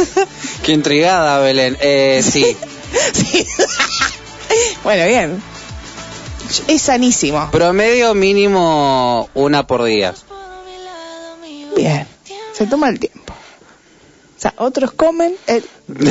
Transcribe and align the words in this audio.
Qué 0.64 0.74
intrigada, 0.74 1.40
Belén. 1.40 1.78
Eh, 1.82 2.22
sí. 2.24 2.56
Sí. 3.14 3.46
bueno, 4.84 5.06
bien. 5.08 5.42
Es 6.68 6.82
sanísimo. 6.82 7.50
Promedio 7.52 8.14
mínimo 8.14 9.30
una 9.34 9.66
por 9.66 9.84
día. 9.84 10.14
Bien. 11.76 12.08
Se 12.54 12.68
toma 12.68 12.90
el 12.90 13.00
tiempo. 13.00 13.34
O 13.34 14.42
sea, 14.42 14.54
otros 14.58 14.92
comen, 14.92 15.36
él 15.48 15.66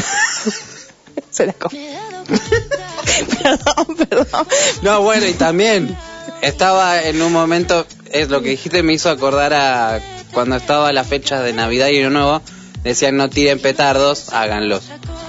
se 1.31 1.47
la 1.47 1.53
come. 1.53 1.97
perdón, 3.43 3.97
perdón. 4.09 4.47
No, 4.83 5.03
bueno, 5.03 5.27
y 5.27 5.35
también 5.35 5.97
estaba 6.43 7.03
en 7.03 7.21
un 7.23 7.33
momento, 7.33 7.87
es 8.11 8.29
lo 8.29 8.43
que 8.43 8.51
dijiste 8.51 8.83
me 8.83 8.95
hizo 8.95 9.11
acordar 9.11 9.53
a 9.55 10.01
cuando 10.33 10.57
estaba 10.57 10.93
la 10.93 11.05
fecha 11.05 11.43
de 11.43 11.53
Navidad 11.53 11.89
y 11.89 11.99
Año 11.99 12.11
Nuevo, 12.11 12.43
decían 12.83 13.17
no 13.17 13.29
tiren 13.31 13.61
petardos, 13.61 14.31
háganlos. 14.33 14.85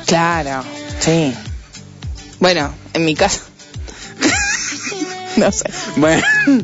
Claro, 0.06 0.64
sí. 1.00 1.34
Bueno, 2.40 2.74
en 2.96 3.06
mi 3.06 3.16
casa. 3.16 3.42
no 5.38 5.52
sé. 5.52 5.70
Bueno, 5.98 6.24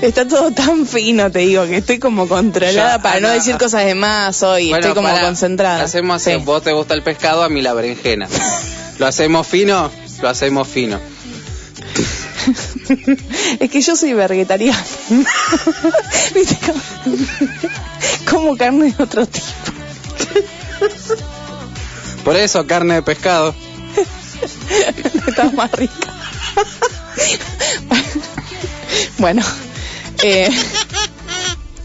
Está 0.00 0.26
todo 0.26 0.50
tan 0.52 0.86
fino, 0.86 1.30
te 1.30 1.40
digo, 1.40 1.66
que 1.66 1.78
estoy 1.78 1.98
como 1.98 2.28
controlada 2.28 2.96
Ya, 2.96 3.02
para 3.02 3.20
no 3.20 3.28
decir 3.28 3.58
cosas 3.58 3.84
de 3.84 3.94
más 3.94 4.42
hoy. 4.42 4.68
bueno, 4.70 4.86
estoy 4.86 4.94
como 4.94 5.08
pará, 5.08 5.22
concentrada. 5.26 5.82
Hacemos 5.84 6.22
Sí. 6.22 6.36
vos 6.36 6.62
te 6.62 6.72
gusta 6.72 6.94
el 6.94 7.02
pescado, 7.02 7.42
a 7.42 7.48
mí 7.48 7.60
la 7.62 7.74
berenjena. 7.74 8.28
¿Lo 8.98 9.06
hacemos 9.06 9.46
fino? 9.46 9.90
Lo 10.22 10.28
hacemos 10.28 10.68
fino. 10.68 10.98
es 13.60 13.70
que 13.70 13.80
yo 13.80 13.96
soy 13.96 14.12
vegetariana. 14.14 14.82
¿Viste? 16.34 16.56
Como 18.30 18.56
carne 18.56 18.92
de 18.96 19.02
otro 19.02 19.26
tipo. 19.26 19.46
Por 22.24 22.36
eso, 22.36 22.66
carne 22.66 22.94
de 22.94 23.02
pescado. 23.02 23.54
Está 25.26 25.50
más 25.50 25.70
rica. 25.72 25.94
bueno, 29.18 29.42
eh, 30.22 30.48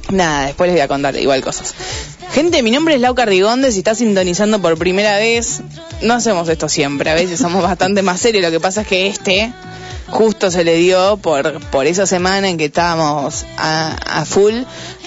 nada, 0.10 0.48
después 0.48 0.68
les 0.68 0.76
voy 0.76 0.82
a 0.82 0.88
contar 0.88 1.16
igual 1.16 1.42
cosas. 1.42 1.74
Gente, 2.34 2.64
mi 2.64 2.72
nombre 2.72 2.96
es 2.96 3.02
Lau 3.02 3.14
Cardigonde, 3.14 3.72
si 3.72 3.80
estás 3.80 4.00
sintonizando 4.00 4.62
por 4.62 4.78
primera 4.78 5.18
vez, 5.18 5.62
no 6.02 6.16
hacemos 6.16 6.50
esto 6.50 6.68
siempre, 6.68 7.12
a 7.12 7.14
veces 7.14 7.40
somos 7.40 7.62
bastante 7.62 8.02
más 8.02 8.20
serios, 8.20 8.44
lo 8.44 8.52
que 8.52 8.60
pasa 8.60 8.82
es 8.82 8.88
que 8.88 9.08
este 9.08 9.54
justo 10.10 10.50
se 10.50 10.64
le 10.64 10.76
dio 10.78 11.18
por, 11.18 11.60
por 11.70 11.86
esa 11.86 12.08
semana 12.08 12.50
en 12.50 12.58
que 12.58 12.66
estábamos 12.66 13.46
a 13.58 14.26
full 14.26 14.64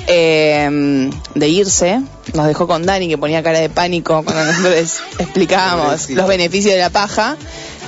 eh, 0.07 1.11
de 1.35 1.49
irse, 1.49 2.01
nos 2.35 2.47
dejó 2.47 2.67
con 2.67 2.85
Dani 2.85 3.09
que 3.09 3.19
ponía 3.19 3.43
cara 3.43 3.61
de 3.61 3.69
pánico 3.69 4.23
cuando 4.25 4.45
nosotros 4.45 4.75
les 4.75 5.01
explicábamos 5.19 6.11
los 6.11 6.29
beneficios 6.29 6.75
de 6.75 6.81
la 6.81 6.91
paja. 6.91 7.37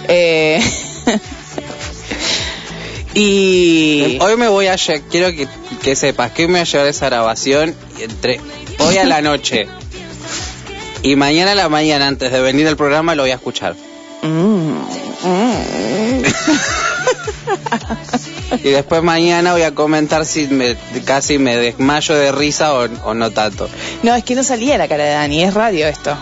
Eh, 0.08 0.60
y 3.14 4.18
Hoy 4.20 4.36
me 4.36 4.48
voy 4.48 4.66
a 4.66 4.76
quiero 5.10 5.28
que, 5.28 5.48
que 5.82 5.96
sepas 5.96 6.32
que 6.32 6.42
hoy 6.42 6.48
me 6.48 6.60
voy 6.60 6.62
a 6.62 6.64
llevar 6.64 6.86
esa 6.86 7.06
grabación 7.06 7.74
y 7.98 8.02
entre 8.02 8.40
hoy 8.78 8.96
a 8.96 9.04
la 9.04 9.20
noche 9.20 9.66
y 11.02 11.16
mañana 11.16 11.52
a 11.52 11.54
la 11.54 11.68
mañana 11.68 12.06
antes 12.06 12.32
de 12.32 12.40
venir 12.40 12.66
al 12.68 12.76
programa 12.76 13.14
lo 13.14 13.22
voy 13.22 13.30
a 13.30 13.34
escuchar. 13.34 13.74
Mm, 14.22 14.72
mm. 15.22 16.22
Y 18.50 18.68
después 18.70 19.02
mañana 19.02 19.52
voy 19.52 19.62
a 19.62 19.74
comentar 19.74 20.24
si 20.24 20.46
me, 20.48 20.76
casi 21.04 21.38
me 21.38 21.56
desmayo 21.56 22.14
de 22.14 22.32
risa 22.32 22.74
o, 22.74 22.88
o 23.04 23.14
no 23.14 23.30
tanto. 23.30 23.68
No, 24.02 24.14
es 24.14 24.24
que 24.24 24.34
no 24.34 24.42
salía 24.42 24.78
la 24.78 24.88
cara 24.88 25.04
de 25.04 25.10
Dani, 25.10 25.42
es 25.44 25.54
radio 25.54 25.86
esto. 25.86 26.16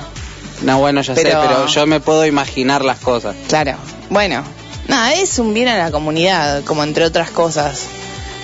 No, 0.62 0.78
bueno, 0.80 1.02
ya 1.02 1.14
Pero- 1.14 1.30
sé, 1.42 1.48
pero 1.48 1.66
yo 1.66 1.86
me 1.86 2.00
puedo 2.00 2.24
imaginar 2.26 2.84
las 2.84 2.98
cosas. 2.98 3.36
Claro. 3.48 3.76
Bueno, 4.10 4.42
nada, 4.88 5.14
es 5.14 5.38
un 5.38 5.52
bien 5.54 5.68
a 5.68 5.76
la 5.78 5.90
comunidad, 5.90 6.64
como 6.64 6.82
entre 6.82 7.04
otras 7.04 7.30
cosas 7.30 7.82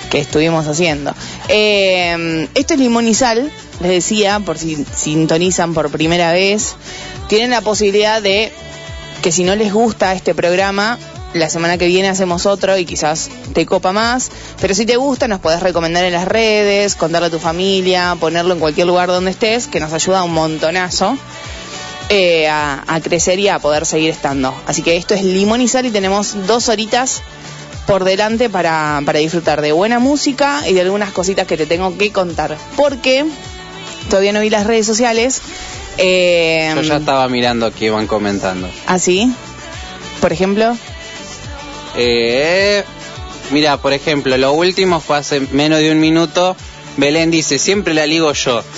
que 0.09 0.19
estuvimos 0.19 0.67
haciendo. 0.67 1.13
Eh, 1.49 2.47
esto 2.53 2.75
es 2.75 2.79
limón 2.79 3.07
y 3.07 3.13
sal, 3.15 3.51
les 3.81 3.89
decía, 3.91 4.39
por 4.39 4.57
si 4.59 4.85
sintonizan 4.95 5.73
por 5.73 5.89
primera 5.89 6.31
vez. 6.31 6.75
Tienen 7.27 7.49
la 7.49 7.61
posibilidad 7.61 8.21
de 8.21 8.51
que 9.23 9.31
si 9.31 9.43
no 9.43 9.55
les 9.55 9.73
gusta 9.73 10.13
este 10.13 10.35
programa, 10.35 10.99
la 11.33 11.49
semana 11.49 11.77
que 11.77 11.87
viene 11.87 12.09
hacemos 12.09 12.45
otro 12.45 12.77
y 12.77 12.85
quizás 12.85 13.29
te 13.53 13.65
copa 13.65 13.91
más. 13.91 14.31
Pero 14.61 14.73
si 14.75 14.85
te 14.85 14.97
gusta, 14.97 15.27
nos 15.27 15.39
podés 15.39 15.61
recomendar 15.61 16.03
en 16.05 16.13
las 16.13 16.27
redes, 16.27 16.95
contarle 16.95 17.27
a 17.27 17.31
tu 17.31 17.39
familia, 17.39 18.15
ponerlo 18.19 18.53
en 18.53 18.59
cualquier 18.59 18.87
lugar 18.87 19.09
donde 19.09 19.31
estés, 19.31 19.67
que 19.67 19.79
nos 19.79 19.93
ayuda 19.93 20.23
un 20.23 20.33
montonazo 20.33 21.17
eh, 22.09 22.47
a, 22.47 22.83
a 22.87 22.99
crecer 23.01 23.39
y 23.39 23.47
a 23.47 23.59
poder 23.59 23.85
seguir 23.85 24.09
estando. 24.09 24.53
Así 24.67 24.81
que 24.81 24.97
esto 24.97 25.13
es 25.13 25.23
Limón 25.23 25.61
y 25.61 25.67
Sal 25.67 25.85
y 25.85 25.91
tenemos 25.91 26.47
dos 26.47 26.69
horitas 26.69 27.21
por 27.85 28.03
delante 28.03 28.49
para, 28.49 29.01
para 29.05 29.19
disfrutar 29.19 29.61
de 29.61 29.71
buena 29.71 29.99
música 29.99 30.67
y 30.67 30.73
de 30.73 30.81
algunas 30.81 31.11
cositas 31.11 31.47
que 31.47 31.57
te 31.57 31.65
tengo 31.65 31.97
que 31.97 32.11
contar. 32.11 32.57
Porque 32.75 33.25
todavía 34.09 34.31
no 34.33 34.41
vi 34.41 34.49
las 34.49 34.65
redes 34.65 34.85
sociales. 34.85 35.41
Eh, 35.97 36.71
Yo 36.75 36.81
ya 36.81 36.97
estaba 36.97 37.27
mirando 37.29 37.71
que 37.71 37.85
iban 37.85 38.07
comentando. 38.07 38.69
Así, 38.87 39.31
por 40.21 40.31
ejemplo. 40.33 40.77
Eh, 41.95 42.83
mira, 43.51 43.77
por 43.77 43.93
ejemplo, 43.93 44.37
lo 44.37 44.53
último 44.53 44.99
fue 44.99 45.17
hace 45.17 45.39
menos 45.39 45.79
de 45.79 45.91
un 45.91 45.99
minuto. 45.99 46.55
Belén 46.97 47.31
dice, 47.31 47.57
siempre 47.57 47.93
la 47.93 48.05
ligo 48.05 48.31
yo. 48.33 48.63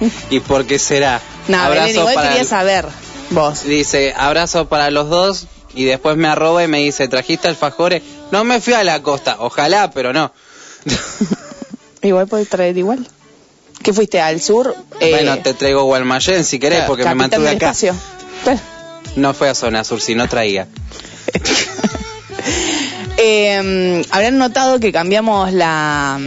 ¿Y 0.30 0.40
por 0.40 0.66
qué 0.66 0.78
será? 0.78 1.20
No, 1.48 1.68
Belén, 1.70 1.96
igual 1.96 2.14
para 2.14 2.28
quería 2.28 2.44
saber 2.44 2.86
vos. 3.30 3.64
Dice, 3.64 4.14
abrazo 4.16 4.68
para 4.68 4.90
los 4.90 5.08
dos. 5.08 5.46
Y 5.72 5.84
después 5.84 6.16
me 6.16 6.26
arroba 6.26 6.64
y 6.64 6.68
me 6.68 6.78
dice, 6.78 7.06
¿trajiste 7.06 7.46
alfajores? 7.46 8.02
No 8.32 8.42
me 8.42 8.60
fui 8.60 8.74
a 8.74 8.82
la 8.82 9.02
costa. 9.02 9.36
Ojalá, 9.38 9.90
pero 9.92 10.12
no. 10.12 10.32
Igual 12.02 12.26
podés 12.26 12.48
traer 12.48 12.76
igual. 12.76 13.06
¿Qué 13.82 13.92
fuiste 13.92 14.20
al 14.20 14.40
sur? 14.40 14.74
Eh, 15.00 15.10
bueno, 15.10 15.38
te 15.38 15.54
traigo 15.54 15.84
Gualmayén 15.84 16.44
si 16.44 16.58
querés, 16.58 16.84
porque 16.86 17.04
me 17.04 17.14
mantuve 17.14 17.48
acá. 17.48 17.74
No 19.16 19.34
fue 19.34 19.48
a 19.48 19.54
zona 19.54 19.84
sur, 19.84 20.00
si 20.00 20.14
no 20.14 20.28
traía. 20.28 20.66
Eh, 23.22 24.02
habrán 24.12 24.38
notado 24.38 24.80
que 24.80 24.92
cambiamos 24.92 25.52
la, 25.52 26.18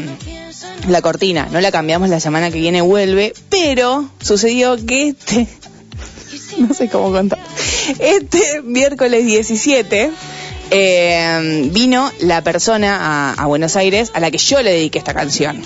la 0.88 1.01
cortina, 1.01 1.47
no 1.51 1.59
la 1.59 1.71
cambiamos 1.71 2.07
la 2.09 2.19
semana 2.19 2.51
que 2.51 2.59
viene 2.59 2.81
vuelve, 2.81 3.33
pero 3.50 4.07
sucedió 4.21 4.77
que 4.85 5.07
este, 5.07 5.47
no 6.59 6.71
sé 6.75 6.89
cómo 6.89 7.12
contar, 7.12 7.39
este 7.97 8.62
miércoles 8.62 9.25
17 9.25 10.12
eh, 10.69 11.69
vino 11.71 12.12
la 12.19 12.44
persona 12.44 13.33
a 13.33 13.45
Buenos 13.47 13.75
Aires 13.75 14.12
a 14.13 14.19
la 14.19 14.29
que 14.29 14.38
yo 14.38 14.62
le 14.62 14.71
dediqué 14.71 15.00
esta 15.00 15.15
canción. 15.15 15.63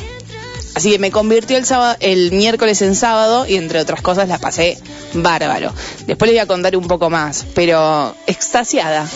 Así 0.77 0.91
que 0.91 0.99
me 0.99 1.09
convirtió 1.09 1.57
el, 1.57 1.65
sábado, 1.65 1.97
el 2.01 2.31
miércoles 2.31 2.83
en 2.83 2.93
sábado 2.93 3.47
y 3.47 3.55
entre 3.55 3.79
otras 3.79 3.99
cosas 4.03 4.29
la 4.29 4.37
pasé 4.37 4.77
bárbaro. 5.15 5.73
Después 6.05 6.29
les 6.29 6.35
voy 6.35 6.43
a 6.43 6.45
contar 6.45 6.77
un 6.77 6.87
poco 6.87 7.09
más, 7.09 7.47
pero 7.55 8.15
extasiada. 8.27 9.07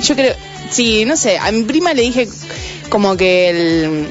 Yo 0.00 0.14
creo, 0.14 0.36
sí, 0.70 1.04
no 1.04 1.16
sé, 1.16 1.36
a 1.36 1.50
mi 1.50 1.64
prima 1.64 1.94
le 1.94 2.02
dije 2.02 2.28
como 2.90 3.16
que 3.16 3.50
el, 3.50 4.08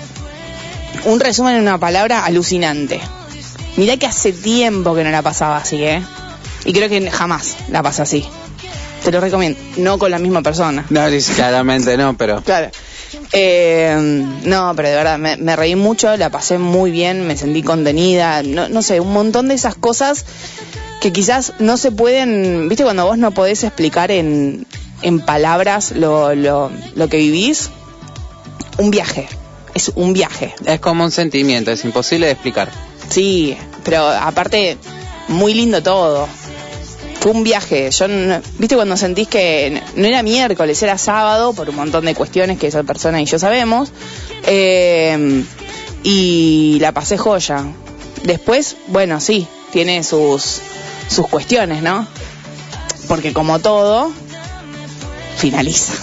un 1.05 1.19
resumen 1.21 1.55
en 1.55 1.61
una 1.61 1.77
palabra 1.77 2.25
alucinante. 2.25 2.99
Mirá 3.77 3.95
que 3.95 4.05
hace 4.05 4.33
tiempo 4.33 4.93
que 4.93 5.05
no 5.05 5.09
la 5.09 5.21
pasaba 5.21 5.55
así, 5.55 5.81
¿eh? 5.81 6.03
Y 6.65 6.73
creo 6.73 6.89
que 6.89 7.09
jamás 7.09 7.55
la 7.69 7.81
pasé 7.81 8.01
así. 8.01 8.25
Te 9.05 9.11
lo 9.13 9.21
recomiendo, 9.21 9.57
no 9.77 9.97
con 9.97 10.11
la 10.11 10.19
misma 10.19 10.41
persona. 10.41 10.85
No, 10.89 11.05
claramente 11.33 11.95
no, 11.95 12.17
pero... 12.17 12.41
Claro. 12.41 12.71
Eh, 13.31 13.95
no, 14.43 14.73
pero 14.75 14.89
de 14.89 14.95
verdad, 14.95 15.17
me, 15.17 15.37
me 15.37 15.55
reí 15.55 15.75
mucho, 15.75 16.15
la 16.17 16.29
pasé 16.29 16.57
muy 16.57 16.91
bien, 16.91 17.27
me 17.27 17.37
sentí 17.37 17.63
contenida, 17.63 18.43
no, 18.43 18.69
no 18.69 18.81
sé, 18.81 18.99
un 18.99 19.13
montón 19.13 19.47
de 19.47 19.55
esas 19.55 19.75
cosas 19.75 20.25
que 21.01 21.11
quizás 21.11 21.53
no 21.59 21.77
se 21.77 21.91
pueden, 21.91 22.69
viste, 22.69 22.83
cuando 22.83 23.05
vos 23.05 23.17
no 23.17 23.31
podés 23.31 23.63
explicar 23.63 24.11
en, 24.11 24.65
en 25.01 25.19
palabras 25.19 25.91
lo, 25.91 26.35
lo, 26.35 26.71
lo 26.95 27.07
que 27.07 27.17
vivís, 27.17 27.69
un 28.77 28.91
viaje, 28.91 29.27
es 29.73 29.91
un 29.95 30.13
viaje. 30.13 30.53
Es 30.65 30.79
como 30.79 31.03
un 31.03 31.11
sentimiento, 31.11 31.71
es 31.71 31.85
imposible 31.85 32.27
de 32.27 32.33
explicar. 32.33 32.69
Sí, 33.09 33.55
pero 33.83 34.07
aparte, 34.07 34.77
muy 35.27 35.53
lindo 35.53 35.81
todo. 35.83 36.27
Fue 37.19 37.31
un 37.31 37.43
viaje. 37.43 37.89
Yo, 37.91 38.07
no- 38.07 38.41
viste, 38.59 38.75
cuando 38.75 38.95
sentís 38.97 39.27
que 39.27 39.81
no 39.95 40.05
era 40.07 40.23
miércoles, 40.23 40.81
era 40.83 40.97
sábado, 40.97 41.53
por 41.53 41.69
un 41.69 41.75
montón 41.75 42.05
de 42.05 42.13
cuestiones 42.15 42.57
que 42.59 42.67
esa 42.67 42.83
persona 42.83 43.21
y 43.21 43.25
yo 43.25 43.39
sabemos. 43.39 43.91
eh, 44.43 45.43
y 46.03 46.77
la 46.79 46.91
pasé 46.93 47.17
joya. 47.17 47.65
Después, 48.23 48.77
bueno, 48.87 49.19
sí, 49.19 49.47
tiene 49.71 50.03
sus, 50.03 50.59
sus 51.09 51.27
cuestiones, 51.27 51.81
¿no? 51.81 52.07
Porque 53.07 53.33
como 53.33 53.59
todo, 53.59 54.11
finaliza. 55.37 55.93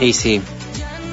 Y 0.00 0.12
sí, 0.12 0.40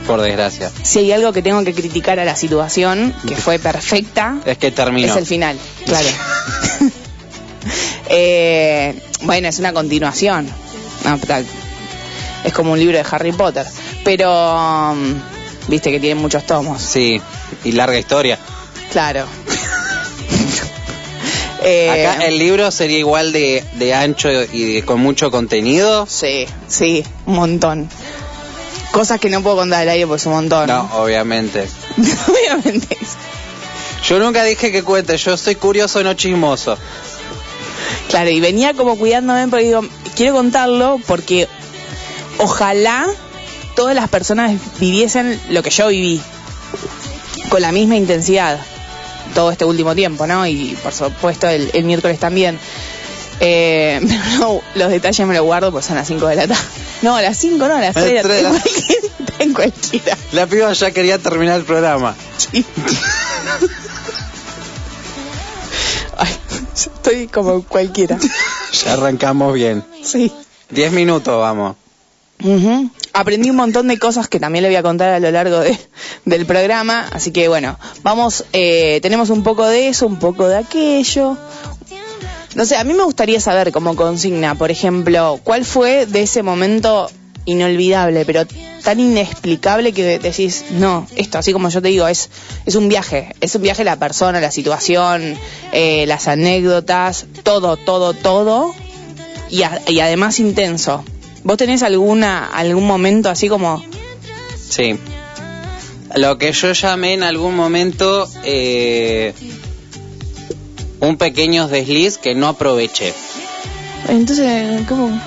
por 0.07 0.21
desgracia. 0.21 0.71
Si 0.83 0.99
hay 0.99 1.11
algo 1.11 1.33
que 1.33 1.41
tengo 1.41 1.63
que 1.63 1.73
criticar 1.73 2.19
a 2.19 2.25
la 2.25 2.35
situación, 2.35 3.13
que 3.27 3.35
fue 3.35 3.59
perfecta, 3.59 4.37
Es 4.45 4.57
que 4.57 4.71
terminó. 4.71 5.07
es 5.11 5.17
el 5.17 5.25
final, 5.25 5.57
claro. 5.85 6.07
Eh, 8.09 8.99
bueno, 9.21 9.47
es 9.47 9.59
una 9.59 9.71
continuación. 9.73 10.47
Es 12.43 12.53
como 12.53 12.71
un 12.73 12.79
libro 12.79 12.97
de 12.97 13.05
Harry 13.09 13.31
Potter. 13.31 13.65
Pero, 14.03 14.93
mm, 14.95 15.69
viste 15.69 15.91
que 15.91 15.99
tiene 15.99 16.19
muchos 16.19 16.45
tomos. 16.45 16.81
Sí, 16.81 17.21
y 17.63 17.71
larga 17.73 17.97
historia. 17.99 18.37
Claro. 18.91 19.25
Eh, 21.61 21.89
Acá 22.07 22.25
el 22.25 22.39
libro 22.39 22.71
sería 22.71 22.99
igual 22.99 23.33
de, 23.33 23.65
de 23.73 23.93
ancho 23.93 24.29
y 24.31 24.75
de- 24.75 24.85
con 24.85 25.01
mucho 25.01 25.29
contenido. 25.29 26.05
Sí, 26.09 26.45
sí, 26.69 27.03
un 27.25 27.35
montón. 27.35 27.89
Cosas 28.91 29.19
que 29.19 29.29
no 29.29 29.43
puedo 29.43 29.57
contar 29.57 29.81
al 29.81 29.89
aire 29.89 30.07
porque 30.07 30.21
es 30.21 30.25
un 30.25 30.31
montón. 30.33 30.67
No, 30.67 30.89
obviamente. 30.93 31.67
Obviamente. 32.27 32.97
Yo 34.07 34.19
nunca 34.19 34.43
dije 34.45 34.71
que 34.71 34.83
cuente, 34.83 35.17
yo 35.17 35.35
soy 35.35 35.55
curioso, 35.55 36.01
no 36.01 36.13
chismoso. 36.13 36.77
Claro, 38.09 38.29
y 38.29 38.39
venía 38.41 38.73
como 38.73 38.97
cuidándome 38.97 39.47
porque 39.47 39.65
digo, 39.65 39.81
quiero 40.15 40.33
contarlo 40.33 40.99
porque 41.07 41.47
ojalá 42.39 43.05
todas 43.75 43.95
las 43.95 44.09
personas 44.09 44.59
viviesen 44.79 45.39
lo 45.49 45.61
que 45.63 45.69
yo 45.69 45.87
viví 45.87 46.19
con 47.49 47.61
la 47.61 47.71
misma 47.71 47.95
intensidad 47.95 48.59
todo 49.35 49.51
este 49.51 49.63
último 49.63 49.93
tiempo, 49.95 50.25
¿no? 50.25 50.45
Y 50.47 50.75
por 50.81 50.91
supuesto 50.91 51.47
el, 51.47 51.69
el 51.73 51.83
miércoles 51.83 52.19
también. 52.19 52.59
Eh, 53.41 53.99
no, 54.39 54.59
los 54.75 54.89
detalles 54.89 55.25
me 55.27 55.35
los 55.35 55.43
guardo 55.45 55.71
porque 55.71 55.85
son 55.87 55.95
las 55.97 56.07
5 56.07 56.27
de 56.27 56.35
la 56.35 56.47
tarde. 56.47 56.61
No, 57.03 57.15
a 57.15 57.21
las 57.21 57.37
5 57.37 57.57
no, 57.67 57.75
a 57.75 57.79
las 57.79 57.95
A 57.95 58.01
3 58.01 58.13
las 58.15 58.23
de 58.27 58.41
la- 58.43 58.49
tarde. 58.51 58.63
En 59.39 59.53
cualquiera. 59.53 60.17
La 60.33 60.47
piba 60.47 60.73
ya 60.73 60.91
quería 60.91 61.17
terminar 61.17 61.57
el 61.59 61.63
programa. 61.63 62.13
Sí. 62.37 62.65
Estoy 66.87 67.27
como 67.27 67.63
cualquiera. 67.63 68.17
Ya 68.83 68.93
arrancamos 68.93 69.53
bien. 69.53 69.83
Sí. 70.03 70.31
Diez 70.69 70.91
minutos, 70.91 71.39
vamos. 71.39 71.75
Aprendí 73.11 73.49
un 73.49 73.55
montón 73.57 73.87
de 73.87 73.97
cosas 73.99 74.27
que 74.29 74.39
también 74.39 74.63
le 74.63 74.69
voy 74.69 74.75
a 74.77 74.83
contar 74.83 75.09
a 75.09 75.19
lo 75.19 75.29
largo 75.31 75.59
de- 75.59 75.77
del 76.25 76.45
programa, 76.45 77.07
así 77.11 77.31
que 77.31 77.47
bueno, 77.49 77.77
vamos, 78.03 78.45
eh, 78.53 78.99
tenemos 79.01 79.29
un 79.29 79.43
poco 79.43 79.67
de 79.67 79.89
eso, 79.89 80.05
un 80.07 80.19
poco 80.19 80.47
de 80.47 80.57
aquello. 80.57 81.37
No 82.55 82.65
sé, 82.65 82.77
a 82.77 82.83
mí 82.83 82.93
me 82.93 83.03
gustaría 83.03 83.39
saber 83.41 83.71
como 83.71 83.95
consigna, 83.95 84.55
por 84.55 84.71
ejemplo, 84.71 85.39
cuál 85.43 85.65
fue 85.65 86.05
de 86.05 86.21
ese 86.23 86.41
momento 86.43 87.09
inolvidable, 87.45 88.25
pero 88.25 88.43
tan 88.83 88.99
inexplicable 88.99 89.91
que 89.93 90.19
decís, 90.19 90.65
no, 90.71 91.07
esto, 91.15 91.37
así 91.37 91.51
como 91.53 91.69
yo 91.69 91.81
te 91.81 91.89
digo, 91.89 92.07
es, 92.07 92.29
es 92.65 92.75
un 92.75 92.87
viaje, 92.89 93.35
es 93.41 93.55
un 93.55 93.61
viaje 93.61 93.83
la 93.83 93.97
persona, 93.97 94.39
la 94.39 94.51
situación, 94.51 95.35
eh, 95.71 96.05
las 96.07 96.27
anécdotas, 96.27 97.25
todo, 97.43 97.77
todo, 97.77 98.13
todo, 98.13 98.73
y, 99.49 99.63
a- 99.63 99.81
y 99.87 99.99
además 99.99 100.39
intenso. 100.39 101.03
¿Vos 101.43 101.57
tenés 101.57 101.83
alguna 101.83 102.45
algún 102.47 102.85
momento 102.85 103.29
así 103.29 103.47
como 103.49 103.83
Sí. 104.69 104.97
Lo 106.15 106.37
que 106.37 106.51
yo 106.51 106.71
llamé 106.73 107.13
en 107.13 107.23
algún 107.23 107.55
momento 107.55 108.27
eh, 108.43 109.33
un 110.99 111.17
pequeño 111.17 111.67
desliz 111.67 112.17
que 112.17 112.35
no 112.35 112.47
aproveché. 112.47 113.13
entonces 114.07 114.85
cómo 114.87 115.19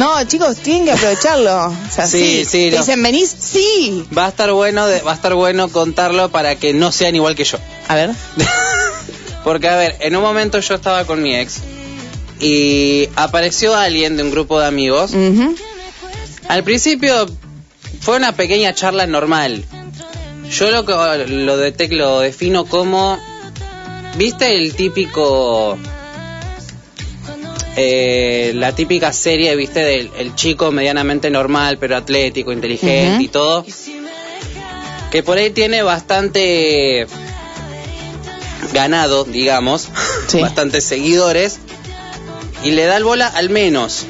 No, 0.00 0.24
chicos, 0.24 0.56
tienen 0.56 0.86
que 0.86 0.92
aprovecharlo. 0.92 1.66
O 1.66 1.92
sea, 1.92 2.06
Sí, 2.06 2.44
sí, 2.44 2.44
sí, 2.46 2.70
no. 2.70 2.78
dicen, 2.78 3.02
¿venís? 3.02 3.36
Sí. 3.38 4.04
Va 4.16 4.26
a 4.26 4.28
estar 4.30 4.50
bueno, 4.52 4.86
de- 4.86 5.02
va 5.02 5.12
a 5.12 5.14
estar 5.14 5.34
bueno 5.34 5.68
contarlo 5.68 6.30
para 6.30 6.56
que 6.56 6.72
no 6.72 6.90
sean 6.90 7.14
igual 7.16 7.34
que 7.34 7.44
yo. 7.44 7.58
A 7.88 7.94
ver. 7.94 8.10
Porque, 9.44 9.68
a 9.68 9.76
ver, 9.76 9.96
en 10.00 10.16
un 10.16 10.22
momento 10.22 10.58
yo 10.60 10.74
estaba 10.74 11.04
con 11.04 11.22
mi 11.22 11.34
ex 11.34 11.58
y 12.40 13.08
apareció 13.16 13.74
alguien 13.76 14.16
de 14.16 14.22
un 14.22 14.30
grupo 14.30 14.58
de 14.60 14.66
amigos. 14.66 15.12
Al 16.48 16.64
principio 16.64 17.26
fue 18.00 18.16
una 18.16 18.32
pequeña 18.32 18.74
charla 18.74 19.06
normal. 19.06 19.64
Yo 20.50 20.70
lo, 20.70 20.84
que- 20.86 20.92
lo, 21.28 21.58
detec- 21.62 21.92
lo 21.96 22.20
defino 22.20 22.64
como, 22.64 23.18
¿viste 24.16 24.56
el 24.56 24.74
típico... 24.74 25.78
eh, 27.76 28.52
la 28.54 28.74
típica 28.74 29.12
serie, 29.12 29.54
viste, 29.56 29.80
del 29.80 30.10
el 30.18 30.34
chico 30.34 30.70
medianamente 30.72 31.30
normal, 31.30 31.78
pero 31.78 31.96
atlético, 31.96 32.52
inteligente 32.52 33.22
y 33.22 33.28
todo, 33.28 33.64
que 35.10 35.22
por 35.22 35.38
ahí 35.38 35.50
tiene 35.50 35.82
bastante 35.82 37.06
ganado, 38.72 39.24
digamos, 39.24 39.88
Sí. 40.28 40.40
bastantes 40.42 40.84
seguidores, 40.84 41.58
y 42.62 42.72
le 42.72 42.84
da 42.86 42.96
el 42.96 43.04
bola 43.04 43.26
al 43.26 43.50
menos. 43.50 44.04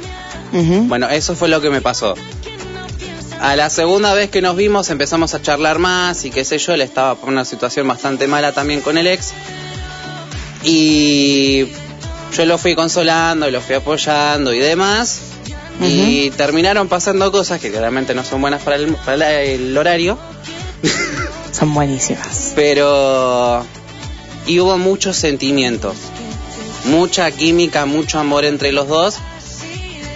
Bueno, 0.52 1.08
eso 1.08 1.36
fue 1.36 1.48
lo 1.48 1.60
que 1.60 1.70
me 1.70 1.80
pasó. 1.80 2.14
A 3.40 3.54
la 3.56 3.70
segunda 3.70 4.12
vez 4.12 4.28
que 4.30 4.42
nos 4.42 4.56
vimos 4.56 4.90
empezamos 4.90 5.32
a 5.34 5.40
charlar 5.40 5.78
más 5.78 6.24
y 6.24 6.30
qué 6.30 6.44
sé 6.44 6.58
yo, 6.58 6.74
él 6.74 6.82
estaba 6.82 7.14
por 7.14 7.28
una 7.28 7.44
situación 7.44 7.86
bastante 7.88 8.26
mala 8.26 8.52
también 8.52 8.80
con 8.80 8.98
el 8.98 9.06
ex. 9.06 9.32
Y 10.64 11.66
yo 12.32 12.46
lo 12.46 12.58
fui 12.58 12.74
consolando 12.74 13.48
y 13.48 13.50
lo 13.50 13.60
fui 13.60 13.74
apoyando 13.74 14.52
y 14.52 14.58
demás. 14.58 15.20
Y 15.82 16.30
terminaron 16.32 16.88
pasando 16.88 17.32
cosas 17.32 17.58
que 17.58 17.70
claramente 17.70 18.14
no 18.14 18.22
son 18.22 18.42
buenas 18.42 18.62
para 18.62 18.76
el, 18.76 18.94
para 18.96 19.42
el 19.42 19.76
horario. 19.76 20.18
Son 21.52 21.72
buenísimas. 21.74 22.52
Pero... 22.54 23.64
Y 24.46 24.60
hubo 24.60 24.76
muchos 24.78 25.16
sentimientos. 25.16 25.96
Mucha 26.84 27.30
química, 27.30 27.86
mucho 27.86 28.18
amor 28.18 28.44
entre 28.44 28.72
los 28.72 28.88
dos. 28.88 29.16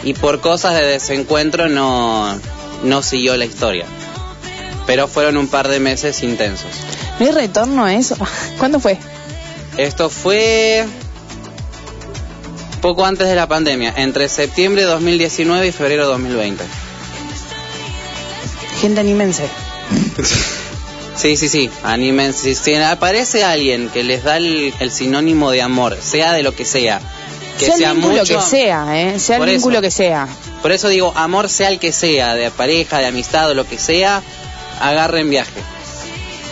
Y 0.03 0.13
por 0.15 0.41
cosas 0.41 0.75
de 0.75 0.87
desencuentro 0.87 1.69
no, 1.69 2.39
no 2.83 3.03
siguió 3.03 3.37
la 3.37 3.47
historia. 3.47 3.87
Pero 4.87 5.09
fueron 5.09 5.39
un 5.39 5.49
par 5.49 5.69
de 5.69 5.81
meses 5.81 6.23
intensos. 6.23 6.71
¿No 7.19 7.27
hay 7.27 7.33
retorno 7.33 7.85
a 7.85 7.95
eso? 7.95 8.17
¿Cuándo 8.59 8.81
fue? 8.81 8.99
Esto 9.77 10.11
fue 10.11 10.87
poco 12.85 13.07
antes 13.07 13.27
de 13.27 13.35
la 13.35 13.47
pandemia, 13.47 13.95
entre 13.97 14.29
septiembre 14.29 14.83
de 14.83 14.89
2019 14.89 15.69
y 15.69 15.73
febrero 15.73 16.03
de 16.03 16.09
2020. 16.13 16.65
Gente 18.79 19.01
animense. 19.01 19.49
Sí, 21.17 21.37
sí, 21.37 21.49
sí, 21.49 21.71
animen. 21.83 22.35
Si, 22.35 22.75
aparece 22.75 23.43
alguien 23.43 23.89
que 23.89 24.03
les 24.03 24.23
da 24.25 24.37
el, 24.37 24.75
el 24.81 24.91
sinónimo 24.91 25.51
de 25.51 25.63
amor, 25.63 25.97
sea 26.03 26.35
de 26.35 26.43
lo 26.43 26.55
que 26.55 26.67
sea, 26.67 27.01
que 27.59 27.67
sea 27.67 27.77
sea, 27.77 27.91
el 27.93 27.97
vínculo 27.97 28.19
mucho, 28.19 28.37
que 28.37 28.43
sea, 28.43 29.01
¿eh? 29.01 29.19
Sea 29.19 29.39
el 29.39 29.47
vínculo 29.47 29.77
eso. 29.77 29.83
que 29.83 29.91
sea. 29.91 30.29
Por 30.61 30.71
eso 30.71 30.89
digo, 30.89 31.15
amor 31.17 31.49
sea 31.49 31.69
el 31.69 31.79
que 31.79 31.91
sea, 31.91 32.35
de 32.35 32.51
pareja, 32.51 32.99
de 32.99 33.07
amistad 33.07 33.49
o 33.49 33.55
lo 33.55 33.67
que 33.67 33.79
sea, 33.79 34.23
agarren 34.79 35.31
viaje. 35.31 35.63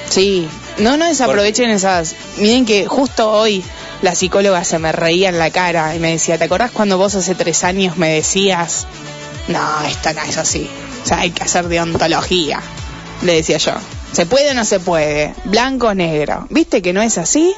Sí. 0.08 0.48
No, 0.78 0.96
no 0.96 1.06
desaprovechen 1.06 1.68
esas. 1.68 2.14
Miren 2.38 2.64
que 2.64 2.86
justo 2.86 3.30
hoy 3.30 3.62
la 4.02 4.14
psicóloga 4.14 4.64
se 4.64 4.78
me 4.78 4.92
reía 4.92 5.28
en 5.28 5.38
la 5.38 5.50
cara 5.50 5.94
y 5.94 5.98
me 5.98 6.10
decía, 6.12 6.36
¿te 6.38 6.44
acordás 6.44 6.70
cuando 6.72 6.98
vos 6.98 7.14
hace 7.14 7.34
tres 7.34 7.64
años 7.64 7.96
me 7.96 8.10
decías, 8.12 8.86
no, 9.48 9.82
esta 9.86 10.12
no 10.12 10.22
es 10.22 10.36
así? 10.36 10.68
O 11.02 11.06
sea, 11.06 11.20
hay 11.20 11.30
que 11.30 11.42
hacer 11.44 11.68
deontología. 11.68 12.60
Le 13.22 13.34
decía 13.34 13.58
yo. 13.58 13.72
¿Se 14.12 14.26
puede 14.26 14.50
o 14.50 14.54
no 14.54 14.64
se 14.64 14.78
puede? 14.80 15.34
Blanco 15.44 15.86
o 15.88 15.94
negro. 15.94 16.46
¿Viste 16.50 16.82
que 16.82 16.92
no 16.92 17.00
es 17.00 17.16
así? 17.18 17.54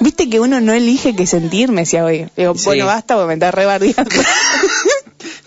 ¿Viste 0.00 0.28
que 0.28 0.40
uno 0.40 0.60
no 0.60 0.72
elige 0.72 1.14
qué 1.14 1.26
sentir? 1.26 1.70
Me 1.70 1.82
decía 1.82 2.04
hoy. 2.04 2.28
Digo, 2.36 2.54
Sí. 2.56 2.64
bueno, 2.64 2.86
basta 2.86 3.14
porque 3.14 3.28
me 3.28 3.34
estás 3.34 3.54
rebardeando. 3.54 4.02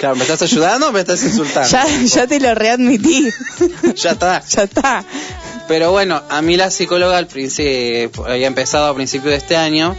Claro, 0.05 0.17
¿me 0.17 0.21
estás 0.21 0.43
ayudando 0.43 0.89
o 0.89 0.91
me 0.91 0.99
estás 0.99 1.23
insultando? 1.23 1.67
ya, 1.67 1.87
ya 1.87 2.27
te 2.27 2.39
lo 2.39 2.53
readmití. 2.53 3.27
Ya 3.95 4.11
está. 4.11 4.43
ya 4.47 4.61
está. 4.61 5.03
Pero 5.67 5.91
bueno, 5.93 6.21
a 6.29 6.43
mí 6.43 6.57
la 6.57 6.69
psicóloga 6.69 7.17
al 7.17 7.25
principio, 7.25 8.27
había 8.27 8.45
empezado 8.45 8.85
a 8.85 8.93
principio 8.93 9.31
de 9.31 9.37
este 9.37 9.55
año 9.55 9.95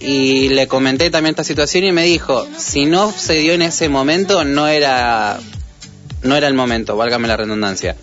y 0.00 0.48
le 0.48 0.66
comenté 0.66 1.10
también 1.10 1.32
esta 1.32 1.44
situación 1.44 1.84
y 1.84 1.92
me 1.92 2.04
dijo, 2.04 2.46
si 2.56 2.86
no 2.86 3.12
se 3.12 3.34
dio 3.34 3.52
en 3.52 3.60
ese 3.60 3.90
momento, 3.90 4.44
no 4.44 4.66
era, 4.66 5.38
no 6.22 6.36
era 6.36 6.48
el 6.48 6.54
momento, 6.54 6.96
válgame 6.96 7.28
la 7.28 7.36
redundancia. 7.36 7.96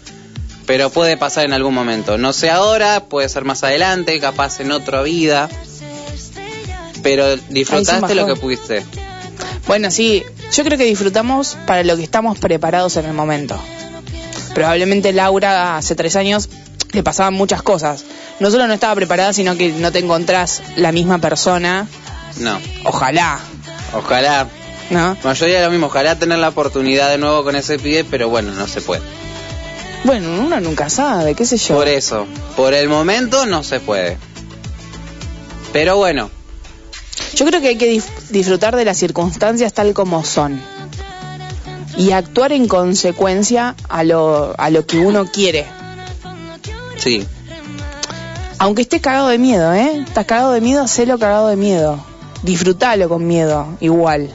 Pero 0.67 0.91
puede 0.91 1.17
pasar 1.17 1.45
en 1.45 1.53
algún 1.53 1.73
momento. 1.73 2.19
No 2.19 2.33
sé 2.33 2.51
ahora, 2.51 3.05
puede 3.05 3.27
ser 3.29 3.45
más 3.45 3.63
adelante, 3.63 4.19
capaz 4.19 4.59
en 4.59 4.71
otra 4.71 5.01
vida. 5.01 5.49
Pero 7.01 7.35
disfrutaste 7.35 8.13
lo 8.13 8.27
que 8.27 8.35
pudiste. 8.35 8.85
Bueno, 9.65 9.89
sí, 9.89 10.23
yo 10.51 10.63
creo 10.63 10.77
que 10.77 10.85
disfrutamos 10.85 11.57
para 11.65 11.83
lo 11.83 11.95
que 11.97 12.03
estamos 12.03 12.39
preparados 12.39 12.97
en 12.97 13.05
el 13.05 13.13
momento. 13.13 13.57
Probablemente 14.53 15.13
Laura 15.13 15.77
hace 15.77 15.95
tres 15.95 16.15
años 16.15 16.49
le 16.91 17.03
pasaban 17.03 17.33
muchas 17.33 17.61
cosas. 17.61 18.03
No 18.39 18.51
solo 18.51 18.67
no 18.67 18.73
estaba 18.73 18.95
preparada, 18.95 19.33
sino 19.33 19.55
que 19.55 19.71
no 19.71 19.91
te 19.91 19.99
encontrás 19.99 20.61
la 20.75 20.91
misma 20.91 21.19
persona. 21.19 21.87
No, 22.37 22.59
Ojalá, 22.85 23.39
ojalá. 23.93 24.47
¿no? 24.89 25.17
Mayoría 25.23 25.59
de 25.59 25.65
lo 25.65 25.71
mismo, 25.71 25.87
ojalá 25.87 26.17
tener 26.19 26.39
la 26.39 26.49
oportunidad 26.49 27.09
de 27.09 27.17
nuevo 27.17 27.43
con 27.43 27.55
ese 27.55 27.79
pibe, 27.79 28.03
pero 28.03 28.29
bueno, 28.29 28.51
no 28.51 28.67
se 28.67 28.81
puede. 28.81 29.01
Bueno, 30.03 30.29
uno 30.41 30.59
nunca 30.59 30.89
sabe, 30.89 31.35
qué 31.35 31.45
sé 31.45 31.57
yo. 31.57 31.75
Por 31.75 31.87
eso, 31.87 32.25
por 32.57 32.73
el 32.73 32.89
momento 32.89 33.45
no 33.45 33.63
se 33.63 33.79
puede. 33.79 34.17
Pero 35.71 35.97
bueno, 35.97 36.29
Yo 37.35 37.45
creo 37.45 37.61
que 37.61 37.69
hay 37.69 37.77
que 37.77 38.01
disfrutar 38.29 38.75
de 38.75 38.85
las 38.85 38.97
circunstancias 38.97 39.73
tal 39.73 39.93
como 39.93 40.23
son. 40.25 40.61
Y 41.97 42.11
actuar 42.11 42.51
en 42.51 42.67
consecuencia 42.67 43.75
a 43.89 44.03
lo, 44.03 44.55
a 44.57 44.69
lo 44.69 44.85
que 44.85 44.97
uno 44.97 45.25
quiere. 45.25 45.65
sí, 46.97 47.25
Aunque 48.57 48.83
estés 48.83 49.01
cagado 49.01 49.27
de 49.27 49.37
miedo, 49.37 49.73
¿eh? 49.73 50.03
Estás 50.07 50.25
cagado 50.25 50.51
de 50.53 50.61
miedo, 50.61 50.83
hacelo 50.83 51.19
cagado 51.19 51.47
de 51.47 51.55
miedo. 51.55 52.03
Disfrutalo 52.43 53.07
con 53.09 53.27
miedo, 53.27 53.77
igual. 53.81 54.29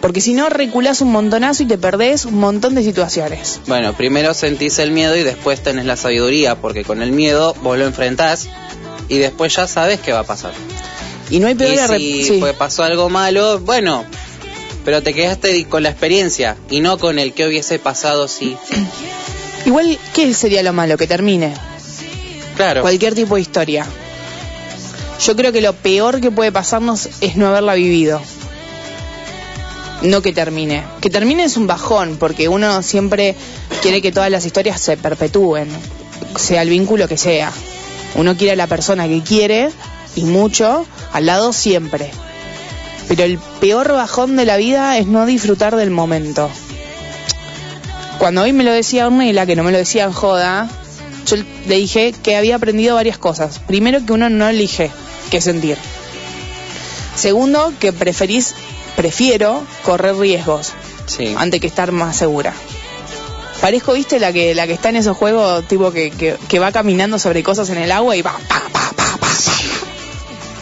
Porque 0.00 0.20
si 0.20 0.34
no, 0.34 0.50
reculás 0.50 1.00
un 1.00 1.10
montonazo 1.12 1.62
y 1.62 1.66
te 1.66 1.78
perdés 1.78 2.26
un 2.26 2.38
montón 2.38 2.74
de 2.74 2.82
situaciones. 2.82 3.60
bueno, 3.66 3.94
primero 3.94 4.34
sentís 4.34 4.78
el 4.78 4.90
miedo 4.90 5.16
y 5.16 5.22
después 5.22 5.62
tenés 5.62 5.86
la 5.86 5.96
sabiduría, 5.96 6.56
porque 6.56 6.84
con 6.84 7.02
el 7.02 7.10
miedo 7.12 7.54
vos 7.62 7.78
lo 7.78 7.86
enfrentás 7.86 8.48
y 9.08 9.18
después 9.18 9.56
ya 9.56 9.66
sabes 9.66 10.00
qué 10.00 10.12
va 10.12 10.20
a 10.20 10.24
pasar. 10.24 10.52
Y 11.30 11.40
no 11.40 11.46
hay 11.48 11.54
peor 11.54 12.00
Y 12.00 12.22
si 12.24 12.28
sí. 12.34 12.40
fue- 12.40 12.52
pasó 12.54 12.82
algo 12.84 13.08
malo, 13.08 13.58
bueno, 13.60 14.04
pero 14.84 15.02
te 15.02 15.14
quedaste 15.14 15.64
con 15.66 15.82
la 15.82 15.90
experiencia 15.90 16.56
y 16.70 16.80
no 16.80 16.98
con 16.98 17.18
el 17.18 17.32
que 17.32 17.46
hubiese 17.46 17.78
pasado 17.78 18.28
si... 18.28 18.56
Igual, 19.66 19.98
¿qué 20.12 20.34
sería 20.34 20.62
lo 20.62 20.72
malo? 20.74 20.96
Que 20.98 21.06
termine. 21.06 21.54
Claro, 22.56 22.82
Cualquier 22.82 23.14
tipo 23.14 23.36
de 23.36 23.40
historia. 23.40 23.86
Yo 25.24 25.34
creo 25.36 25.52
que 25.52 25.62
lo 25.62 25.72
peor 25.72 26.20
que 26.20 26.30
puede 26.30 26.52
pasarnos 26.52 27.08
es 27.22 27.36
no 27.36 27.46
haberla 27.48 27.74
vivido. 27.74 28.20
No 30.02 30.20
que 30.20 30.32
termine. 30.32 30.84
Que 31.00 31.08
termine 31.08 31.44
es 31.44 31.56
un 31.56 31.66
bajón, 31.66 32.16
porque 32.18 32.48
uno 32.48 32.82
siempre 32.82 33.34
quiere 33.80 34.02
que 34.02 34.12
todas 34.12 34.30
las 34.30 34.44
historias 34.44 34.80
se 34.80 34.96
perpetúen, 34.98 35.68
sea 36.36 36.60
el 36.62 36.68
vínculo 36.68 37.08
que 37.08 37.16
sea. 37.16 37.50
Uno 38.16 38.36
quiere 38.36 38.52
a 38.52 38.56
la 38.56 38.66
persona 38.66 39.08
que 39.08 39.22
quiere, 39.22 39.70
y 40.16 40.24
mucho, 40.24 40.86
al 41.12 41.26
lado 41.26 41.52
siempre. 41.52 42.10
Pero 43.08 43.24
el 43.24 43.38
peor 43.60 43.92
bajón 43.92 44.36
de 44.36 44.44
la 44.44 44.56
vida 44.56 44.98
es 44.98 45.06
no 45.06 45.26
disfrutar 45.26 45.76
del 45.76 45.90
momento. 45.90 46.50
Cuando 48.18 48.42
hoy 48.42 48.52
me 48.52 48.64
lo 48.64 48.72
decía 48.72 49.06
Ornella, 49.06 49.46
que 49.46 49.56
no 49.56 49.64
me 49.64 49.72
lo 49.72 49.78
decía 49.78 50.04
en 50.04 50.12
joda, 50.12 50.68
yo 51.26 51.36
le 51.36 51.76
dije 51.76 52.14
que 52.22 52.36
había 52.36 52.56
aprendido 52.56 52.94
varias 52.94 53.18
cosas. 53.18 53.58
Primero, 53.58 54.04
que 54.04 54.12
uno 54.12 54.30
no 54.30 54.48
elige 54.48 54.90
qué 55.30 55.40
sentir. 55.40 55.76
Segundo, 57.16 57.72
que 57.78 57.92
preferís, 57.92 58.54
prefiero 58.96 59.62
correr 59.82 60.16
riesgos 60.16 60.72
sí. 61.06 61.34
antes 61.36 61.60
que 61.60 61.66
estar 61.66 61.92
más 61.92 62.16
segura. 62.16 62.52
Parezco, 63.60 63.94
viste, 63.94 64.18
la 64.18 64.32
que, 64.32 64.54
la 64.54 64.66
que 64.66 64.74
está 64.74 64.90
en 64.90 64.96
esos 64.96 65.16
juegos, 65.16 65.66
tipo 65.68 65.90
que, 65.90 66.10
que, 66.10 66.36
que 66.48 66.58
va 66.58 66.72
caminando 66.72 67.18
sobre 67.18 67.42
cosas 67.42 67.70
en 67.70 67.78
el 67.78 67.92
agua 67.92 68.16
y 68.16 68.22
va, 68.22 68.38
pa. 68.48 68.63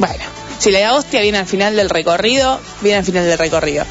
Bueno, 0.03 0.25
si 0.59 0.73
la 0.73 0.95
hostia 0.95 1.21
viene 1.21 1.39
al 1.39 1.47
final 1.47 1.77
del 1.77 1.89
recorrido, 1.89 2.59
viene 2.81 2.99
al 2.99 3.05
final 3.05 3.25
del 3.25 3.39
recorrido. 3.39 3.85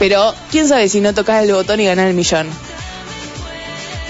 Pero, 0.00 0.34
quién 0.50 0.66
sabe 0.66 0.88
si 0.88 1.00
no 1.00 1.14
tocas 1.14 1.44
el 1.44 1.52
botón 1.52 1.78
y 1.78 1.84
ganás 1.84 2.06
el 2.08 2.14
millón. 2.14 2.48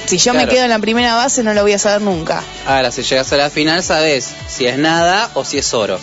Si 0.06 0.16
yo 0.16 0.32
me 0.32 0.48
quedo 0.48 0.64
en 0.64 0.70
la 0.70 0.78
primera 0.78 1.14
base, 1.16 1.42
no 1.42 1.52
lo 1.52 1.60
voy 1.60 1.74
a 1.74 1.78
saber 1.78 2.00
nunca. 2.00 2.42
Ahora, 2.66 2.90
si 2.90 3.02
llegas 3.02 3.30
a 3.34 3.36
la 3.36 3.50
final, 3.50 3.82
sabes 3.82 4.30
si 4.48 4.64
es 4.64 4.78
nada 4.78 5.30
o 5.34 5.44
si 5.44 5.58
es 5.58 5.74
oro. 5.74 6.00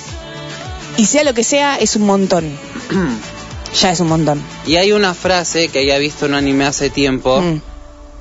Y 0.98 1.06
sea 1.08 1.24
lo 1.24 1.34
que 1.34 1.44
sea, 1.44 1.78
es 1.78 1.96
un 1.96 2.04
montón. 2.04 2.56
ya 3.82 3.90
es 3.92 4.00
un 4.00 4.10
montón. 4.10 4.40
Y 4.68 4.76
hay 4.76 4.92
una 4.92 5.16
frase 5.16 5.70
que 5.70 5.80
había 5.80 5.98
visto 5.98 6.28
en 6.28 6.34
un 6.34 6.38
anime 6.38 6.66
hace 6.66 6.92
tiempo 6.92 7.42
Mm. 7.42 7.62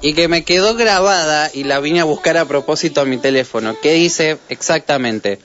y 0.01 0.15
que 0.15 0.29
me 0.29 0.45
quedó 0.45 0.75
grabada 0.77 1.51
y 1.53 1.65
la 1.65 1.79
vine 1.81 2.01
a 2.01 2.05
buscar 2.05 2.39
a 2.39 2.47
propósito 2.47 3.03
a 3.03 3.05
mi 3.05 3.19
teléfono, 3.19 3.77
que 3.83 3.93
dice 3.93 4.39
exactamente, 4.49 5.39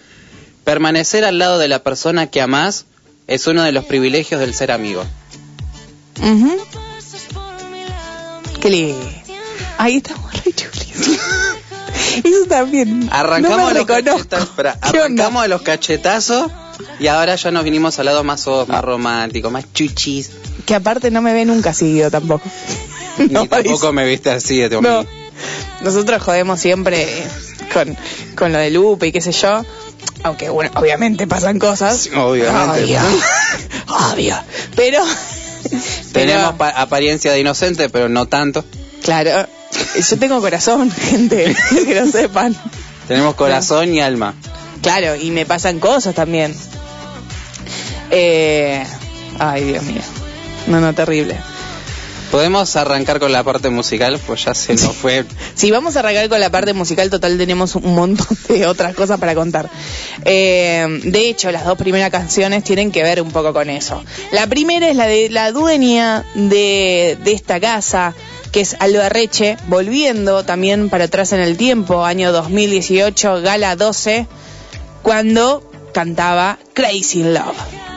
permanecer 0.63 1.25
al 1.25 1.37
lado 1.39 1.57
de 1.59 1.67
la 1.67 1.83
persona 1.83 2.27
que 2.27 2.41
amás 2.41 2.85
es 3.27 3.47
uno 3.47 3.63
de 3.63 3.71
los 3.71 3.85
privilegios 3.85 4.39
del 4.39 4.53
ser 4.53 4.71
amigo. 4.71 5.03
Ujú. 6.21 6.57
Qué 8.61 8.69
lindo. 8.69 9.09
Ahí 9.77 9.97
estamos 9.97 10.31
re 10.43 10.53
chulis. 10.53 10.93
Eso 12.23 12.45
también. 12.47 13.09
Arrancamos, 13.11 13.57
no 13.57 13.63
los 13.73 13.73
reconozco. 13.87 14.03
cachetazos, 14.17 14.49
espera, 14.49 14.73
¿Qué 14.91 14.99
onda? 14.99 15.23
arrancamos 15.25 15.41
de 15.43 15.47
los 15.49 15.61
cachetazos 15.61 16.51
y 16.99 17.07
ahora 17.07 17.35
ya 17.35 17.51
nos 17.51 17.63
vinimos 17.63 17.97
al 17.99 18.05
lado 18.07 18.23
más 18.23 18.41
soft, 18.41 18.69
más 18.69 18.83
romántico, 18.83 19.49
más 19.49 19.65
chuchis. 19.73 20.31
Que 20.65 20.75
aparte 20.75 21.09
no 21.09 21.21
me 21.21 21.33
ve 21.33 21.45
nunca 21.45 21.73
seguido 21.73 22.11
tampoco. 22.11 22.43
No, 23.29 23.41
Ni 23.43 23.47
tampoco 23.47 23.91
me 23.91 24.05
viste 24.05 24.31
así 24.31 24.57
de 24.59 24.69
tu 24.69 24.81
No. 24.81 25.05
Nosotros 25.81 26.21
jodemos 26.23 26.59
siempre 26.59 27.07
con, 27.73 27.97
con 28.35 28.51
lo 28.53 28.57
de 28.59 28.69
Lupe 28.71 29.07
y 29.07 29.11
qué 29.11 29.21
sé 29.21 29.31
yo. 29.31 29.63
Aunque, 30.23 30.49
bueno, 30.49 30.71
obviamente 30.75 31.25
pasan 31.27 31.57
cosas. 31.59 32.09
Obviamente. 32.15 32.83
Obvio. 32.83 32.99
Obvio. 34.13 34.35
Pero. 34.75 35.03
Tenemos 36.11 36.53
pero, 36.53 36.57
pa- 36.57 36.69
apariencia 36.69 37.31
de 37.31 37.39
inocente, 37.39 37.89
pero 37.89 38.09
no 38.09 38.27
tanto. 38.27 38.65
Claro. 39.03 39.47
Yo 40.09 40.17
tengo 40.19 40.39
corazón, 40.41 40.91
gente. 41.09 41.55
que 41.85 41.95
lo 41.95 42.07
sepan. 42.11 42.55
Tenemos 43.07 43.35
corazón 43.35 43.93
y 43.93 44.01
alma. 44.01 44.33
Claro, 44.81 45.15
y 45.15 45.31
me 45.31 45.45
pasan 45.45 45.79
cosas 45.79 46.13
también. 46.15 46.55
Eh, 48.09 48.83
ay, 49.39 49.63
Dios 49.63 49.83
mío. 49.83 50.01
No, 50.67 50.79
no, 50.81 50.93
terrible. 50.93 51.37
Podemos 52.31 52.77
arrancar 52.77 53.19
con 53.19 53.33
la 53.33 53.43
parte 53.43 53.69
musical, 53.69 54.17
pues 54.25 54.45
ya 54.45 54.53
se 54.53 54.73
nos 54.73 54.95
fue. 54.95 55.25
Si 55.55 55.69
vamos 55.69 55.95
a 55.95 55.99
arrancar 55.99 56.29
con 56.29 56.39
la 56.39 56.49
parte 56.49 56.73
musical, 56.73 57.09
total 57.09 57.37
tenemos 57.37 57.75
un 57.75 57.93
montón 57.93 58.37
de 58.47 58.65
otras 58.65 58.95
cosas 58.95 59.19
para 59.19 59.35
contar. 59.35 59.69
Eh, 60.23 61.01
de 61.03 61.29
hecho, 61.29 61.51
las 61.51 61.65
dos 61.65 61.77
primeras 61.77 62.09
canciones 62.09 62.63
tienen 62.63 62.91
que 62.91 63.03
ver 63.03 63.21
un 63.21 63.31
poco 63.31 63.51
con 63.53 63.69
eso. 63.69 64.01
La 64.31 64.47
primera 64.47 64.87
es 64.89 64.95
la 64.95 65.07
de 65.07 65.29
la 65.29 65.51
dueña 65.51 66.23
de, 66.33 67.17
de 67.21 67.33
esta 67.33 67.59
casa, 67.59 68.15
que 68.51 68.61
es 68.61 68.77
Alba 68.79 69.09
Reche, 69.09 69.57
volviendo 69.67 70.43
también 70.43 70.89
para 70.89 71.05
atrás 71.05 71.33
en 71.33 71.41
el 71.41 71.57
tiempo, 71.57 72.05
año 72.05 72.31
2018, 72.31 73.41
Gala 73.41 73.75
12, 73.75 74.25
cuando 75.01 75.69
cantaba 75.93 76.57
Crazy 76.73 77.23
Love. 77.23 77.90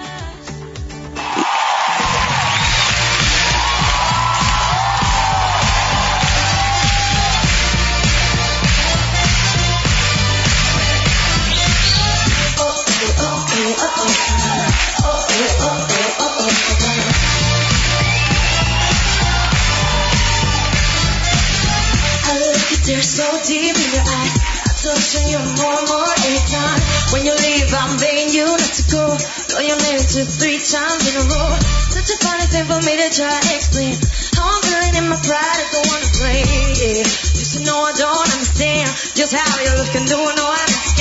So 23.14 23.30
deep 23.47 23.78
in 23.78 23.90
your 23.94 24.02
eyes. 24.02 24.35
I 24.66 24.73
touch 24.75 25.14
you 25.23 25.38
more 25.38 25.78
and 25.78 25.87
more 25.87 26.11
every 26.18 26.42
time. 26.50 26.80
When 27.14 27.23
you 27.23 27.30
leave, 27.30 27.71
I'm 27.71 27.94
begging 28.02 28.35
you 28.35 28.50
not 28.50 28.75
to 28.75 28.83
go. 28.90 29.06
Call 29.54 29.62
your 29.62 29.78
name 29.87 30.02
two, 30.02 30.26
three 30.26 30.59
times 30.59 31.02
in 31.06 31.23
a 31.23 31.25
row. 31.30 31.54
Such 31.94 32.11
a 32.11 32.18
funny 32.18 32.47
thing 32.50 32.66
for 32.66 32.83
me 32.83 32.99
to 32.99 33.09
try 33.14 33.30
to 33.30 33.50
explain. 33.54 33.94
How 34.35 34.50
I'm 34.50 34.62
feeling 34.66 34.94
in 34.99 35.06
my 35.06 35.18
pride, 35.23 35.59
I 35.62 35.66
don't 35.71 35.87
wanna 35.87 36.11
play. 36.11 36.42
Yeah. 36.42 37.06
You 37.06 37.44
should 37.47 37.62
know 37.62 37.87
I 37.87 37.94
don't 37.94 38.35
understand 38.35 38.90
just 39.14 39.30
how 39.30 39.47
you 39.62 39.71
look 39.78 39.94
and 39.94 40.06
do 40.11 40.18
know 40.18 40.50
I'm 40.50 40.93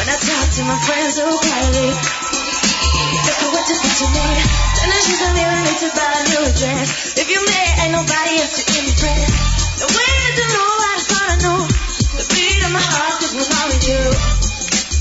When 0.00 0.08
I 0.08 0.16
talk 0.16 0.48
to 0.56 0.62
my 0.64 0.80
friends 0.80 1.20
so 1.20 1.28
quietly, 1.28 1.92
look 1.92 3.36
at 3.36 3.48
what 3.52 3.64
just 3.68 3.84
what 3.84 3.96
you 4.00 4.08
need. 4.16 4.40
Then 4.80 4.88
I 4.96 5.00
tell 5.04 5.32
me 5.36 5.42
I 5.44 5.60
need 5.60 5.76
to 5.76 5.90
buy 5.92 6.08
a 6.08 6.24
new 6.24 6.44
dress. 6.56 7.20
If 7.20 7.28
you 7.28 7.36
met, 7.44 7.68
ain't 7.84 7.92
nobody 7.92 8.32
else 8.40 8.56
to 8.56 8.80
impress. 8.80 9.28
The 9.76 9.88
way 9.92 10.16
to 10.40 10.44
know, 10.56 10.70
I 10.72 10.92
just 10.96 11.12
wanna 11.12 11.36
know 11.44 11.60
the 12.16 12.24
beat 12.32 12.64
of 12.64 12.72
my 12.72 12.80
heart 12.80 13.20
'cause 13.20 13.44
wrong 13.44 13.68
with 13.68 13.84
you? 13.92 14.04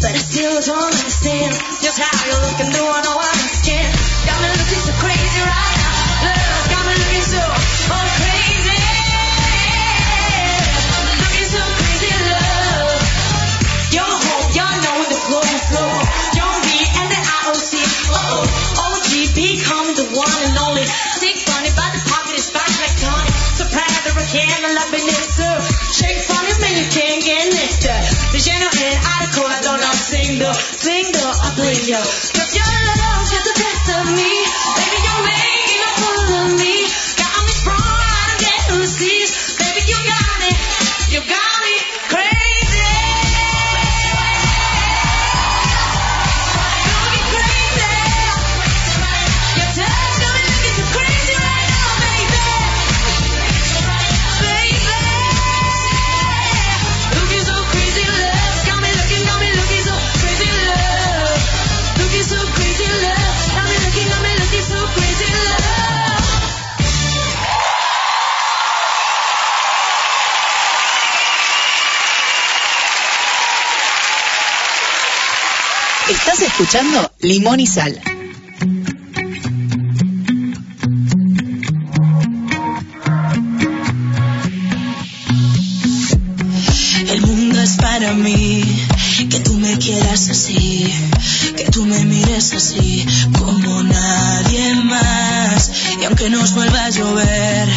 But 0.04 0.12
I 0.12 0.20
still 0.20 0.60
don't 0.68 0.92
understand 0.92 1.52
just 1.80 1.96
how 1.96 2.16
you 2.28 2.36
look 2.44 2.60
and 2.60 2.72
do 2.76 2.84
I 2.84 3.00
know 3.00 3.16
I'm 3.24 3.48
scared. 3.56 3.96
Got 4.28 4.36
me 4.44 4.48
looking 4.52 4.84
so 4.84 4.94
crazy 5.00 5.42
right 5.48 5.79
Yo. 31.90 32.29
Estás 76.32 76.48
escuchando 76.48 77.12
Limón 77.22 77.60
y 77.60 77.66
Sal. 77.66 78.00
El 87.08 87.22
mundo 87.22 87.60
es 87.60 87.78
para 87.78 88.14
mí, 88.14 88.64
que 89.28 89.40
tú 89.40 89.56
me 89.56 89.76
quieras 89.80 90.30
así, 90.30 90.94
que 91.58 91.64
tú 91.72 91.88
me 91.88 92.06
mires 92.06 92.54
así 92.54 93.08
como 93.36 93.82
nadie 93.82 94.76
más. 94.84 95.72
Y 96.00 96.06
aunque 96.06 96.30
nos 96.30 96.54
vuelva 96.54 96.86
a 96.86 96.90
llover, 96.92 97.70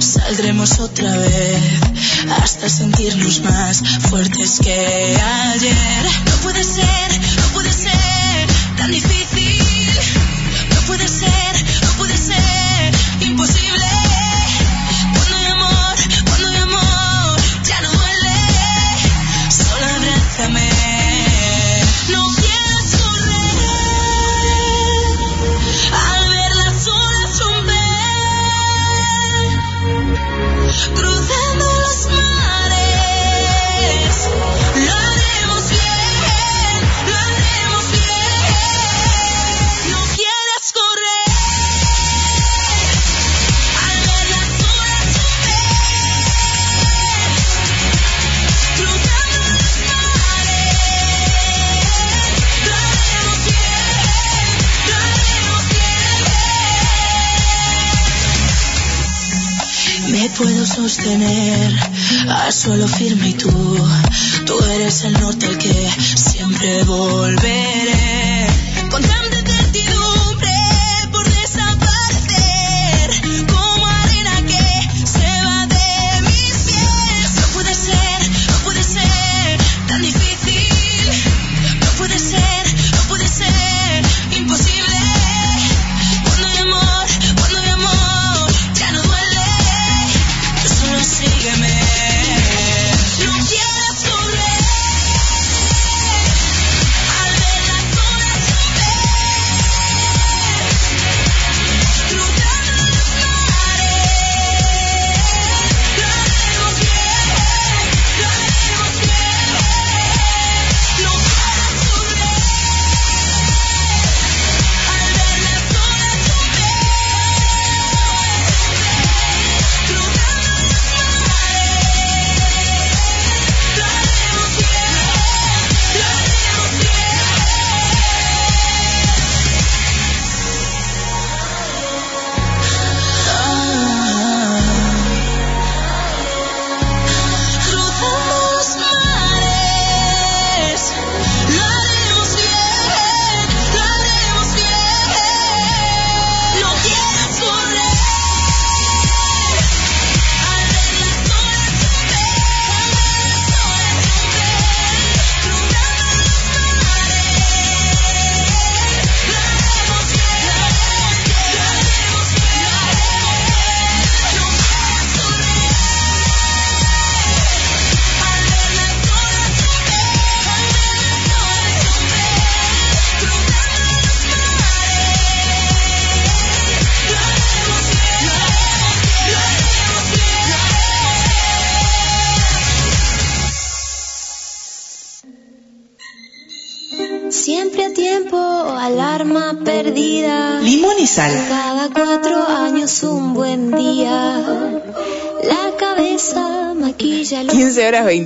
saldremos 0.00 0.80
otra 0.80 1.16
vez 1.16 1.89
hasta 2.28 2.68
sentirnos 2.68 3.40
más 3.40 3.82
fuertes 4.08 4.60
que 4.62 5.16
ayer. 5.16 6.06
No 6.26 6.32
puede 6.42 6.62
ser, 6.64 7.20
no 7.36 7.42
puede 7.54 7.72
ser 7.72 8.46
tan 8.76 8.90
difícil. 8.90 9.39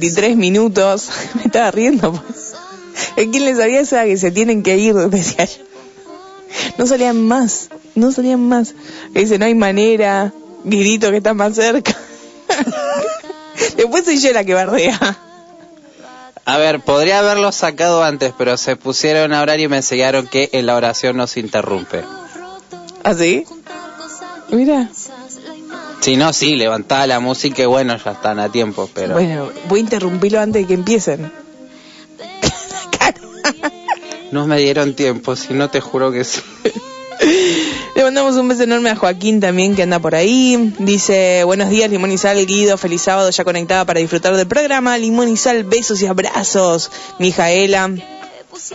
23 0.04 0.36
minutos. 0.36 1.08
Me 1.34 1.44
estaba 1.44 1.70
riendo. 1.70 2.12
pues. 2.12 2.54
¿A 3.12 3.30
quién 3.30 3.44
les 3.44 3.56
sabía 3.56 3.80
esa 3.80 4.04
que 4.04 4.16
se 4.16 4.30
tienen 4.30 4.62
que 4.62 4.76
ir? 4.76 4.94
Decía 5.10 5.46
yo. 5.46 5.64
No 6.78 6.86
salían 6.86 7.26
más. 7.26 7.70
No 7.94 8.12
salían 8.12 8.46
más. 8.46 8.74
Dice, 9.12 9.38
no 9.38 9.46
hay 9.46 9.54
manera. 9.54 10.32
Guidito 10.64 11.10
que 11.10 11.18
está 11.18 11.32
más 11.34 11.54
cerca. 11.54 11.96
Después 13.76 14.04
soy 14.04 14.18
yo 14.18 14.32
la 14.32 14.44
que 14.44 14.54
bardea. 14.54 15.18
A 16.46 16.58
ver, 16.58 16.80
podría 16.80 17.20
haberlo 17.20 17.50
sacado 17.52 18.04
antes, 18.04 18.34
pero 18.36 18.58
se 18.58 18.76
pusieron 18.76 19.32
a 19.32 19.40
orar 19.40 19.58
y 19.60 19.68
me 19.68 19.78
enseñaron 19.78 20.26
que 20.26 20.50
en 20.52 20.66
la 20.66 20.76
oración 20.76 21.16
no 21.16 21.26
se 21.26 21.40
interrumpe. 21.40 22.04
¿Así? 23.02 23.46
Mira. 24.50 24.90
Si 26.04 26.18
no, 26.18 26.34
sí, 26.34 26.54
levantaba 26.54 27.06
la 27.06 27.18
música 27.18 27.62
y 27.62 27.64
bueno, 27.64 27.96
ya 27.96 28.10
están 28.10 28.38
a 28.38 28.52
tiempo, 28.52 28.90
pero... 28.92 29.14
Bueno, 29.14 29.50
voy 29.70 29.80
a 29.80 29.84
interrumpirlo 29.84 30.38
antes 30.38 30.60
de 30.60 30.68
que 30.68 30.74
empiecen. 30.74 31.32
No 34.30 34.46
me 34.46 34.58
dieron 34.58 34.94
tiempo, 34.94 35.34
si 35.34 35.54
no 35.54 35.70
te 35.70 35.80
juro 35.80 36.12
que 36.12 36.24
sí. 36.24 36.42
Le 37.94 38.02
mandamos 38.02 38.34
un 38.36 38.48
beso 38.48 38.64
enorme 38.64 38.90
a 38.90 38.96
Joaquín 38.96 39.40
también 39.40 39.74
que 39.74 39.84
anda 39.84 39.98
por 39.98 40.14
ahí. 40.14 40.74
Dice, 40.78 41.42
buenos 41.44 41.70
días 41.70 41.88
Limón 41.88 42.12
y 42.12 42.18
Sal, 42.18 42.44
Guido, 42.44 42.76
feliz 42.76 43.00
sábado 43.00 43.30
ya 43.30 43.44
conectada 43.44 43.86
para 43.86 44.00
disfrutar 44.00 44.36
del 44.36 44.46
programa. 44.46 44.98
Limón 44.98 45.30
y 45.30 45.38
Sal, 45.38 45.64
besos 45.64 46.02
y 46.02 46.06
abrazos. 46.06 46.90
Mijaela. 47.18 47.90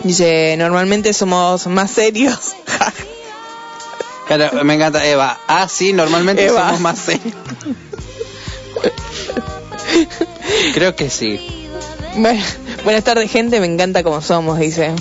Dice, 0.02 0.56
normalmente 0.58 1.12
somos 1.12 1.68
más 1.68 1.92
serios. 1.92 2.56
Me 4.64 4.74
encanta 4.74 5.04
Eva. 5.04 5.40
Ah, 5.48 5.66
sí, 5.68 5.92
normalmente 5.92 6.46
Eva. 6.46 6.66
somos 6.66 6.80
más 6.80 6.98
serios. 6.98 7.34
Creo 10.74 10.94
que 10.94 11.10
sí. 11.10 11.40
Bueno, 12.16 12.42
buenas 12.84 13.04
tardes 13.04 13.30
gente, 13.30 13.60
me 13.60 13.66
encanta 13.66 14.02
como 14.02 14.20
somos, 14.22 14.58
dice. 14.58 14.92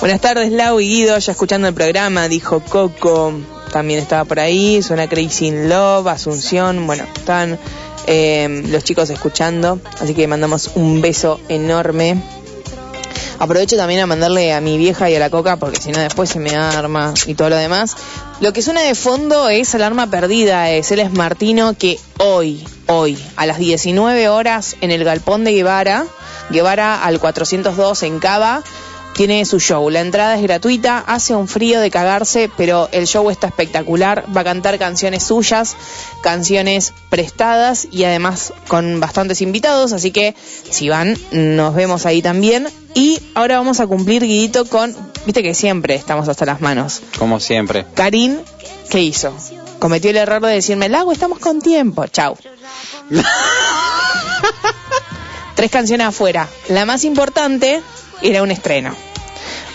Buenas 0.00 0.20
tardes 0.20 0.52
Lau 0.52 0.80
y 0.80 0.88
Guido, 0.88 1.18
ya 1.18 1.32
escuchando 1.32 1.68
el 1.68 1.74
programa, 1.74 2.28
dijo 2.28 2.60
Coco. 2.60 3.32
También 3.72 4.00
estaba 4.00 4.24
por 4.24 4.40
ahí, 4.40 4.82
suena 4.82 5.08
Crazy 5.08 5.48
in 5.48 5.68
Love, 5.68 6.06
Asunción, 6.06 6.86
bueno, 6.86 7.04
están 7.14 7.58
eh, 8.06 8.62
los 8.68 8.82
chicos 8.82 9.10
escuchando, 9.10 9.78
así 10.00 10.14
que 10.14 10.26
mandamos 10.26 10.70
un 10.74 11.02
beso 11.02 11.38
enorme. 11.48 12.22
Aprovecho 13.40 13.76
también 13.76 14.00
a 14.00 14.06
mandarle 14.06 14.52
a 14.52 14.60
mi 14.60 14.78
vieja 14.78 15.08
y 15.08 15.14
a 15.14 15.20
la 15.20 15.30
coca 15.30 15.56
porque 15.56 15.80
si 15.80 15.92
no 15.92 16.00
después 16.00 16.28
se 16.28 16.40
me 16.40 16.56
arma 16.56 17.14
y 17.26 17.34
todo 17.34 17.50
lo 17.50 17.56
demás. 17.56 17.96
Lo 18.40 18.52
que 18.52 18.62
suena 18.62 18.82
de 18.82 18.96
fondo 18.96 19.48
es 19.48 19.74
Alarma 19.74 20.10
Perdida, 20.10 20.70
es 20.70 20.88
Celes 20.88 21.12
Martino 21.12 21.74
que 21.74 22.00
hoy, 22.18 22.64
hoy, 22.86 23.16
a 23.36 23.46
las 23.46 23.58
19 23.58 24.28
horas 24.28 24.76
en 24.80 24.90
el 24.90 25.04
Galpón 25.04 25.44
de 25.44 25.52
Guevara, 25.52 26.04
Guevara 26.50 27.04
al 27.04 27.20
402 27.20 28.02
en 28.02 28.18
Cava, 28.18 28.62
tiene 29.14 29.44
su 29.44 29.58
show. 29.58 29.90
La 29.90 30.00
entrada 30.00 30.36
es 30.36 30.42
gratuita, 30.42 30.98
hace 30.98 31.34
un 31.34 31.48
frío 31.48 31.80
de 31.80 31.90
cagarse, 31.90 32.50
pero 32.56 32.88
el 32.92 33.06
show 33.06 33.30
está 33.30 33.48
espectacular. 33.48 34.24
Va 34.36 34.42
a 34.42 34.44
cantar 34.44 34.78
canciones 34.78 35.24
suyas, 35.24 35.76
canciones 36.22 36.94
prestadas 37.08 37.88
y 37.90 38.04
además 38.04 38.52
con 38.68 39.00
bastantes 39.00 39.42
invitados. 39.42 39.92
Así 39.92 40.12
que 40.12 40.34
si 40.70 40.88
van, 40.88 41.16
nos 41.32 41.74
vemos 41.74 42.06
ahí 42.06 42.22
también. 42.22 42.68
Y 42.94 43.20
ahora 43.34 43.58
vamos 43.58 43.80
a 43.80 43.86
cumplir, 43.86 44.22
Guidito, 44.22 44.64
con. 44.64 44.96
Viste 45.26 45.42
que 45.42 45.54
siempre 45.54 45.94
estamos 45.94 46.28
hasta 46.28 46.46
las 46.46 46.60
manos. 46.60 47.02
Como 47.18 47.40
siempre. 47.40 47.86
Karin, 47.94 48.40
¿qué 48.88 49.02
hizo? 49.02 49.34
Cometió 49.78 50.10
el 50.10 50.16
error 50.16 50.42
de 50.42 50.52
decirme, 50.52 50.88
Lago, 50.88 51.12
estamos 51.12 51.38
con 51.38 51.60
tiempo. 51.60 52.06
Chau. 52.06 52.36
Tres 55.54 55.70
canciones 55.70 56.06
afuera. 56.06 56.48
La 56.68 56.84
más 56.84 57.04
importante 57.04 57.82
era 58.22 58.42
un 58.42 58.50
estreno. 58.50 58.94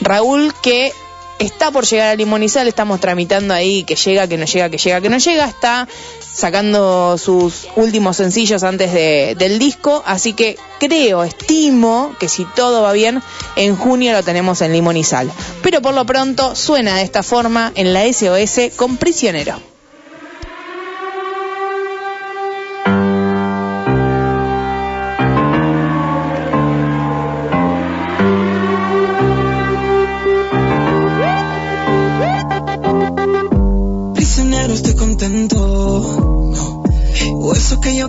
Raúl, 0.01 0.53
que 0.61 0.91
está 1.39 1.71
por 1.71 1.85
llegar 1.85 2.09
a 2.09 2.15
Limonizal, 2.15 2.67
estamos 2.67 2.99
tramitando 2.99 3.53
ahí 3.53 3.83
que 3.83 3.95
llega, 3.95 4.27
que 4.27 4.37
no 4.37 4.45
llega, 4.45 4.69
que 4.69 4.77
llega, 4.77 5.01
que 5.01 5.09
no 5.09 5.17
llega, 5.17 5.45
está 5.45 5.87
sacando 6.33 7.17
sus 7.17 7.67
últimos 7.75 8.17
sencillos 8.17 8.63
antes 8.63 8.93
de- 8.93 9.35
del 9.37 9.59
disco, 9.59 10.01
así 10.05 10.33
que 10.33 10.57
creo, 10.79 11.23
estimo 11.23 12.15
que 12.19 12.27
si 12.29 12.45
todo 12.55 12.81
va 12.81 12.91
bien, 12.93 13.21
en 13.55 13.75
junio 13.75 14.13
lo 14.13 14.23
tenemos 14.23 14.61
en 14.61 14.73
Limonizal. 14.73 15.31
Pero 15.61 15.81
por 15.81 15.93
lo 15.93 16.05
pronto 16.05 16.55
suena 16.55 16.95
de 16.97 17.03
esta 17.03 17.23
forma 17.23 17.71
en 17.75 17.93
la 17.93 18.05
SOS 18.05 18.71
con 18.75 18.97
Prisionero. 18.97 19.72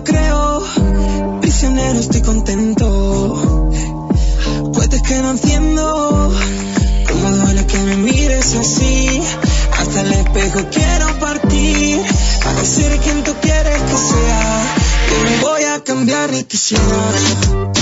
creo. 0.05 0.63
Prisionero, 1.41 1.99
estoy 1.99 2.21
contento. 2.21 3.69
Puedes 4.73 5.01
que 5.01 5.15
no 5.21 5.31
enciendo. 5.31 6.33
Como 7.09 7.29
duele 7.31 7.65
que 7.67 7.77
me 7.79 7.97
mires 7.97 8.55
así. 8.55 9.21
Hasta 9.77 10.01
el 10.01 10.13
espejo 10.13 10.59
quiero 10.71 11.19
partir. 11.19 12.01
Para 12.41 12.63
ser 12.63 12.97
quien 12.99 13.23
tú 13.23 13.33
quieres 13.41 13.81
que 13.81 13.97
sea. 13.97 14.75
Yo 15.09 15.29
no 15.29 15.49
voy 15.49 15.63
a 15.63 15.83
cambiar 15.83 16.31
ni 16.31 16.43
quisiera. 16.43 17.74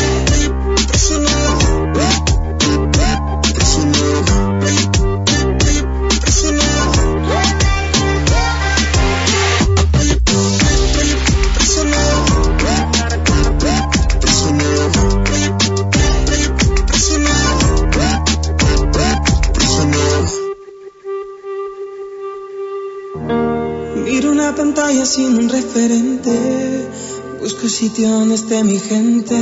Sitio 27.83 28.07
donde 28.11 28.35
esté 28.35 28.63
mi 28.63 28.79
gente. 28.79 29.35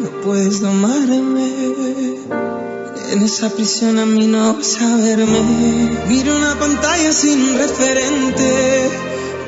No 0.00 0.08
puedes 0.24 0.60
domarme. 0.60 1.48
En 3.12 3.22
esa 3.22 3.48
prisión 3.48 4.00
a 4.00 4.06
mí 4.06 4.26
no 4.26 4.54
vas 4.54 4.80
a 4.80 4.96
verme. 4.96 5.42
Miro 6.08 6.34
una 6.34 6.58
pantalla 6.58 7.12
sin 7.12 7.40
un 7.48 7.58
referente. 7.58 8.90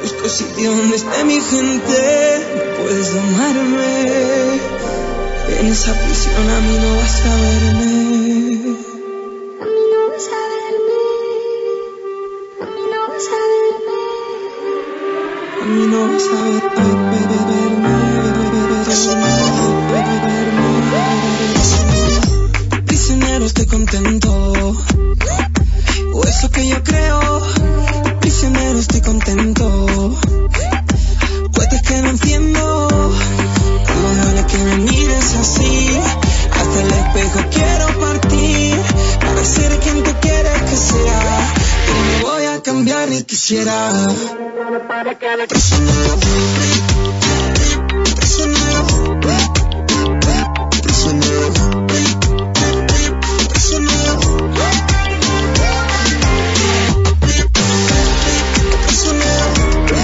Busco 0.03 0.29
sitio 0.29 0.71
donde 0.71 0.97
esté 1.03 1.25
mi 1.25 1.41
gente. 1.53 1.99
No 2.59 2.63
puedes 2.79 3.13
domarme. 3.13 3.91
En 5.59 5.67
esa 5.67 5.93
prisión 6.03 6.45
a 6.57 6.61
mí 6.67 6.75
no 6.85 6.91
vas 7.01 7.21
a 7.33 7.35
verme. 7.45 7.91
A 9.63 9.67
mí 9.75 9.83
no 9.93 10.01
vas 10.11 10.29
a 10.39 10.43
verme. 10.55 11.03
A 12.63 12.67
mí 12.75 12.85
no 12.93 13.01
vas 13.11 13.29
a 13.37 13.41
verme. 13.53 14.01
A 15.61 15.65
mí 15.73 15.83
no 15.93 16.01
vas 16.13 16.27
a 16.35 16.41
ver, 16.45 16.69
Prisionero 22.87 23.47
estoy 23.47 23.67
contento. 23.67 24.77
O 26.15 26.25
eso 26.25 26.51
que 26.51 26.67
yo 26.67 26.83
creo. 26.83 27.21
Prisionero 28.21 28.79
estoy 28.81 29.01
contento. 29.01 29.65
Cohetes 31.55 31.83
que 31.83 32.03
no 32.03 32.09
enciendo. 32.11 32.89
Como 33.87 34.09
duele 34.15 34.45
que 34.47 34.59
me 34.59 34.77
mires 34.79 35.35
así. 35.37 35.97
Hasta 36.51 36.81
el 36.83 36.93
espejo 36.93 37.41
quiero 37.53 38.01
partir. 38.01 38.81
Para 39.21 39.45
ser 39.45 39.79
quien 39.79 40.03
tú 40.03 40.11
quieres 40.21 40.63
que 40.63 40.77
sea. 40.77 41.53
Que 41.87 41.93
no 41.93 42.29
voy 42.29 42.45
a 42.47 42.61
cambiar 42.65 43.09
ni 43.09 43.23
quisiera. 43.23 43.91
Prisionero. 45.49 46.19
Prisionero. 48.05 48.87
Prisionero. 50.83 51.47
Prisionero. 51.51 51.51
Prisionero. 53.49 54.15
Prisionero. 58.87 59.49
Prisionero. 59.57 59.99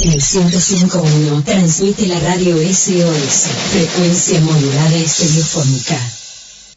En 0.00 0.12
el 0.12 0.20
105.1 0.20 1.44
transmite 1.44 2.06
la 2.06 2.20
radio 2.20 2.56
SOS, 2.56 3.46
frecuencia 3.72 4.40
modulada 4.40 4.96
estereofónica. 4.96 6.23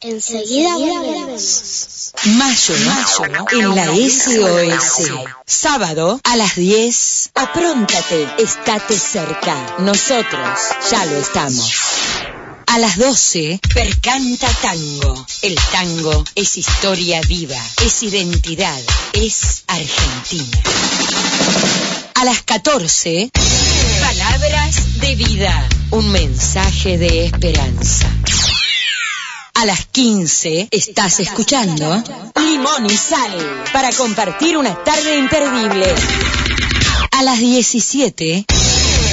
Enseguida 0.02 0.76
volvemos. 0.78 2.12
Mayo, 2.26 2.76
mayo, 2.86 3.46
en 3.52 3.76
la 3.76 3.86
SOS. 3.86 5.12
Sábado 5.46 6.20
a 6.24 6.36
las 6.36 6.56
10. 6.56 7.32
Apróntate, 7.34 8.28
estate 8.38 8.98
cerca. 8.98 9.78
Nosotros 9.80 10.60
ya 10.92 11.06
lo 11.06 11.18
estamos. 11.18 11.72
A 12.68 12.78
las 12.78 12.98
12, 12.98 13.60
Percanta 13.74 14.48
Tango. 14.62 15.26
El 15.42 15.56
tango 15.72 16.24
es 16.36 16.58
historia 16.58 17.22
viva, 17.22 17.60
es 17.84 18.04
identidad, 18.04 18.80
es 19.14 19.64
Argentina. 19.68 20.62
A 22.14 22.24
las 22.26 22.44
14, 22.44 23.32
Palabras 24.02 25.00
de 25.00 25.16
vida. 25.16 25.70
Un 25.92 26.12
mensaje 26.12 26.98
de 26.98 27.26
esperanza. 27.26 28.08
A 29.60 29.66
las 29.66 29.88
15 29.88 30.68
estás 30.70 31.20
escuchando 31.20 32.04
Limón 32.36 32.86
y 32.86 32.96
Sal 32.96 33.64
para 33.74 33.90
compartir 33.92 34.56
una 34.56 34.84
tarde 34.84 35.18
imperdible. 35.18 35.96
A 37.10 37.24
las 37.24 37.40
17 37.40 38.46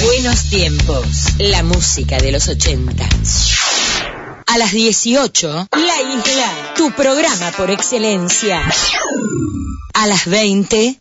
Buenos 0.03 0.43
tiempos, 0.51 1.07
la 1.39 1.63
música 1.63 2.19
de 2.19 2.31
los 2.31 2.47
80. 2.47 3.09
A 4.45 4.57
las 4.59 4.71
18 4.71 5.67
La 5.71 6.01
Isla, 6.13 6.73
tu 6.75 6.91
programa 6.91 7.51
por 7.57 7.71
excelencia. 7.71 8.61
A 9.95 10.05
las 10.05 10.27
20 10.27 10.99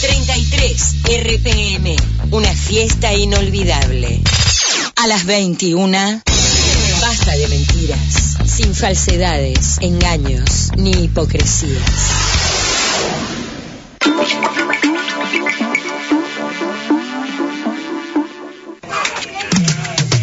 33 0.00 0.94
RPM, 1.04 1.94
una 2.30 2.54
fiesta 2.54 3.12
inolvidable. 3.12 4.22
A 4.96 5.06
las 5.08 5.26
21 5.26 6.22
Basta 6.26 6.35
de 7.36 7.48
mentiras, 7.48 8.38
sin 8.46 8.74
falsedades, 8.74 9.76
engaños 9.80 10.70
ni 10.76 10.90
hipocresías. 10.90 11.82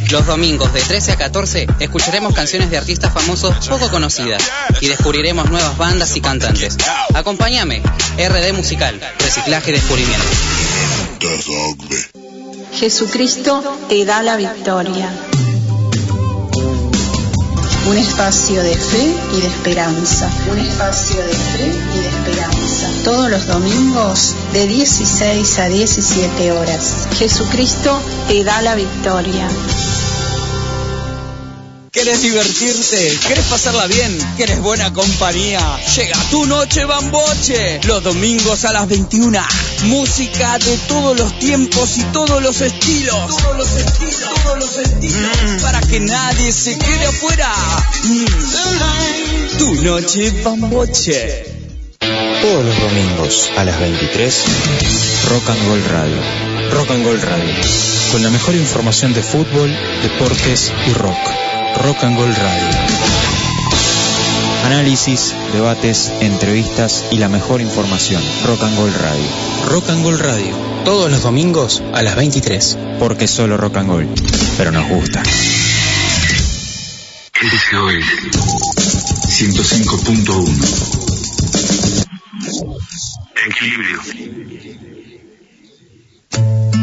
Los 0.09 0.25
domingos 0.25 0.73
de 0.73 0.81
13 0.81 1.11
a 1.11 1.15
14 1.17 1.67
escucharemos 1.79 2.33
canciones 2.33 2.69
de 2.69 2.77
artistas 2.77 3.13
famosos 3.13 3.67
poco 3.67 3.89
conocidas 3.89 4.43
y 4.81 4.87
descubriremos 4.87 5.49
nuevas 5.49 5.77
bandas 5.77 6.15
y 6.15 6.21
cantantes. 6.21 6.77
Acompáñame, 7.13 7.81
RD 8.17 8.53
Musical, 8.53 8.99
Reciclaje 9.19 9.71
y 9.71 9.73
Descubrimiento. 9.73 10.27
Jesucristo 12.73 13.63
te 13.87 14.03
da 14.05 14.23
la 14.23 14.35
victoria. 14.35 15.09
Un 17.85 17.97
espacio 17.97 18.63
de 18.63 18.75
fe 18.75 19.13
y 19.33 19.41
de 19.41 19.47
esperanza. 19.47 20.29
Un 20.49 20.57
espacio 20.57 21.17
de 21.17 21.33
fe 21.33 21.67
y 21.93 21.99
de 21.99 22.07
esperanza. 22.07 22.87
Todos 23.03 23.29
los 23.29 23.45
domingos 23.45 24.35
de 24.53 24.67
16 24.67 25.59
a 25.59 25.67
17 25.67 26.51
horas. 26.53 27.07
Jesucristo 27.13 28.01
te 28.27 28.43
da 28.45 28.61
la 28.61 28.75
victoria. 28.75 29.47
¿Querés 32.03 32.21
divertirte? 32.21 33.17
¿Querés 33.29 33.45
pasarla 33.45 33.87
bien? 33.87 34.35
¿Querés 34.35 34.59
buena 34.59 34.91
compañía? 34.91 35.61
Llega 35.95 36.17
tu 36.29 36.45
noche 36.45 36.83
bamboche. 36.83 37.79
Los 37.85 38.03
domingos 38.03 38.65
a 38.65 38.73
las 38.73 38.89
21. 38.89 39.39
Música 39.83 40.59
de 40.59 40.77
todos 40.89 41.17
los 41.17 41.39
tiempos 41.39 41.97
y 41.97 42.03
todos 42.11 42.43
los 42.43 42.59
estilos. 42.59 43.37
Todos 43.37 43.57
los 43.57 43.71
estilos, 43.77 44.43
todos 44.43 44.59
los 44.59 44.75
estilos. 44.75 45.61
Para 45.61 45.79
que 45.79 46.01
nadie 46.01 46.51
se 46.51 46.77
quede 46.77 47.05
afuera. 47.05 47.53
Mm. 48.03 49.57
Tu 49.59 49.75
noche 49.83 50.29
bamboche. 50.43 51.45
Todos 51.99 52.65
los 52.65 52.79
domingos 52.81 53.49
a 53.55 53.63
las 53.63 53.79
23, 53.79 54.43
Rock 55.29 55.49
and 55.51 55.67
Roll 55.67 55.83
Radio. 55.85 56.17
Rock 56.69 56.91
and 56.91 57.05
Roll 57.05 57.21
Radio. 57.21 57.55
Con 58.11 58.23
la 58.23 58.29
mejor 58.29 58.55
información 58.55 59.13
de 59.13 59.23
fútbol, 59.23 59.73
deportes 60.03 60.69
y 60.85 60.93
rock. 60.95 61.62
Rock 61.81 62.03
and 62.03 62.17
Roll 62.17 62.33
Radio. 62.33 62.69
Análisis, 64.65 65.33
debates, 65.51 66.11
entrevistas 66.21 67.05
y 67.11 67.17
la 67.17 67.27
mejor 67.29 67.61
información. 67.61 68.21
Rock 68.45 68.63
and 68.63 68.77
Roll 68.77 68.93
Radio. 68.93 69.27
Rock 69.69 69.89
and 69.89 70.03
Roll 70.03 70.19
Radio. 70.19 70.55
Todos 70.85 71.11
los 71.11 71.23
domingos 71.23 71.81
a 71.93 72.01
las 72.01 72.15
23. 72.15 72.77
Porque 72.99 73.27
solo 73.27 73.57
rock 73.57 73.77
and 73.77 73.89
roll. 73.89 74.07
Pero 74.57 74.71
nos 74.71 74.87
gusta. 74.87 75.23
RKOL 77.33 78.01
105.1 79.27 81.03
Equilibrio. 83.47 84.22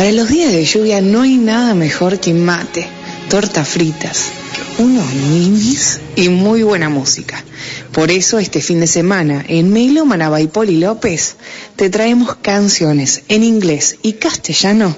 Para 0.00 0.12
los 0.12 0.30
días 0.30 0.50
de 0.50 0.64
lluvia 0.64 1.02
no 1.02 1.20
hay 1.20 1.36
nada 1.36 1.74
mejor 1.74 2.20
que 2.20 2.32
mate, 2.32 2.88
tortas 3.28 3.68
fritas, 3.68 4.30
unos 4.78 5.12
ninis 5.12 6.00
y 6.16 6.30
muy 6.30 6.62
buena 6.62 6.88
música. 6.88 7.44
Por 7.92 8.10
eso 8.10 8.38
este 8.38 8.62
fin 8.62 8.80
de 8.80 8.86
semana 8.86 9.44
en 9.46 9.70
Melómana 9.70 10.30
by 10.30 10.46
Poli 10.46 10.78
López 10.78 11.36
te 11.76 11.90
traemos 11.90 12.34
canciones 12.36 13.24
en 13.28 13.44
inglés 13.44 13.98
y 14.00 14.14
castellano 14.14 14.96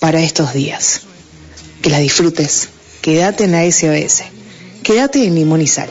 para 0.00 0.20
estos 0.20 0.52
días. 0.52 1.02
Que 1.80 1.90
las 1.90 2.00
disfrutes. 2.00 2.68
Quédate 3.02 3.44
en 3.44 3.52
la 3.52 3.70
SOS. 3.70 4.24
Quédate 4.82 5.24
en 5.24 5.36
Limón 5.36 5.60
y 5.60 5.68
Sal. 5.68 5.90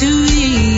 to 0.00 0.06
eat. 0.32 0.69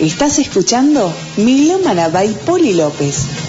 Estás 0.00 0.38
escuchando 0.38 1.12
Milómana 1.36 2.08
by 2.08 2.28
Poli 2.46 2.72
López. 2.72 3.39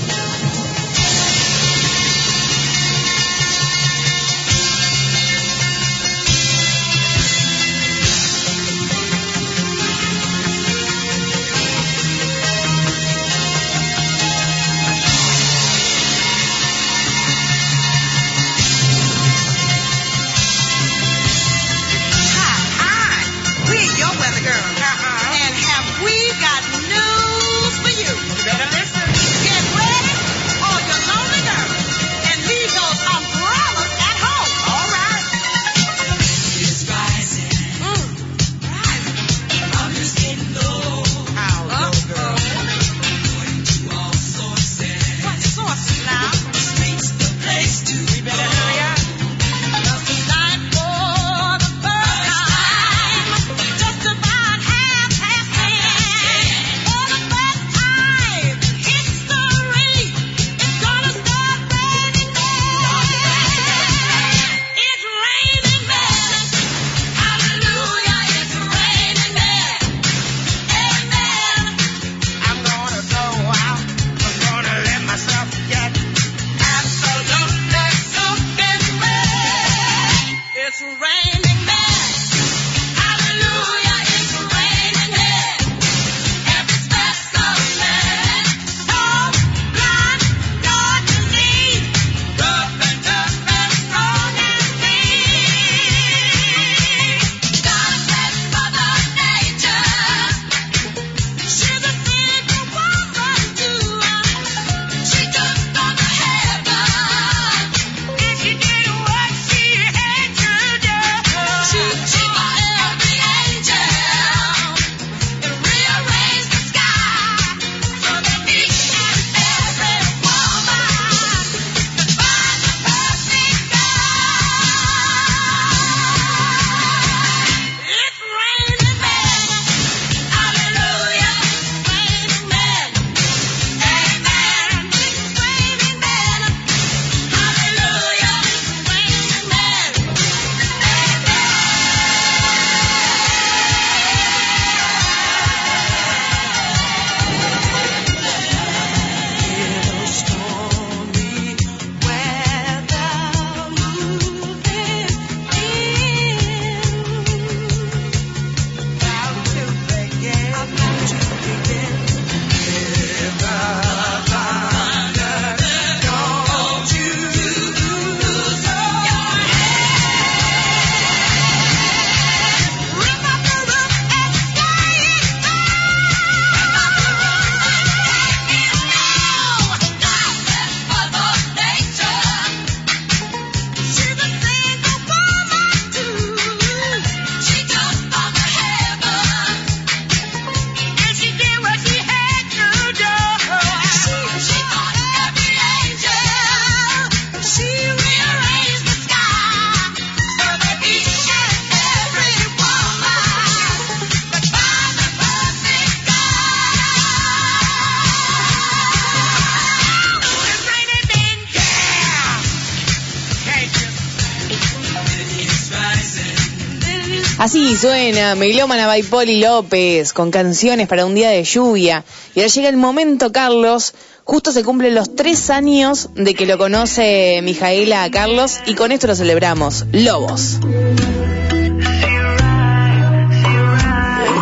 buena, 218.11 218.35
Melómana 218.35 218.87
by 218.87 219.03
Poli 219.03 219.39
López, 219.39 220.11
con 220.11 220.31
canciones 220.31 220.89
para 220.89 221.05
un 221.05 221.15
día 221.15 221.29
de 221.29 221.45
lluvia. 221.45 222.03
Y 222.35 222.41
ahora 222.41 222.51
llega 222.51 222.67
el 222.67 222.75
momento, 222.75 223.31
Carlos. 223.31 223.93
Justo 224.25 224.51
se 224.51 224.65
cumplen 224.65 224.95
los 224.95 225.15
tres 225.15 225.49
años 225.49 226.09
de 226.15 226.35
que 226.35 226.45
lo 226.45 226.57
conoce 226.57 227.39
Mijaela 227.41 228.03
a 228.03 228.11
Carlos 228.11 228.57
y 228.65 228.75
con 228.75 228.91
esto 228.91 229.07
lo 229.07 229.15
celebramos. 229.15 229.85
Lobos. 229.93 230.59
El 230.61 231.71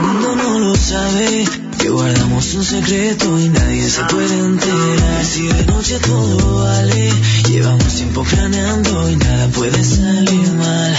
mundo 0.01 0.35
no 0.35 0.59
lo 0.59 0.75
sabe, 0.75 1.45
que 1.79 1.89
guardamos 1.89 2.53
un 2.55 2.65
secreto 2.65 3.39
y 3.39 3.49
nadie 3.49 3.87
se 3.87 4.03
puede 4.05 4.33
enterar. 4.33 5.25
Si 5.25 5.47
de 5.47 5.65
noche 5.65 5.99
todo 5.99 6.63
vale, 6.63 7.11
llevamos 7.47 7.93
tiempo 7.93 8.23
planeando 8.23 9.09
y 9.11 9.15
nada 9.15 9.47
puede 9.49 9.83
salir 9.83 10.53
mal. 10.53 10.97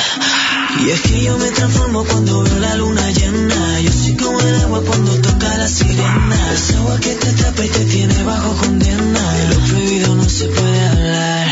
Y 0.78 0.90
es 0.90 1.00
que 1.02 1.20
yo 1.22 1.36
me 1.38 1.50
transformo 1.50 2.04
cuando 2.04 2.42
veo 2.42 2.58
la 2.58 2.74
luna 2.76 3.10
llena. 3.10 3.80
Yo 3.80 3.92
soy 3.92 4.16
como 4.16 4.40
el 4.40 4.60
agua 4.62 4.82
cuando 4.86 5.12
toca 5.20 5.56
la 5.58 5.68
sirena. 5.68 6.52
Esa 6.54 6.78
agua 6.78 6.98
que 7.00 7.14
te 7.14 7.32
tapa 7.32 7.64
y 7.64 7.68
te 7.68 7.84
tiene 7.84 8.22
bajo 8.22 8.54
condena. 8.54 9.32
De 9.34 9.48
lo 9.48 9.60
prohibido 9.60 10.14
no 10.14 10.28
se 10.28 10.46
puede 10.46 10.88
hablar. 10.88 11.48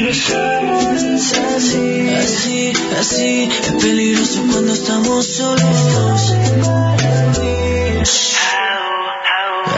Nos 0.00 0.30
amamos 0.30 1.32
así, 1.56 2.08
así, 2.10 2.72
así. 2.98 3.48
Es 3.64 3.72
peligroso 3.82 4.42
cuando 4.50 4.72
estamos 4.72 5.26
solos. 5.26 6.34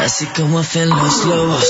Así 0.01 0.27
como 0.27 0.61
hacen 0.61 0.89
los 0.89 1.25
lobos. 1.25 1.67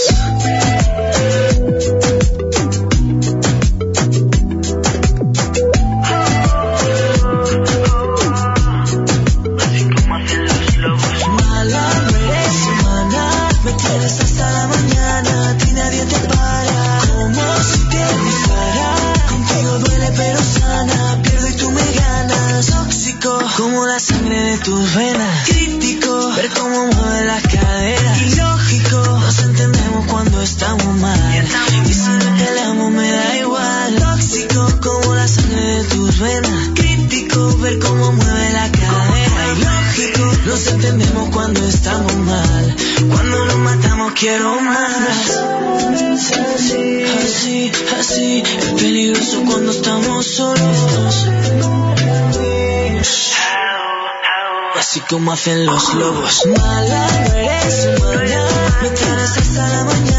Hacen 55.47 55.65
los 55.65 55.95
lobos. 55.95 56.45
Mala, 56.59 57.07
no 57.29 57.37
eres 57.37 57.87
humana. 57.87 58.49
Me 58.83 58.91
tienes 58.91 59.39
hasta 59.39 59.69
la 59.69 59.85
mañana, 59.85 60.16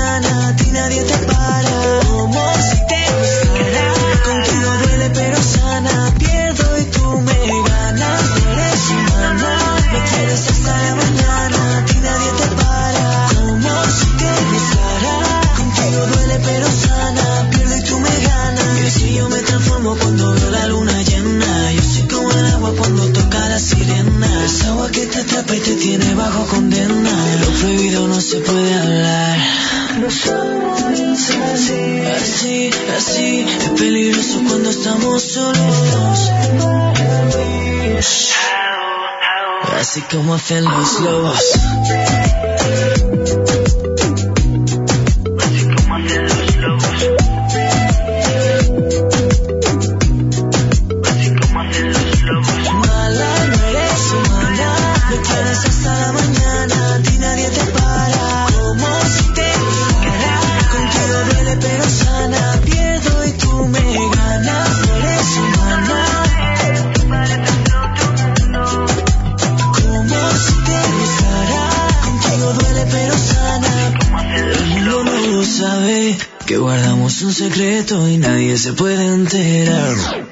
se 78.68 78.74
puede 78.74 79.06
enterar. 79.06 79.96
Mm. 79.96 80.28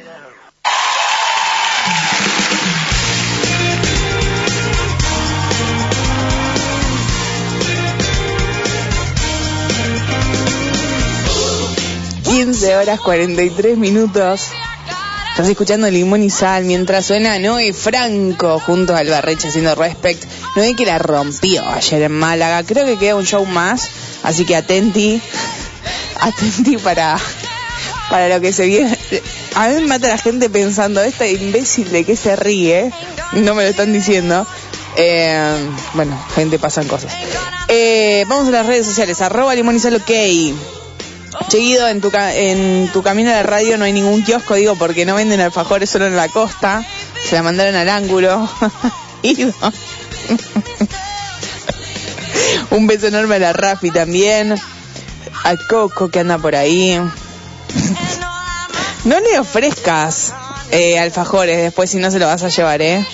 15 12.23 12.75
horas 12.75 12.99
43 12.99 13.77
minutos. 13.77 14.41
Estás 15.29 15.47
escuchando 15.47 15.89
Limón 15.89 16.21
y 16.21 16.29
Sal 16.29 16.65
mientras 16.65 17.05
suena 17.05 17.39
Noé 17.39 17.71
Franco 17.71 18.59
junto 18.59 18.97
al 18.97 19.07
Barreche 19.07 19.47
haciendo 19.47 19.75
Respect. 19.75 20.25
Noé 20.57 20.75
que 20.75 20.85
la 20.85 20.97
rompió 20.97 21.63
ayer 21.69 22.01
en 22.01 22.11
Málaga. 22.11 22.63
Creo 22.63 22.85
que 22.85 22.97
queda 22.97 23.15
un 23.15 23.25
show 23.25 23.45
más, 23.45 23.89
así 24.23 24.45
que 24.45 24.57
atenti. 24.57 25.21
Atenti 26.19 26.77
para, 26.77 27.17
para 28.09 28.29
lo 28.29 28.41
que 28.41 28.53
se 28.53 28.65
viene. 28.65 28.97
A 29.55 29.69
mí 29.69 29.75
me 29.75 29.87
mata 29.87 30.07
la 30.07 30.17
gente 30.17 30.49
pensando, 30.49 31.01
esta 31.01 31.27
imbécil 31.27 31.91
de 31.91 32.03
que 32.03 32.15
se 32.15 32.35
ríe. 32.35 32.91
No 33.33 33.55
me 33.55 33.63
lo 33.63 33.69
están 33.69 33.93
diciendo. 33.93 34.45
Eh, 34.97 35.57
bueno, 35.93 36.17
gente, 36.35 36.59
pasan 36.59 36.87
cosas. 36.87 37.13
Eh, 37.67 38.25
vamos 38.27 38.47
a 38.47 38.51
las 38.51 38.65
redes 38.65 38.85
sociales. 38.85 39.21
Arroba 39.21 39.55
Limón 39.55 39.77
y. 39.77 40.55
Seguido 41.49 41.87
en 41.89 41.99
tu, 41.99 42.11
en 42.15 42.89
tu 42.93 43.03
camino 43.03 43.29
a 43.29 43.33
la 43.33 43.43
radio 43.43 43.77
no 43.77 43.83
hay 43.83 43.91
ningún 43.91 44.23
kiosco, 44.23 44.55
digo, 44.55 44.75
porque 44.75 45.05
no 45.05 45.15
venden 45.15 45.41
alfajores 45.41 45.89
solo 45.89 46.07
en 46.07 46.15
la 46.15 46.29
costa. 46.29 46.85
Se 47.27 47.35
la 47.35 47.43
mandaron 47.43 47.75
al 47.75 47.89
ángulo. 47.89 48.49
Un 52.69 52.87
beso 52.87 53.07
enorme 53.07 53.35
a 53.35 53.39
la 53.39 53.53
Rafi 53.53 53.91
también. 53.91 54.55
A 55.43 55.55
Coco 55.69 56.09
que 56.09 56.19
anda 56.19 56.37
por 56.37 56.55
ahí. 56.55 56.99
No 59.05 59.19
le 59.19 59.39
ofrezcas 59.39 60.33
eh, 60.71 60.97
alfajores 60.99 61.57
después 61.57 61.89
si 61.91 61.97
no 61.97 62.09
se 62.11 62.17
lo 62.19 62.25
vas 62.25 62.41
a 62.43 62.49
llevar, 62.49 62.81
¿eh? 62.81 63.05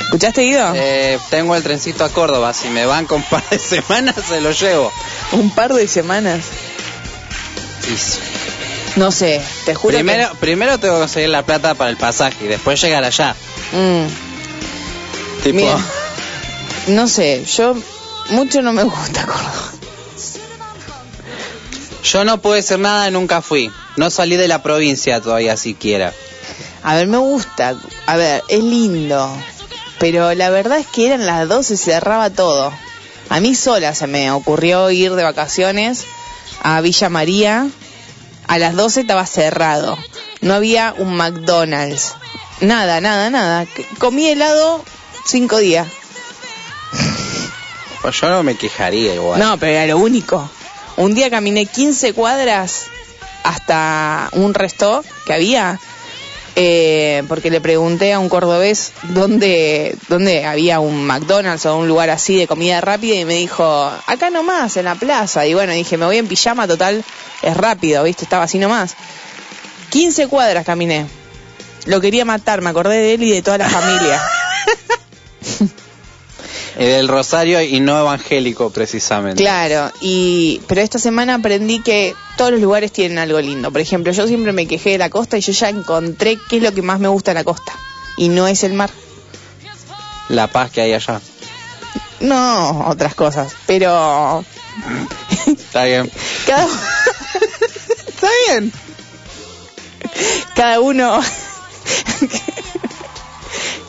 ¿Escuchaste, 0.00 0.42
Guido? 0.42 0.72
Eh, 0.74 1.18
tengo 1.30 1.54
el 1.54 1.62
trencito 1.62 2.04
a 2.04 2.08
Córdoba. 2.08 2.52
Si 2.54 2.68
me 2.68 2.86
van 2.86 3.06
con 3.06 3.18
un 3.18 3.24
par 3.28 3.44
de 3.50 3.58
semanas, 3.58 4.16
se 4.28 4.40
lo 4.40 4.50
llevo. 4.52 4.90
Un 5.32 5.50
par 5.54 5.72
de 5.74 5.86
semanas. 5.86 6.44
No 8.96 9.10
sé, 9.12 9.40
te 9.64 9.74
juro 9.74 9.94
Primero, 9.94 10.30
primero 10.40 10.78
tengo 10.78 10.94
que 10.94 11.00
conseguir 11.02 11.28
la 11.28 11.44
plata 11.44 11.74
para 11.74 11.90
el 11.90 11.96
pasaje 11.96 12.36
y 12.44 12.48
después 12.48 12.80
llegar 12.80 13.04
allá. 13.04 13.34
Mm, 13.72 15.42
Tipo, 15.44 15.56
Mira. 15.56 15.78
no 16.88 17.06
sé, 17.06 17.44
yo... 17.44 17.76
Mucho 18.30 18.60
no 18.60 18.72
me 18.74 18.82
gusta 18.82 19.24
Córdoba. 19.24 19.72
Yo 22.12 22.24
no 22.24 22.40
puedo 22.40 22.56
decir 22.56 22.78
nada, 22.78 23.10
nunca 23.10 23.42
fui. 23.42 23.70
No 23.96 24.10
salí 24.10 24.36
de 24.36 24.48
la 24.48 24.62
provincia 24.62 25.20
todavía 25.20 25.56
siquiera. 25.56 26.12
A 26.82 26.94
ver, 26.94 27.06
me 27.06 27.18
gusta. 27.18 27.76
A 28.06 28.16
ver, 28.16 28.42
es 28.48 28.64
lindo. 28.64 29.30
Pero 29.98 30.32
la 30.34 30.48
verdad 30.48 30.78
es 30.78 30.86
que 30.86 31.06
eran 31.06 31.26
las 31.26 31.48
12 31.48 31.74
y 31.74 31.76
se 31.76 31.92
cerraba 31.92 32.30
todo. 32.30 32.72
A 33.28 33.40
mí 33.40 33.54
sola 33.54 33.94
se 33.94 34.06
me 34.06 34.30
ocurrió 34.30 34.90
ir 34.90 35.14
de 35.14 35.22
vacaciones 35.22 36.04
a 36.62 36.80
Villa 36.80 37.10
María. 37.10 37.68
A 38.46 38.58
las 38.58 38.74
12 38.74 39.02
estaba 39.02 39.26
cerrado. 39.26 39.98
No 40.40 40.54
había 40.54 40.94
un 40.96 41.14
McDonald's. 41.14 42.14
Nada, 42.60 43.02
nada, 43.02 43.28
nada. 43.28 43.66
Comí 43.98 44.28
helado 44.28 44.82
cinco 45.26 45.58
días. 45.58 45.86
Pues 48.00 48.18
yo 48.18 48.30
no 48.30 48.42
me 48.42 48.56
quejaría 48.56 49.14
igual. 49.14 49.38
No, 49.38 49.58
pero 49.58 49.72
era 49.72 49.86
lo 49.86 49.98
único. 49.98 50.48
Un 50.98 51.14
día 51.14 51.30
caminé 51.30 51.64
15 51.64 52.12
cuadras 52.12 52.86
hasta 53.44 54.30
un 54.32 54.52
resto 54.52 55.04
que 55.26 55.32
había, 55.32 55.78
eh, 56.56 57.22
porque 57.28 57.52
le 57.52 57.60
pregunté 57.60 58.12
a 58.12 58.18
un 58.18 58.28
cordobés 58.28 58.92
dónde, 59.04 59.96
dónde 60.08 60.44
había 60.44 60.80
un 60.80 61.06
McDonald's 61.06 61.66
o 61.66 61.76
un 61.76 61.86
lugar 61.86 62.10
así 62.10 62.36
de 62.36 62.48
comida 62.48 62.80
rápida 62.80 63.14
y 63.14 63.24
me 63.24 63.34
dijo, 63.34 63.64
acá 64.08 64.30
nomás, 64.30 64.76
en 64.76 64.86
la 64.86 64.96
plaza. 64.96 65.46
Y 65.46 65.54
bueno, 65.54 65.72
dije, 65.72 65.96
me 65.96 66.04
voy 66.04 66.16
en 66.16 66.26
pijama, 66.26 66.66
total, 66.66 67.04
es 67.42 67.56
rápido, 67.56 68.02
¿viste? 68.02 68.24
Estaba 68.24 68.42
así 68.42 68.58
nomás. 68.58 68.96
15 69.90 70.26
cuadras 70.26 70.66
caminé. 70.66 71.06
Lo 71.86 72.00
quería 72.00 72.24
matar, 72.24 72.60
me 72.60 72.70
acordé 72.70 72.96
de 72.96 73.14
él 73.14 73.22
y 73.22 73.30
de 73.30 73.42
toda 73.42 73.58
la 73.58 73.68
familia. 73.68 74.20
Eh, 76.78 76.90
del 76.90 77.08
Rosario 77.08 77.60
y 77.60 77.80
no 77.80 77.98
evangélico, 77.98 78.70
precisamente. 78.70 79.42
Claro, 79.42 79.90
y 80.00 80.60
pero 80.68 80.80
esta 80.80 81.00
semana 81.00 81.34
aprendí 81.34 81.80
que 81.80 82.14
todos 82.36 82.52
los 82.52 82.60
lugares 82.60 82.92
tienen 82.92 83.18
algo 83.18 83.40
lindo. 83.40 83.72
Por 83.72 83.80
ejemplo, 83.80 84.12
yo 84.12 84.28
siempre 84.28 84.52
me 84.52 84.68
quejé 84.68 84.90
de 84.90 84.98
la 84.98 85.10
costa 85.10 85.36
y 85.36 85.40
yo 85.40 85.52
ya 85.52 85.70
encontré 85.70 86.38
qué 86.48 86.58
es 86.58 86.62
lo 86.62 86.72
que 86.72 86.82
más 86.82 87.00
me 87.00 87.08
gusta 87.08 87.32
en 87.32 87.34
la 87.34 87.42
costa. 87.42 87.72
Y 88.16 88.28
no 88.28 88.46
es 88.46 88.62
el 88.62 88.74
mar. 88.74 88.90
La 90.28 90.46
paz 90.46 90.70
que 90.70 90.80
hay 90.80 90.92
allá. 90.92 91.20
No, 92.20 92.86
otras 92.86 93.16
cosas. 93.16 93.52
Pero 93.66 94.44
Está 95.48 95.82
bien. 95.84 96.08
cada 96.46 96.64
Está 98.06 98.28
bien. 98.46 98.72
Cada 100.54 100.80
uno 100.80 101.20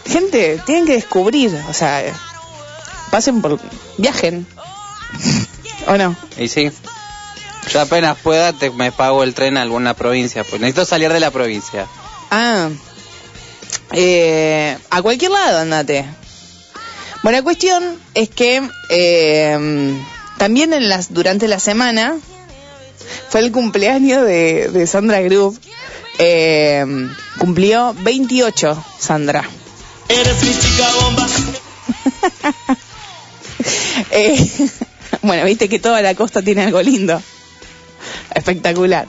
Gente, 0.06 0.60
tienen 0.66 0.88
que 0.88 0.94
descubrir, 0.94 1.56
o 1.70 1.74
sea, 1.74 2.04
pasen 3.10 3.42
por 3.42 3.60
viajen. 3.98 4.46
¿O 5.88 5.98
no? 5.98 6.16
Y 6.38 6.48
sí. 6.48 6.72
Yo 7.72 7.82
apenas 7.82 8.18
pueda 8.18 8.54
te, 8.54 8.72
me 8.72 8.92
pago 8.92 9.24
el 9.24 9.34
tren 9.34 9.58
a 9.58 9.62
alguna 9.62 9.94
provincia. 9.94 10.44
Pues 10.44 10.62
necesito 10.62 10.86
salir 10.86 11.12
de 11.12 11.20
la 11.20 11.32
provincia. 11.32 11.88
Ah, 12.32 12.70
eh, 13.92 14.78
a 14.90 15.02
cualquier 15.02 15.32
lado 15.32 15.60
andate. 15.60 16.06
Bueno, 17.22 17.38
la 17.38 17.44
cuestión 17.44 18.00
es 18.14 18.30
que 18.30 18.62
eh, 18.90 20.00
también 20.38 20.74
en 20.74 20.88
las, 20.88 21.14
durante 21.14 21.48
la 21.48 21.60
semana 21.60 22.18
fue 23.30 23.42
el 23.42 23.52
cumpleaños 23.52 24.26
de, 24.26 24.70
de 24.70 24.88
Sandra 24.88 25.22
Group. 25.22 25.60
Eh, 26.18 26.86
cumplió 27.38 27.96
28, 28.00 28.86
Sandra. 29.00 29.44
Eres 30.10 30.44
mi 30.44 30.54
chica 30.54 30.88
bomba. 31.02 31.28
Eh, 34.12 34.38
bueno, 35.22 35.46
viste 35.46 35.70
que 35.70 35.80
toda 35.80 36.02
la 36.02 36.16
costa 36.16 36.42
tiene 36.42 36.64
algo 36.64 36.82
lindo. 36.82 37.22
Espectacular. 38.34 39.08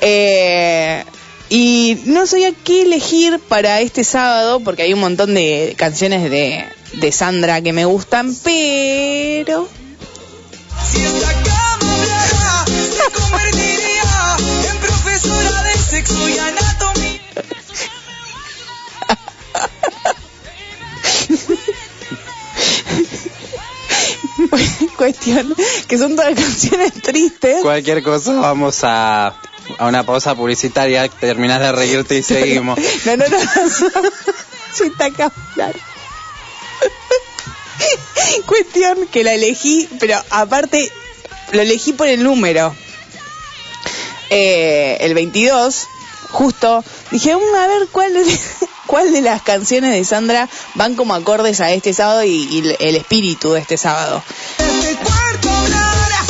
Eh, 0.00 1.04
y 1.50 1.98
no 2.04 2.26
sabía 2.26 2.52
qué 2.52 2.82
elegir 2.82 3.40
para 3.40 3.80
este 3.80 4.04
sábado, 4.04 4.60
porque 4.60 4.82
hay 4.82 4.92
un 4.92 5.00
montón 5.00 5.34
de 5.34 5.74
canciones 5.76 6.30
de, 6.30 6.64
de 6.94 7.12
Sandra 7.12 7.60
que 7.62 7.72
me 7.72 7.84
gustan, 7.84 8.34
pero... 8.44 9.68
Si 10.90 11.02
esta 11.02 11.32
cama 11.32 11.94
hablara, 11.94 12.64
se 12.66 13.10
convertiría 13.12 14.36
en 14.70 14.76
profesora 14.78 15.62
de 15.62 15.78
sexo 15.78 16.28
y 16.28 16.38
anatomía. 16.38 17.20
Cuestión, 24.96 25.54
que 25.86 25.98
son 25.98 26.16
todas 26.16 26.34
canciones 26.34 26.92
tristes. 27.02 27.62
Cualquier 27.62 28.02
cosa, 28.02 28.34
vamos 28.34 28.80
a, 28.82 29.28
a 29.78 29.86
una 29.86 30.04
pausa 30.04 30.34
publicitaria, 30.34 31.08
terminas 31.08 31.60
de 31.60 31.72
reírte 31.72 32.18
y 32.18 32.22
seguimos. 32.22 32.78
No, 33.04 33.16
no, 33.16 33.24
no. 33.28 33.38
no. 33.98 35.32
Claro. 35.54 35.78
Cuestión 38.46 39.06
que 39.08 39.24
la 39.24 39.34
elegí, 39.34 39.88
pero 39.98 40.20
aparte 40.30 40.90
lo 41.52 41.62
elegí 41.62 41.92
por 41.92 42.08
el 42.08 42.22
número. 42.22 42.74
Eh, 44.30 44.98
el 45.00 45.14
22, 45.14 45.86
justo, 46.30 46.84
dije, 47.10 47.34
"Mm, 47.34 47.54
a 47.56 47.66
ver 47.66 47.88
cuál 47.90 48.12
de, 48.12 48.38
cuál 48.88 49.12
de 49.12 49.20
las 49.20 49.42
canciones 49.42 49.92
de 49.92 50.02
Sandra 50.02 50.48
van 50.74 50.96
como 50.96 51.14
acordes 51.14 51.60
a 51.60 51.70
este 51.70 51.92
sábado 51.92 52.24
y, 52.24 52.48
y 52.50 52.76
el 52.80 52.96
espíritu 52.96 53.52
de 53.52 53.60
este 53.60 53.76
sábado. 53.76 54.22
Este 54.58 54.96
cuerpo 54.96 55.48
hablara, 55.50 56.24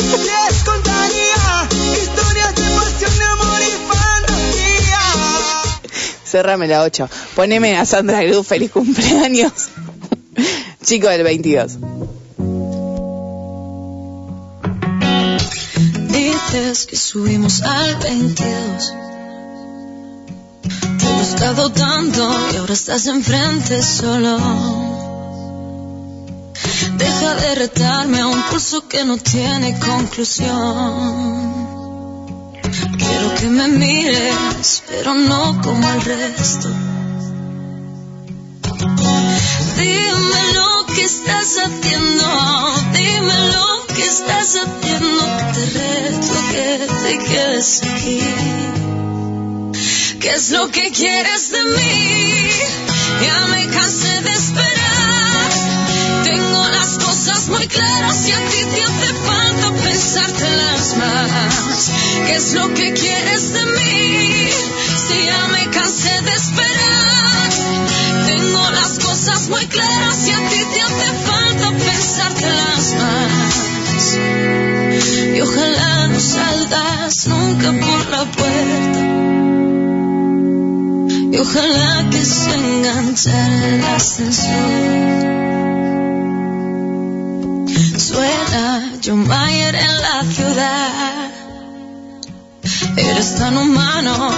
les 0.49 0.63
contaría 0.63 1.67
historias 1.93 2.55
de 2.55 2.61
pasión, 2.61 3.17
de 3.17 3.25
amor 3.25 3.61
y 3.61 3.71
fantasía. 3.87 4.99
Cerrame 6.25 6.67
la 6.67 6.83
8. 6.83 7.09
Poneme 7.33 7.77
a 7.77 7.85
Sandra 7.85 8.19
Cruz, 8.27 8.45
feliz 8.45 8.71
cumpleaños. 8.71 9.53
Chico 10.83 11.07
del 11.07 11.23
22. 11.23 11.77
Dices 16.09 16.85
que 16.87 16.97
subimos 16.97 17.61
al 17.61 17.95
22. 17.95 19.08
Buscado 21.39 21.71
tanto 21.71 22.51
y 22.51 22.57
ahora 22.57 22.73
estás 22.73 23.07
enfrente 23.07 23.81
solo. 23.81 24.37
Deja 26.97 27.33
de 27.35 27.55
retarme 27.55 28.19
a 28.19 28.27
un 28.27 28.41
pulso 28.49 28.89
que 28.89 29.05
no 29.05 29.15
tiene 29.15 29.79
conclusión. 29.79 30.51
Quiero 32.97 33.35
que 33.39 33.47
me 33.47 33.69
mires, 33.69 34.83
pero 34.89 35.13
no 35.13 35.61
como 35.61 35.89
el 35.89 36.01
resto. 36.01 36.67
Dime 39.77 40.43
lo 40.55 40.93
que 40.93 41.05
estás 41.05 41.57
haciendo, 41.57 42.27
dime 42.91 43.39
lo 43.53 43.87
que 43.95 44.05
estás 44.05 44.57
haciendo. 44.57 45.23
Te 45.53 45.65
reto 45.79 46.33
que 46.51 46.85
te 47.01 47.17
quedes 47.29 47.81
aquí. 47.83 48.19
¿Qué 50.29 50.35
es 50.35 50.51
lo 50.51 50.69
que 50.69 50.91
quieres 50.91 51.49
de 51.49 51.63
mí? 51.63 52.51
Ya 53.25 53.47
me 53.47 53.67
cansé 53.67 54.21
de 54.21 54.31
esperar. 54.31 55.49
Tengo 56.23 56.69
las 56.69 56.99
cosas 56.99 57.49
muy 57.49 57.67
claras 57.67 58.27
y 58.27 58.31
a 58.33 58.37
ti 58.37 58.63
te 58.75 58.83
hace 58.83 59.13
falta 59.25 59.71
pensártelas 59.83 60.97
más. 60.97 61.91
¿Qué 62.27 62.35
es 62.35 62.53
lo 62.53 62.71
que 62.75 62.93
quieres 62.93 63.53
de 63.53 63.65
mí? 63.65 64.49
Si 65.07 65.25
ya 65.25 65.47
me 65.47 65.67
cansé 65.71 66.21
de 66.21 66.31
esperar. 66.31 67.49
Tengo 68.27 68.69
las 68.69 68.99
cosas 68.99 69.49
muy 69.49 69.65
claras 69.65 70.27
y 70.27 70.31
a 70.31 70.47
ti 70.47 70.63
te 70.75 70.81
hace 70.81 71.07
falta 71.25 71.71
pensártelas 71.71 72.93
más. 73.01 74.19
Y 75.35 75.41
ojalá 75.41 76.07
no 76.07 76.19
salgas 76.19 77.25
nunca 77.25 77.71
por 77.71 78.09
la 78.11 78.25
puerta. 78.25 79.09
Ojalá 81.41 82.09
que 82.09 82.25
se 82.25 82.53
enganchara 82.53 83.67
el 83.67 83.83
ascensor. 83.85 84.49
Suena 87.97 88.91
John 89.01 89.25
Mayer 89.25 89.75
en 89.75 90.01
la 90.01 90.23
ciudad. 90.23 91.31
Eres 92.97 93.35
tan 93.37 93.57
humano 93.57 94.33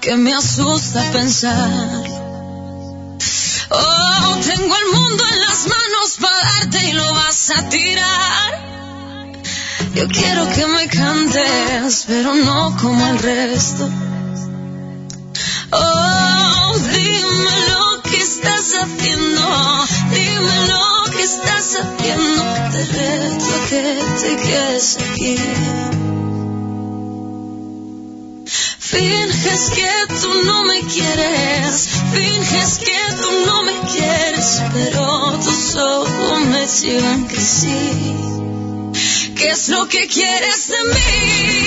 que 0.00 0.16
me 0.16 0.32
asusta 0.32 1.12
pensar. 1.12 2.04
Oh, 3.68 4.38
tengo 4.46 4.74
el 4.76 4.86
mundo 4.94 5.24
en 5.32 5.40
las 5.40 5.66
manos 5.66 6.16
para 6.18 6.36
darte 6.36 6.88
y 6.88 6.92
lo 6.92 7.12
vas 7.12 7.50
a 7.50 7.68
tirar. 7.68 8.96
Yo 9.94 10.08
quiero 10.08 10.48
que 10.54 10.66
me 10.66 10.88
cantes, 10.88 12.04
pero 12.06 12.34
no 12.34 12.74
como 12.80 13.06
el 13.08 13.18
resto. 13.18 13.90
Oh, 15.72 16.35
dime 17.06 17.56
lo 17.70 18.02
que 18.02 18.18
estás 18.18 18.74
haciendo, 18.74 19.84
dime 20.10 20.56
lo 20.72 21.10
que 21.12 21.22
estás 21.22 21.76
haciendo. 21.80 22.42
Te 22.72 22.84
reto 22.84 23.46
a 23.54 23.68
que 23.70 23.82
te 24.20 24.36
quedes 24.36 24.98
aquí. 24.98 25.36
Finges 28.78 29.70
que 29.74 29.92
tú 30.20 30.30
no 30.44 30.64
me 30.64 30.80
quieres, 30.80 31.88
finges 32.12 32.78
que 32.78 33.00
tú 33.20 33.30
no 33.46 33.62
me 33.62 33.76
quieres, 33.92 34.62
pero 34.72 35.38
tus 35.44 35.76
ojos 35.76 36.40
me 36.52 36.66
siguen 36.66 37.26
que 37.28 37.40
sí. 37.40 38.36
¿Qué 39.36 39.50
es 39.50 39.68
lo 39.68 39.86
que 39.86 40.06
quieres 40.06 40.68
de 40.68 40.82
mí? 40.94 41.66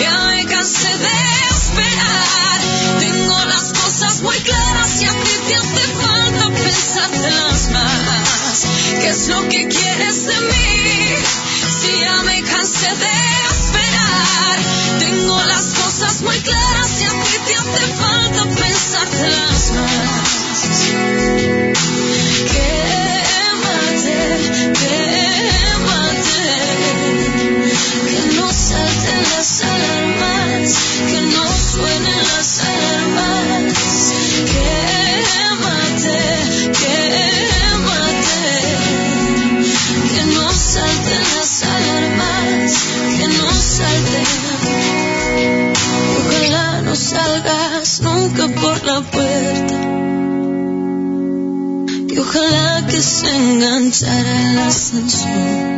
Ya 0.00 0.26
me 0.26 0.44
cansé 0.46 0.98
de 0.98 1.16
esperar. 1.50 2.60
Tengo 3.00 3.44
las 3.46 3.72
cosas 3.94 4.22
muy 4.22 4.36
claras 4.38 5.02
y 5.02 5.04
a 5.04 5.12
ti 5.12 5.30
te 5.46 5.54
hace 5.54 5.86
falta 6.02 6.50
pensártelas 6.50 7.70
más. 7.70 8.66
¿Qué 9.00 9.08
es 9.08 9.28
lo 9.28 9.48
que 9.48 9.68
quieres 9.68 10.26
de 10.26 10.34
mí? 10.40 11.14
Si 11.80 12.00
ya 12.00 12.22
me 12.24 12.42
cansé 12.42 12.88
de 12.88 13.12
esperar. 13.52 14.58
Tengo 14.98 15.44
las 15.44 15.74
cosas 15.74 16.22
muy 16.22 16.36
claras 16.40 17.00
y 17.02 17.04
a 17.04 17.10
ti 17.22 17.38
te 17.46 17.54
hace 17.54 17.86
falta 17.94 18.42
pensártelas 18.48 19.72
más. 19.74 20.90
Quémate, 22.50 24.18
quémate. 24.80 26.42
Que 28.10 28.20
no 28.34 28.52
salten 28.52 29.22
las 29.36 29.62
alarmas, 29.62 30.78
que 31.06 31.20
no 31.20 31.46
suenen 31.56 32.18
las 32.18 32.58
alarmas. 32.58 32.73
Salgas 46.96 48.00
nunca 48.00 48.48
por 48.60 48.84
la 48.84 49.00
puerta. 49.00 49.74
Y 52.08 52.18
ojalá 52.18 52.86
que 52.86 53.00
se 53.00 53.30
enganchara 53.30 54.52
el 54.52 54.58
ascensor. 54.58 55.74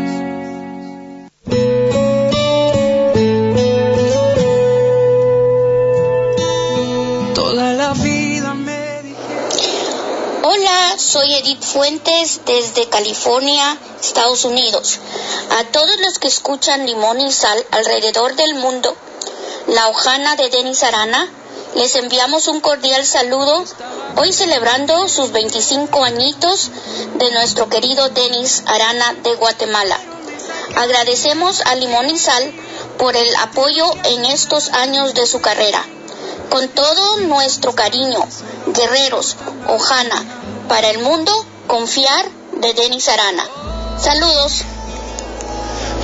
Soy 10.98 11.32
Edith 11.34 11.62
Fuentes 11.62 12.40
desde 12.46 12.88
California, 12.88 13.78
Estados 14.02 14.44
Unidos. 14.44 14.98
A 15.58 15.64
todos 15.64 15.96
los 16.00 16.18
que 16.18 16.28
escuchan 16.28 16.84
Limón 16.84 17.20
y 17.20 17.30
Sal 17.30 17.64
alrededor 17.70 18.34
del 18.34 18.54
mundo, 18.56 18.96
la 19.66 19.88
hojana 19.88 20.36
de 20.36 20.48
Denis 20.48 20.82
Arana, 20.82 21.28
les 21.74 21.94
enviamos 21.96 22.48
un 22.48 22.60
cordial 22.60 23.04
saludo 23.04 23.64
hoy 24.16 24.32
celebrando 24.32 25.08
sus 25.08 25.32
25 25.32 26.04
añitos 26.04 26.70
de 27.16 27.30
nuestro 27.32 27.68
querido 27.68 28.08
Denis 28.10 28.62
Arana 28.66 29.14
de 29.22 29.34
Guatemala. 29.34 29.98
Agradecemos 30.76 31.62
a 31.62 31.74
Limón 31.74 32.08
y 32.10 32.18
Sal 32.18 32.52
por 32.98 33.16
el 33.16 33.34
apoyo 33.36 33.90
en 34.04 34.24
estos 34.26 34.70
años 34.70 35.14
de 35.14 35.26
su 35.26 35.40
carrera. 35.40 35.84
Con 36.50 36.68
todo 36.68 37.18
nuestro 37.18 37.74
cariño, 37.74 38.24
guerreros, 38.68 39.36
Ojana, 39.68 40.22
para 40.68 40.90
el 40.90 41.00
mundo, 41.00 41.32
confiar 41.66 42.24
de 42.52 42.72
Denis 42.72 43.08
Arana. 43.08 43.44
Saludos. 43.98 44.62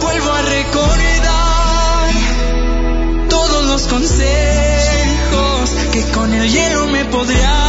vuelvo 0.00 0.32
a 0.32 0.42
los 0.42 1.11
consejos 3.80 5.70
que 5.92 6.02
con 6.12 6.32
el 6.34 6.50
hielo 6.50 6.86
me 6.88 7.06
podría 7.06 7.61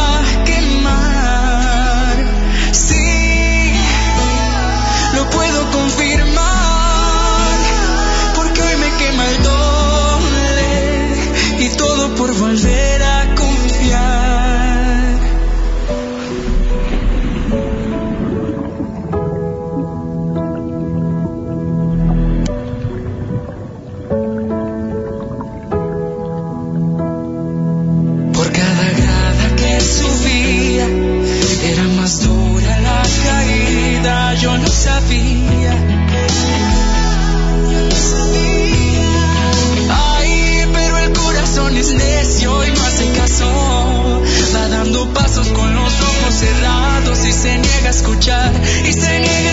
Va 43.42 44.68
dando 44.68 45.12
pasos 45.12 45.48
con 45.48 45.74
los 45.74 45.92
ojos 46.00 46.34
cerrados 46.34 47.24
y 47.26 47.32
se 47.32 47.58
niega 47.58 47.88
a 47.88 47.90
escuchar. 47.90 48.52
Y 48.84 48.92
se 48.92 49.20
niega 49.20 49.43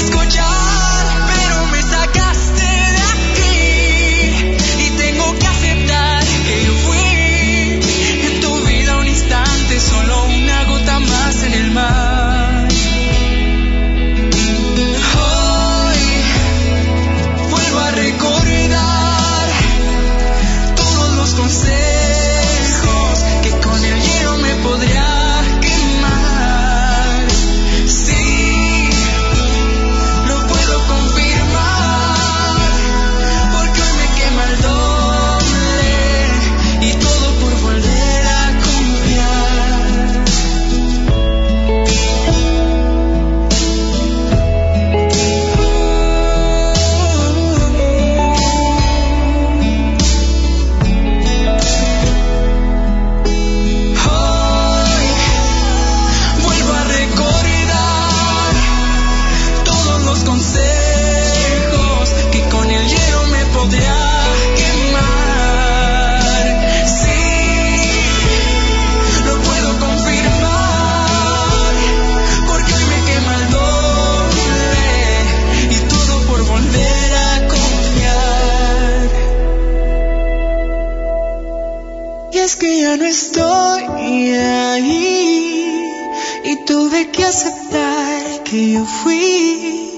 fui 88.86 89.92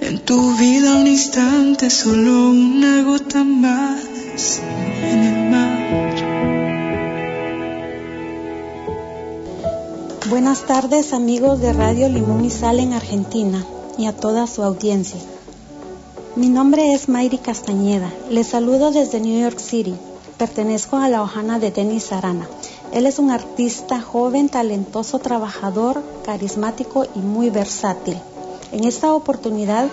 en 0.00 0.18
tu 0.18 0.56
vida 0.56 0.94
un 0.96 1.06
instante, 1.06 1.90
solo 1.90 2.50
una 2.50 3.02
gota 3.02 3.44
más 3.44 4.60
en 5.02 5.18
el 5.22 5.50
mar. 5.50 5.76
Buenas 10.28 10.66
tardes 10.66 11.12
amigos 11.12 11.60
de 11.60 11.72
Radio 11.72 12.08
Limón 12.08 12.44
y 12.44 12.50
Sal 12.50 12.80
en 12.80 12.92
Argentina 12.92 13.64
y 13.96 14.06
a 14.06 14.12
toda 14.12 14.46
su 14.46 14.62
audiencia. 14.62 15.20
Mi 16.34 16.48
nombre 16.48 16.92
es 16.92 17.08
Mayri 17.08 17.38
Castañeda. 17.38 18.12
Les 18.28 18.48
saludo 18.48 18.90
desde 18.90 19.20
New 19.20 19.40
York 19.40 19.58
City. 19.58 19.94
Pertenezco 20.36 20.98
a 20.98 21.08
la 21.08 21.22
hojana 21.22 21.58
de 21.58 21.70
Denis 21.70 22.12
Arana. 22.12 22.46
Él 22.96 23.04
es 23.04 23.18
un 23.18 23.30
artista 23.30 24.00
joven, 24.00 24.48
talentoso, 24.48 25.18
trabajador, 25.18 26.02
carismático 26.24 27.04
y 27.14 27.18
muy 27.18 27.50
versátil. 27.50 28.16
En 28.72 28.84
esta 28.84 29.12
oportunidad 29.12 29.88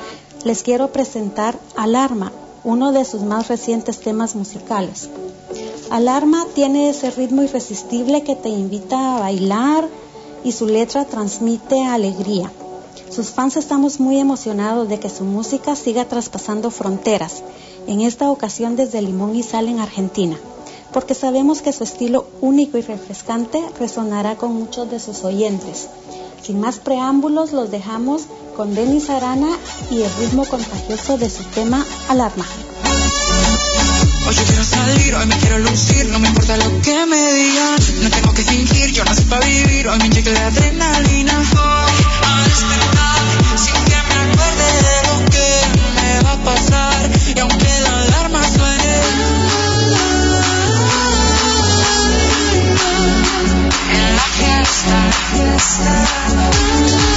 les 0.45 0.63
quiero 0.63 0.87
presentar 0.93 1.59
Alarma, 1.75 2.31
uno 2.63 2.93
de 2.93 3.03
sus 3.03 3.23
más 3.23 3.49
recientes 3.49 3.99
temas 3.99 4.35
musicales. 4.35 5.09
Alarma 5.89 6.47
tiene 6.55 6.87
ese 6.87 7.11
ritmo 7.11 7.43
irresistible 7.43 8.23
que 8.23 8.37
te 8.37 8.47
invita 8.47 9.17
a 9.17 9.19
bailar 9.19 9.89
y 10.45 10.53
su 10.53 10.65
letra 10.65 11.03
transmite 11.03 11.83
alegría. 11.83 12.53
Sus 13.09 13.31
fans 13.31 13.57
estamos 13.57 13.99
muy 13.99 14.17
emocionados 14.17 14.87
de 14.87 15.01
que 15.01 15.09
su 15.09 15.25
música 15.25 15.75
siga 15.75 16.05
traspasando 16.05 16.71
fronteras, 16.71 17.43
en 17.85 17.99
esta 17.99 18.31
ocasión 18.31 18.77
desde 18.77 19.01
Limón 19.01 19.35
y 19.35 19.43
Sal 19.43 19.67
en 19.67 19.81
Argentina, 19.81 20.39
porque 20.93 21.15
sabemos 21.15 21.61
que 21.61 21.73
su 21.73 21.83
estilo 21.83 22.27
único 22.39 22.77
y 22.77 22.81
refrescante 22.81 23.61
resonará 23.79 24.35
con 24.35 24.53
muchos 24.53 24.89
de 24.89 24.99
sus 24.99 25.23
oyentes. 25.23 25.89
Sin 26.41 26.59
más 26.59 26.77
preámbulos, 26.77 27.51
los 27.51 27.71
dejamos 27.71 28.23
con 28.55 28.75
Denis 28.75 29.09
Arana 29.09 29.49
y 29.89 30.03
el 30.03 30.13
ritmo 30.19 30.45
contagioso 30.45 31.17
de 31.17 31.29
su 31.29 31.43
tema 31.45 31.85
Alarma. 32.07 32.45
Hoy 34.25 34.35
yo 34.35 34.43
quiero 34.43 34.63
salir, 34.63 35.15
hoy 35.15 35.25
me 35.25 35.37
quiero 35.37 35.59
lucir, 35.59 36.05
no 36.07 36.19
me 36.19 36.29
importa 36.29 36.55
lo 36.57 36.81
que 36.81 37.05
me 37.05 37.33
digan. 37.33 37.75
No 38.03 38.09
tengo 38.09 38.33
que 38.33 38.43
fingir, 38.43 38.91
yo 38.93 39.03
nací 39.03 39.23
para 39.23 39.45
vivir, 39.45 39.87
hoy 39.87 39.97
me 39.97 40.05
inyecto 40.05 40.31
de 40.31 40.39
adrenalina. 40.39 41.43
Voy 41.53 42.23
a 42.23 42.43
despertar 42.43 43.21
sin 43.57 43.85
que 43.85 43.97
me 44.09 44.15
acuerde 44.31 44.67
de 44.87 44.97
lo 45.09 45.29
que 45.29 45.47
me 45.95 46.21
va 46.23 46.31
a 46.31 46.43
pasar. 46.43 47.11
Y 47.35 47.39
aunque 47.39 47.62
en 54.43 54.91
la 54.91 55.11
fiesta, 55.11 56.03
hasta 56.03 57.12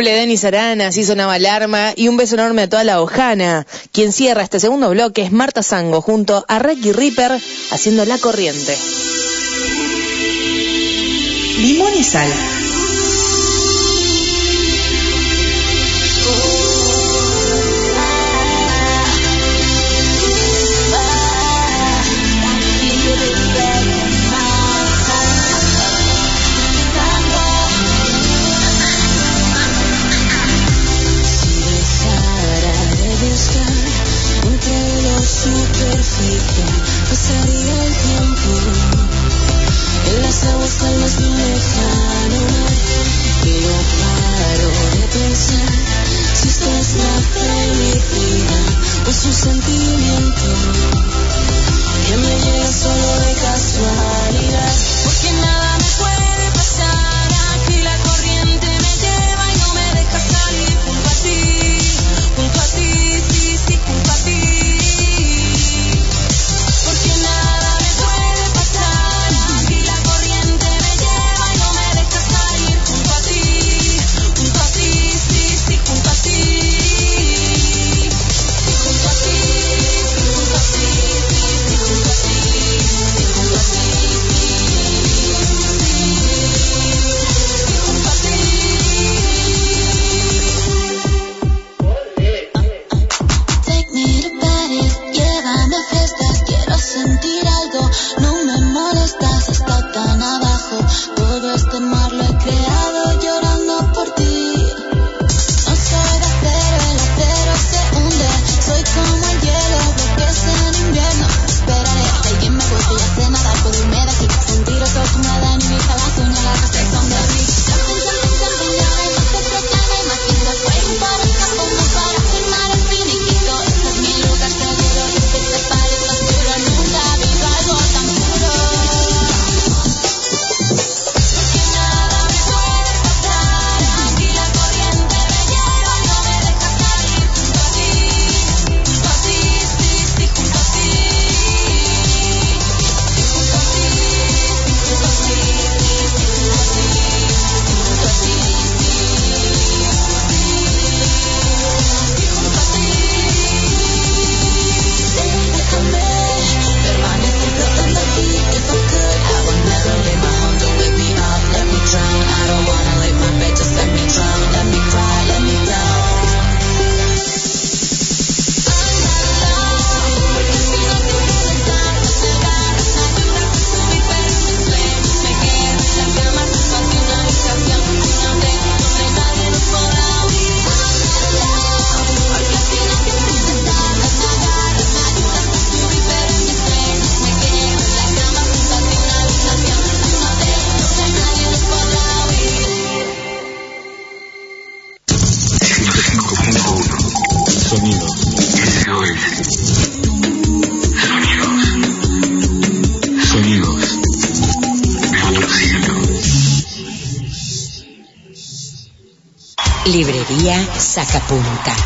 Cumple, 0.00 0.14
Denis 0.14 0.44
Arana, 0.44 0.86
así 0.86 1.04
sonaba 1.04 1.34
alarma. 1.34 1.92
Y 1.94 2.08
un 2.08 2.16
beso 2.16 2.34
enorme 2.34 2.62
a 2.62 2.68
toda 2.70 2.84
la 2.84 3.02
Ojana. 3.02 3.66
Quien 3.92 4.14
cierra 4.14 4.42
este 4.42 4.58
segundo 4.58 4.88
bloque 4.88 5.20
es 5.20 5.30
Marta 5.30 5.62
Sango 5.62 6.00
junto 6.00 6.42
a 6.48 6.58
Recky 6.58 6.92
Ripper 6.92 7.38
haciendo 7.70 8.06
la 8.06 8.16
corriente. 8.16 8.78
Limón 11.58 11.92
y 11.98 12.02
sal. 12.02 12.59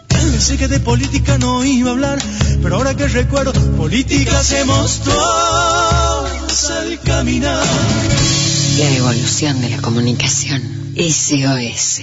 Pensé 0.09 0.57
que 0.57 0.67
de 0.67 0.81
política 0.81 1.37
no 1.37 1.63
iba 1.63 1.91
a 1.91 1.93
hablar, 1.93 2.19
pero 2.61 2.75
ahora 2.75 2.93
que 2.93 3.07
recuerdo, 3.07 3.53
política 3.77 4.37
hacemos 4.37 4.99
todos 4.99 6.04
al 6.95 7.01
caminar. 7.01 7.65
La 8.77 8.89
evolución 8.95 9.61
de 9.61 9.69
la 9.69 9.81
comunicación. 9.81 10.61
SOS. 10.95 12.01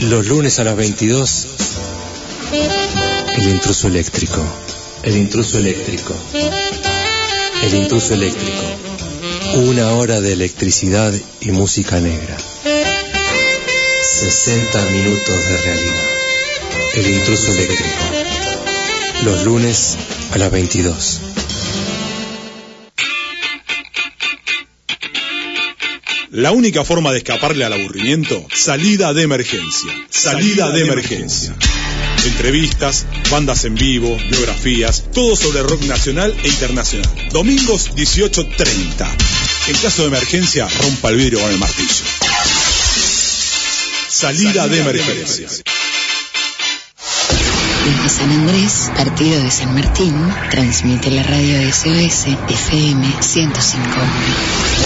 Los 0.00 0.26
lunes 0.26 0.58
a 0.58 0.64
las 0.64 0.76
22, 0.76 1.46
el 3.36 3.48
intruso 3.48 3.88
eléctrico. 3.88 4.42
El 5.02 5.16
intruso 5.16 5.58
eléctrico. 5.58 6.14
El 7.62 7.74
intruso 7.74 8.14
eléctrico. 8.14 8.62
Una 9.54 9.92
hora 9.92 10.20
de 10.20 10.32
electricidad 10.32 11.12
y 11.40 11.52
música 11.52 12.00
negra. 12.00 12.36
60 14.02 14.84
minutos 14.86 15.48
de 15.48 15.56
realidad. 15.62 16.08
El 16.94 17.10
intruso 17.10 17.52
eléctrico. 17.52 17.84
Los 19.22 19.44
lunes 19.44 19.96
a 20.32 20.38
las 20.38 20.50
22. 20.50 21.25
La 26.36 26.52
única 26.52 26.84
forma 26.84 27.12
de 27.12 27.18
escaparle 27.18 27.64
al 27.64 27.72
aburrimiento, 27.72 28.46
salida 28.52 29.14
de 29.14 29.22
emergencia. 29.22 29.90
Salida 30.10 30.70
de 30.70 30.82
emergencia. 30.82 31.56
Entrevistas, 32.26 33.06
bandas 33.30 33.64
en 33.64 33.74
vivo, 33.74 34.14
biografías, 34.30 35.04
todo 35.14 35.34
sobre 35.34 35.62
rock 35.62 35.84
nacional 35.84 36.36
e 36.44 36.48
internacional. 36.48 37.10
Domingos 37.32 37.90
18.30. 37.96 39.08
En 39.68 39.76
caso 39.76 40.02
de 40.02 40.08
emergencia, 40.08 40.68
rompa 40.82 41.08
el 41.08 41.16
vidrio 41.16 41.40
con 41.40 41.50
el 41.50 41.58
martillo. 41.58 42.04
Salida 44.10 44.68
de 44.68 44.80
emergencia. 44.80 45.48
Desde 47.86 48.08
San 48.10 48.30
Andrés, 48.30 48.90
partido 48.94 49.42
de 49.42 49.50
San 49.50 49.72
Martín, 49.72 50.14
transmite 50.50 51.12
la 51.12 51.22
radio 51.22 51.72
SOS 51.72 52.26
FM 52.26 53.06
105.1. 53.22 54.85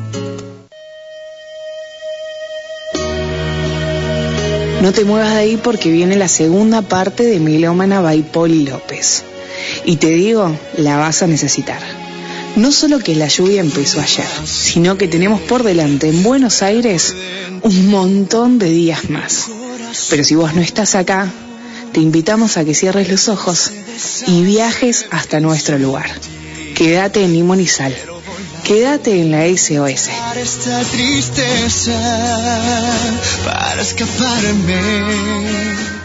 No 4.81 4.91
te 4.93 5.05
muevas 5.05 5.35
de 5.35 5.39
ahí 5.39 5.57
porque 5.57 5.91
viene 5.91 6.15
la 6.15 6.27
segunda 6.27 6.81
parte 6.81 7.23
de 7.23 7.39
Melómana 7.39 8.01
by 8.01 8.23
Poli 8.23 8.65
López. 8.65 9.23
Y 9.85 9.97
te 9.97 10.09
digo, 10.09 10.57
la 10.75 10.97
vas 10.97 11.21
a 11.21 11.27
necesitar. 11.27 11.79
No 12.55 12.71
solo 12.71 12.97
que 12.97 13.15
la 13.15 13.27
lluvia 13.27 13.61
empezó 13.61 14.01
ayer, 14.01 14.25
sino 14.45 14.97
que 14.97 15.07
tenemos 15.07 15.39
por 15.41 15.61
delante 15.61 16.09
en 16.09 16.23
Buenos 16.23 16.63
Aires 16.63 17.15
un 17.61 17.89
montón 17.91 18.57
de 18.57 18.71
días 18.71 19.07
más. 19.11 19.45
Pero 20.09 20.23
si 20.23 20.33
vos 20.33 20.55
no 20.55 20.61
estás 20.61 20.95
acá, 20.95 21.31
te 21.91 21.99
invitamos 21.99 22.57
a 22.57 22.65
que 22.65 22.73
cierres 22.73 23.07
los 23.07 23.29
ojos 23.29 23.71
y 24.25 24.41
viajes 24.41 25.05
hasta 25.11 25.39
nuestro 25.39 25.77
lugar. 25.77 26.09
Quédate 26.73 27.23
en 27.23 27.33
Limón 27.33 27.59
y 27.59 27.67
Sal. 27.67 27.95
Quédate 28.63 29.21
en 29.21 29.31
la 29.31 29.45
SOS. 29.45 30.09
Para 30.09 30.41
esta 30.41 30.81
tristeza, 30.83 31.91
para 33.45 33.81
escaparme. 33.81 36.00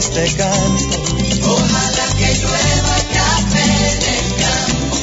Este 0.00 0.34
canto. 0.34 0.96
Ojalá 1.44 2.06
que 2.16 2.34
llueva 2.40 2.96
café 3.12 3.66
en 3.92 4.00
el 4.16 4.28
campo. 4.42 4.96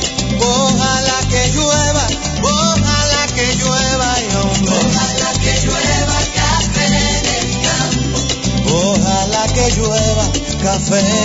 Ojalá 0.44 1.18
que 1.30 1.42
llueva, 1.54 2.06
ojalá 2.42 3.28
que 3.36 3.46
llueva, 3.58 4.14
ay, 4.16 4.28
hombre. 4.42 4.76
Ojalá 4.76 5.30
que 5.44 5.54
llueva 5.66 6.20
café 6.40 6.88
en 7.20 7.26
el 7.40 7.50
campo. 7.68 8.18
Ojalá 8.74 9.44
que 9.54 9.66
llueva 9.78 10.26
café. 10.64 11.18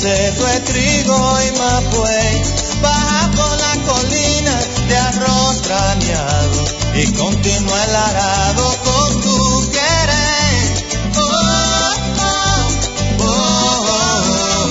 se 0.00 0.32
fue 0.32 0.60
trigo 0.60 1.38
y 1.42 1.58
mapuey, 1.58 2.42
baja 2.80 3.30
por 3.36 3.58
la 3.60 3.92
colina 3.92 4.58
de 4.88 4.96
arroz 4.96 5.60
trañado 5.60 6.64
y 6.94 7.12
continúa 7.12 7.84
el 7.84 7.96
arado 7.96 8.76
con 8.82 9.20
tu 9.20 9.70
querer. 9.70 10.84
Oh, 11.16 11.92
oh, 12.18 13.26
oh, 13.26 14.66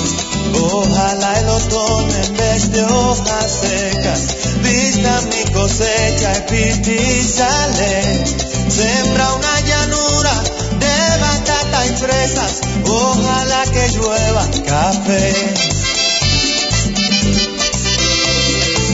oh, 0.55 0.81
Ojalá 0.81 1.39
el 1.39 1.49
otoño 1.49 2.15
en 2.23 2.37
vez 2.37 2.71
de 2.71 2.83
hojas 2.85 3.51
secas, 3.61 4.35
vista 4.63 5.21
mi 5.29 5.53
cosecha 5.53 6.37
y 6.37 6.41
piti 6.49 7.23
sale, 7.23 8.25
sembra 8.67 9.33
una 9.35 9.58
fresas, 11.99 12.61
ojalá 12.85 13.63
que 13.65 13.89
llueva 13.89 14.47
café. 14.65 15.53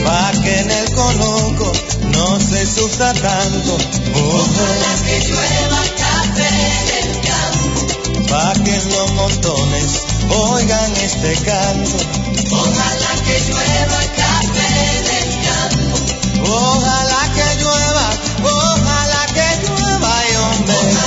Pa' 0.04 0.32
que 0.42 0.60
en 0.60 0.70
el 0.70 0.92
conuco 0.92 1.72
no 2.14 2.40
se 2.40 2.66
sufra 2.66 3.12
tanto. 3.14 3.76
Ojalá 4.14 4.92
que 5.06 5.20
llueva 5.28 5.82
café 6.02 6.48
en 6.78 6.88
el 7.00 7.10
campo. 7.30 8.26
Pa' 8.28 8.52
que 8.64 8.74
en 8.74 8.88
los 8.90 9.12
montones 9.12 10.02
oigan 10.28 10.96
este 10.96 11.34
canto. 11.44 11.96
Ojalá 12.50 13.12
que 13.24 13.40
llueva 13.48 14.00
café 14.16 14.68
en 14.98 15.06
el 15.20 15.30
campo. 15.46 15.96
Ojalá 16.48 17.22
que 17.34 17.62
llueva, 17.62 18.08
ojalá 18.42 19.26
que 19.34 19.66
llueva, 19.66 20.12
y 20.30 20.36
hombre. 20.36 21.05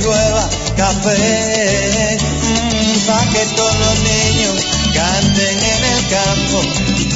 Llueva 0.00 0.48
café. 0.76 2.16
mm, 2.20 3.06
pa' 3.06 3.26
que 3.32 3.42
todos 3.56 3.76
los 3.84 3.96
niños 4.00 4.56
canten 4.94 5.56
en 5.74 5.84
el 5.94 6.00
campo. 6.08 6.58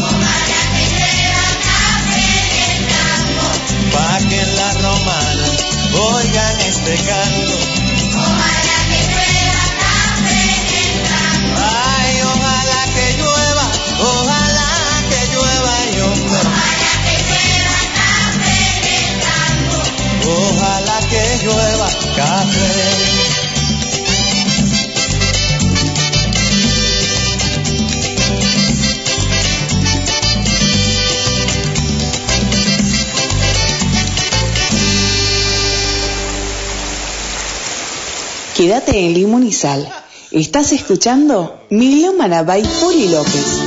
Ojalá 0.04 0.60
que 0.74 0.84
llueva 0.94 1.46
café 1.68 2.26
en 2.40 2.52
el 2.68 2.80
campo. 2.94 3.46
Pa' 3.92 4.18
que 4.28 4.38
en 4.40 4.50
la 4.56 4.70
romana 4.84 5.46
oigan 6.12 6.60
este 6.60 6.94
canto. 7.10 7.54
Ojalá 8.24 8.78
que 8.90 9.00
llueva 9.12 9.64
café 9.84 10.38
en 10.56 10.68
el 10.84 10.94
campo. 11.10 11.56
Ay, 11.96 12.12
ojalá 12.32 12.82
que 12.94 13.06
llueva, 13.20 13.66
ojalá 14.12 14.70
que 15.10 15.20
llueva, 15.32 15.74
y 15.92 16.00
hombre. 16.00 16.40
Ojalá 16.44 16.92
que 17.06 17.16
llueva 17.28 17.78
café 18.00 18.56
en 18.76 18.84
el 18.98 19.12
campo. 19.28 19.76
Ojalá 20.26 20.83
café. 22.16 23.14
Quédate 38.56 38.98
en 38.98 39.14
Sal. 39.52 39.86
Estás 40.30 40.72
escuchando 40.72 41.60
Milómana 41.70 42.42
by 42.42 42.62
Poli 42.80 43.08
López. 43.08 43.63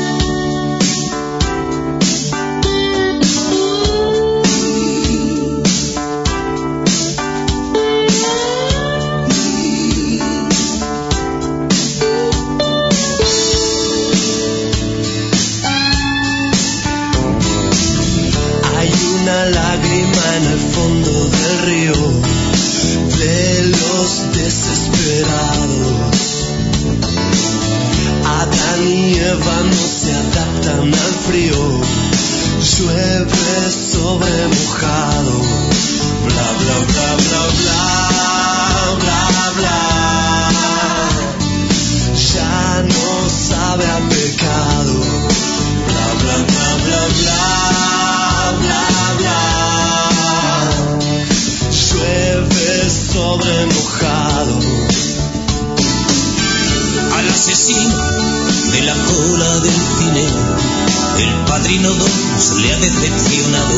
Le 62.57 62.73
ha 62.73 62.77
decepcionado. 62.77 63.75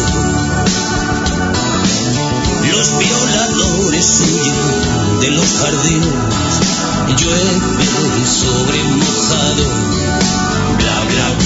Los 2.71 2.97
violadores 2.99 4.21
huyen 4.21 5.19
de 5.21 5.31
los 5.31 5.45
jardines, 5.57 6.13
llueve 7.17 8.25
sobre 8.25 8.83
mojado. 8.83 9.65
Bla 10.77 11.05
bla 11.09 11.38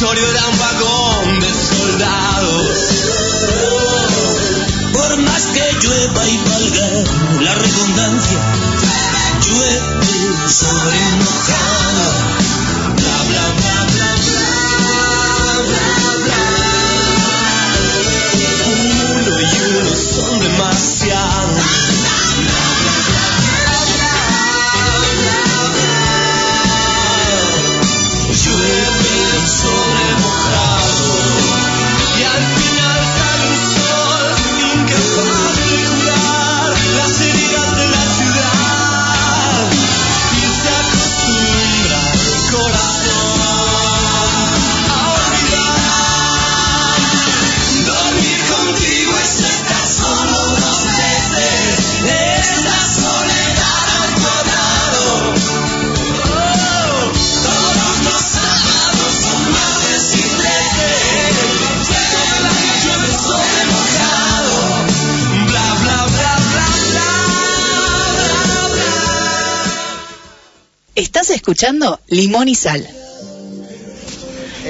dormitorio 0.00 0.26
era 0.30 0.46
un 0.48 0.58
vagón 0.58 1.40
de 1.40 1.48
soldados. 1.52 2.78
Por 4.92 5.16
más 5.18 5.42
que 5.52 5.72
llueva 5.82 6.26
y 6.26 6.38
valga 6.38 6.88
la 7.42 7.54
redundancia, 7.54 8.38
llueve 9.46 10.48
sobre 10.48 11.00
mojado. 11.18 12.06
Bla 12.96 13.18
bla 13.28 13.46
bla 13.58 13.76
bla 13.92 14.10
bla 15.68 15.84
bla 15.98 16.14
bla. 16.24 16.40
Uno 19.20 19.34
y 19.40 19.44
uno 19.44 19.92
son 19.96 20.40
demasiados. 20.40 20.99
Escuchando 71.40 71.98
Limón 72.08 72.48
y 72.48 72.54
Sal. 72.54 72.86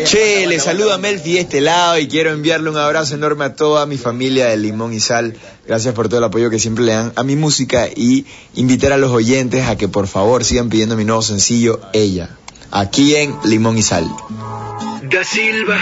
Che, 0.05 0.47
le 0.47 0.61
saluda 0.61 0.99
Melfi 0.99 1.33
de 1.33 1.41
este 1.41 1.61
lado 1.61 1.99
y 1.99 2.07
quiero 2.07 2.31
enviarle 2.31 2.71
un 2.71 2.77
abrazo 2.77 3.17
enorme 3.17 3.45
a 3.45 3.57
toda 3.57 3.87
mi 3.87 3.99
familia 3.99 4.47
de 4.47 4.57
Limón 4.57 4.93
y 4.93 5.01
Sal. 5.01 5.37
Gracias 5.67 5.93
por 5.95 6.09
todo 6.09 6.19
el 6.19 6.25
apoyo 6.25 6.49
que 6.49 6.61
siempre 6.61 6.85
le 6.85 6.93
dan 6.93 7.13
a 7.17 7.25
mi 7.25 7.35
música 7.35 7.89
y 7.89 8.25
invitar 8.55 8.93
a 8.93 8.99
los 8.99 9.11
oyentes 9.11 9.67
a 9.67 9.77
que 9.77 9.89
por 9.89 10.07
favor 10.07 10.45
sigan 10.45 10.69
pidiendo 10.69 10.97
mi 10.97 11.05
nuevo 11.05 11.23
sencillo, 11.23 11.81
Ella, 11.93 12.31
aquí 12.71 13.17
en 13.17 13.35
Limón 13.43 13.77
y 13.77 13.83
Sal. 13.83 14.09
Da 15.11 15.25
Silva. 15.25 15.77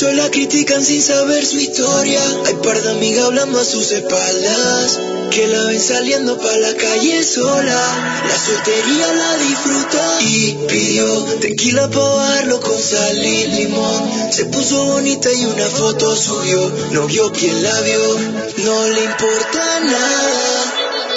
Muchos 0.00 0.14
la 0.14 0.30
critican 0.30 0.84
sin 0.84 1.02
saber 1.02 1.44
su 1.44 1.58
historia. 1.58 2.22
Hay 2.46 2.54
par 2.62 2.80
de 2.80 2.90
amigas 2.90 3.24
hablando 3.24 3.58
a 3.58 3.64
sus 3.64 3.90
espaldas. 3.90 4.96
Que 5.32 5.48
la 5.48 5.64
ven 5.64 5.80
saliendo 5.80 6.38
pa' 6.38 6.56
la 6.58 6.72
calle 6.76 7.24
sola. 7.24 8.22
La 8.28 8.38
soltería 8.38 9.12
la 9.12 9.36
disfruta. 9.38 10.20
Y 10.20 10.56
pidió 10.68 11.24
tequila 11.40 11.90
pa' 11.90 12.14
bajarlo 12.14 12.60
con 12.60 12.80
sal 12.80 13.26
y 13.26 13.46
limón. 13.48 14.32
Se 14.32 14.44
puso 14.44 14.84
bonita 14.84 15.32
y 15.32 15.44
una 15.46 15.66
foto 15.66 16.14
subió. 16.14 16.72
No 16.92 17.08
vio 17.08 17.32
quien 17.32 17.60
la 17.60 17.80
vio. 17.80 18.18
No 18.58 18.86
le 18.86 19.02
importa 19.02 19.80
nada. 19.80 20.74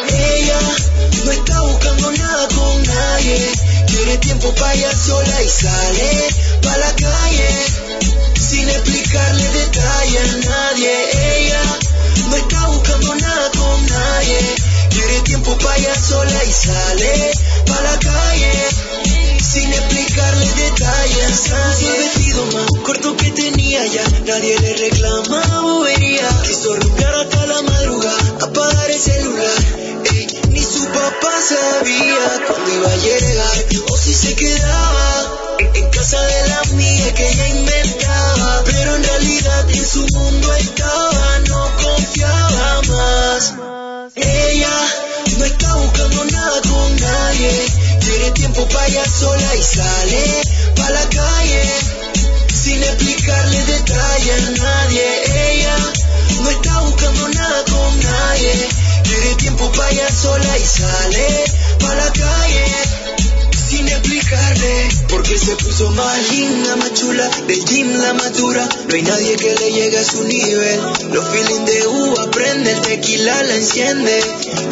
Ella 0.10 0.60
no 1.26 1.32
está 1.32 1.62
buscando 1.62 2.12
nada 2.14 2.48
con 2.48 2.84
nadie. 2.84 3.52
Quiere 3.86 4.18
tiempo 4.18 4.52
pa' 4.56 4.74
ella 4.74 4.92
sola 4.92 5.44
y 5.44 5.50
sale 5.50 6.30
pa' 6.64 6.78
la 6.78 6.96
calle 6.96 7.81
sin 8.62 8.70
explicarle 8.70 9.50
detalle 9.50 10.20
a 10.20 10.38
nadie. 10.38 10.94
Ella 11.36 11.64
no 12.30 12.36
está 12.36 12.68
buscando 12.68 13.16
nada 13.16 13.52
con 13.58 13.86
nadie. 13.88 14.40
Quiere 14.92 15.22
tiempo 15.22 15.58
para 15.58 15.78
ella 15.78 15.96
sola 15.96 16.44
y 16.44 16.52
sale 16.52 17.32
pa' 17.66 17.82
la 17.82 17.98
calle. 17.98 18.54
Sin 19.52 19.74
explicarle 19.74 20.46
detalles 20.46 21.52
a 21.52 21.58
nadie. 21.58 21.88
El 21.90 22.04
vestido 22.04 22.46
más 22.54 22.66
corto 22.86 23.18
que 23.18 23.32
tenía 23.32 23.84
ya. 23.88 24.04
Nadie 24.28 24.60
le 24.60 24.74
reclama 24.76 25.62
bobería. 25.62 26.30
Quiso 26.46 26.76
romper 26.76 27.16
hasta 27.16 27.46
la 27.48 27.62
madrugada. 27.64 28.46
Apagar 28.46 28.92
el 28.92 29.00
celular. 29.00 29.60
Ey, 30.14 30.28
ni 30.50 30.62
su 30.62 30.86
papá 30.86 31.34
sabía 31.50 32.46
cuándo 32.48 32.72
iba 32.76 32.92
a 32.92 32.96
llegar. 32.96 33.66
O 33.90 33.98
si 33.98 34.14
se 34.14 34.36
quedaba 34.36 35.58
en, 35.58 35.90
casa 35.90 36.22
de 36.22 36.48
la 36.48 36.60
amiga 36.60 37.14
que 37.16 37.28
ella 37.28 37.48
inventaba. 37.48 37.81
Pero 38.66 38.96
en 38.96 39.04
realidad 39.04 39.70
en 39.70 39.86
su 39.86 40.06
mundo 40.14 40.54
estaba, 40.54 41.40
no 41.48 41.72
confiaba 41.84 42.82
más. 42.88 43.54
Ella 44.16 44.78
no 45.38 45.46
está 45.46 45.76
buscando 45.76 46.26
nada 46.26 46.62
con 46.62 46.96
nadie. 46.96 47.66
Quiere 48.02 48.32
tiempo 48.32 48.68
para 48.68 48.88
ella 48.88 49.06
sola 49.06 49.56
y 49.56 49.64
sale 49.64 50.42
pa' 50.76 50.90
la 50.90 51.10
calle. 51.10 51.64
Sin 52.54 52.84
explicarle 52.84 53.66
detalle 53.66 54.32
a 54.34 54.50
nadie. 54.52 55.08
Ella 55.52 55.78
no 56.42 56.50
está 56.50 56.80
buscando 56.82 57.28
nada 57.30 57.64
con 57.66 58.00
nadie. 58.00 58.70
Quiere 59.04 59.36
tiempo 59.36 59.72
para 59.72 59.90
ella 59.92 60.10
sola 60.12 60.58
y 60.58 60.66
sale 60.66 61.46
pa' 61.80 61.96
la 61.96 62.12
calle 62.12 63.01
sin 63.72 63.88
explicarle 63.88 64.90
porque 65.08 65.38
se 65.38 65.56
puso 65.56 65.90
más 65.92 66.30
linda, 66.32 66.76
más 66.76 66.94
chula, 66.94 67.30
del 67.48 67.64
gym 67.66 67.88
la 68.02 68.14
madura, 68.14 68.68
no 68.88 68.96
hay 68.96 69.02
nadie 69.02 69.36
que 69.38 69.56
le 69.56 69.72
llegue 69.72 69.98
a 69.98 70.04
su 70.04 70.24
nivel, 70.26 70.80
los 71.14 71.26
feelings 71.30 71.66
de 71.66 71.88
uva 71.88 72.32
prende, 72.32 72.72
el 72.72 72.82
tequila 72.82 73.44
la 73.44 73.56
enciende, 73.56 74.24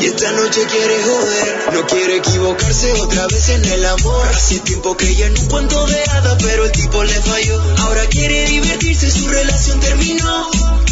y 0.02 0.06
esta 0.06 0.32
noche 0.34 0.62
quiere 0.66 1.04
joder, 1.04 1.74
no 1.74 1.88
quiere 1.88 2.18
equivocarse 2.18 2.92
otra 2.94 3.26
vez 3.28 3.50
en 3.50 3.66
el 3.66 3.86
amor, 3.86 4.28
hace 4.28 4.60
tiempo 4.60 4.98
que 4.98 5.08
ella 5.08 5.28
en 5.28 5.40
un 5.40 5.46
cuento 5.48 5.86
de 5.88 6.04
hadas, 6.04 6.38
pero 6.44 6.66
el 6.66 6.72
tipo 6.72 7.02
le 7.02 7.22
falló, 7.22 7.62
ahora 7.78 8.06
quiere 8.08 8.46
divertirse, 8.48 9.10
su 9.10 9.28
relación 9.28 9.80
terminó, 9.80 10.50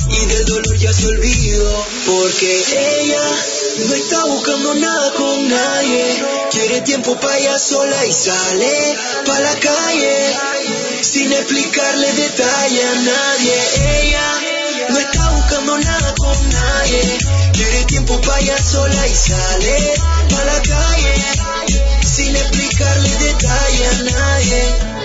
y 0.09 0.25
del 0.27 0.45
dolor 0.45 0.77
ya 0.77 0.93
se 0.93 1.07
olvidó, 1.07 1.85
porque 2.05 2.63
ella 3.01 3.21
no 3.85 3.93
está 3.93 4.25
buscando 4.25 4.73
nada 4.75 5.11
con 5.13 5.47
nadie, 5.47 6.23
quiere 6.51 6.81
tiempo 6.81 7.15
para 7.19 7.37
ella 7.37 7.59
sola 7.59 8.05
y 8.05 8.11
sale 8.11 8.97
pa' 9.25 9.39
la 9.39 9.55
calle 9.59 10.35
sin 11.01 11.31
explicarle 11.31 12.11
detalle 12.13 12.83
a 12.83 12.95
nadie. 12.95 13.55
Ella 14.01 14.87
no 14.89 14.97
está 14.99 15.29
buscando 15.31 15.77
nada 15.77 16.15
con 16.15 16.49
nadie, 16.49 17.17
quiere 17.53 17.83
tiempo 17.85 18.19
para 18.21 18.39
ella 18.39 18.57
sola 18.57 19.07
y 19.07 19.15
sale 19.15 19.93
pa' 20.29 20.43
la 20.43 20.61
calle 20.61 21.15
sin 22.03 22.35
explicarle 22.35 23.09
detalle 23.17 23.87
a 23.87 24.03
nadie. 24.03 24.96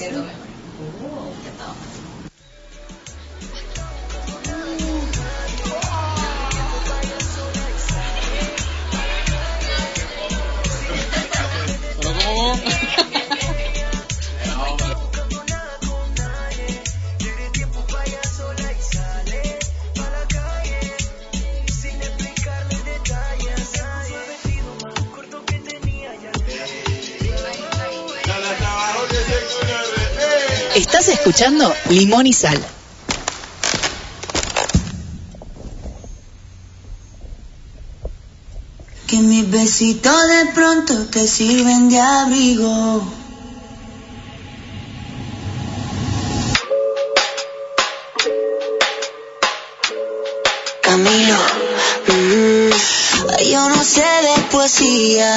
Ya 0.00 0.26
escuchando 31.26 31.74
Limón 31.88 32.24
y 32.24 32.32
Sal. 32.32 32.64
Que 39.08 39.16
mis 39.16 39.50
besitos 39.50 40.28
de 40.28 40.52
pronto 40.54 40.94
te 41.06 41.26
sirven 41.26 41.88
de 41.88 42.00
abrigo. 42.00 43.02
Camilo, 50.80 51.38
mm, 52.06 53.50
yo 53.50 53.68
no 53.68 53.82
sé 53.82 54.00
de 54.02 54.42
poesía 54.52 55.36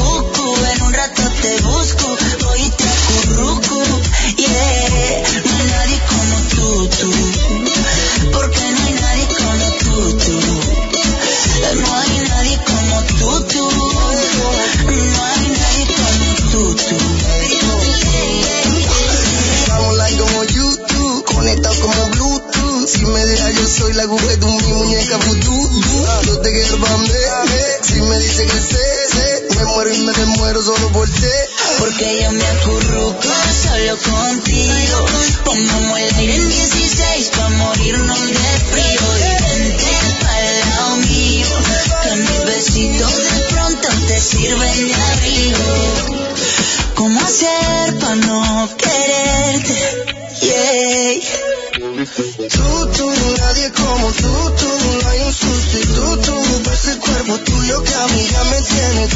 ya 0.00 0.29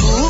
me 0.03 0.24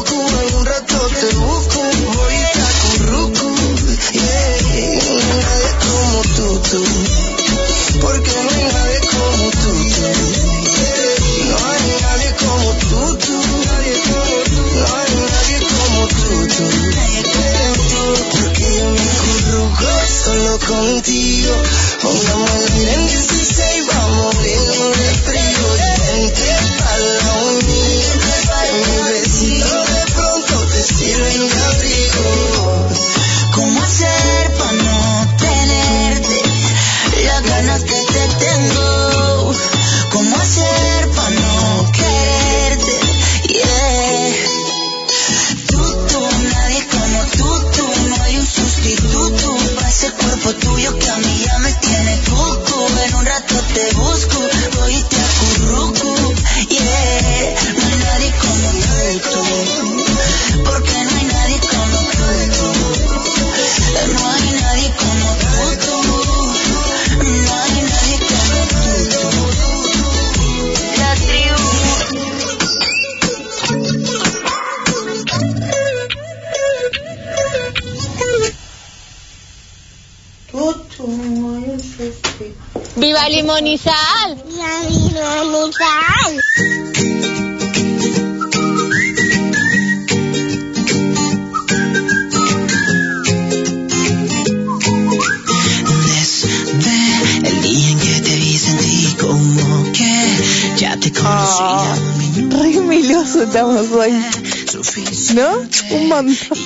montón. 106.16 106.58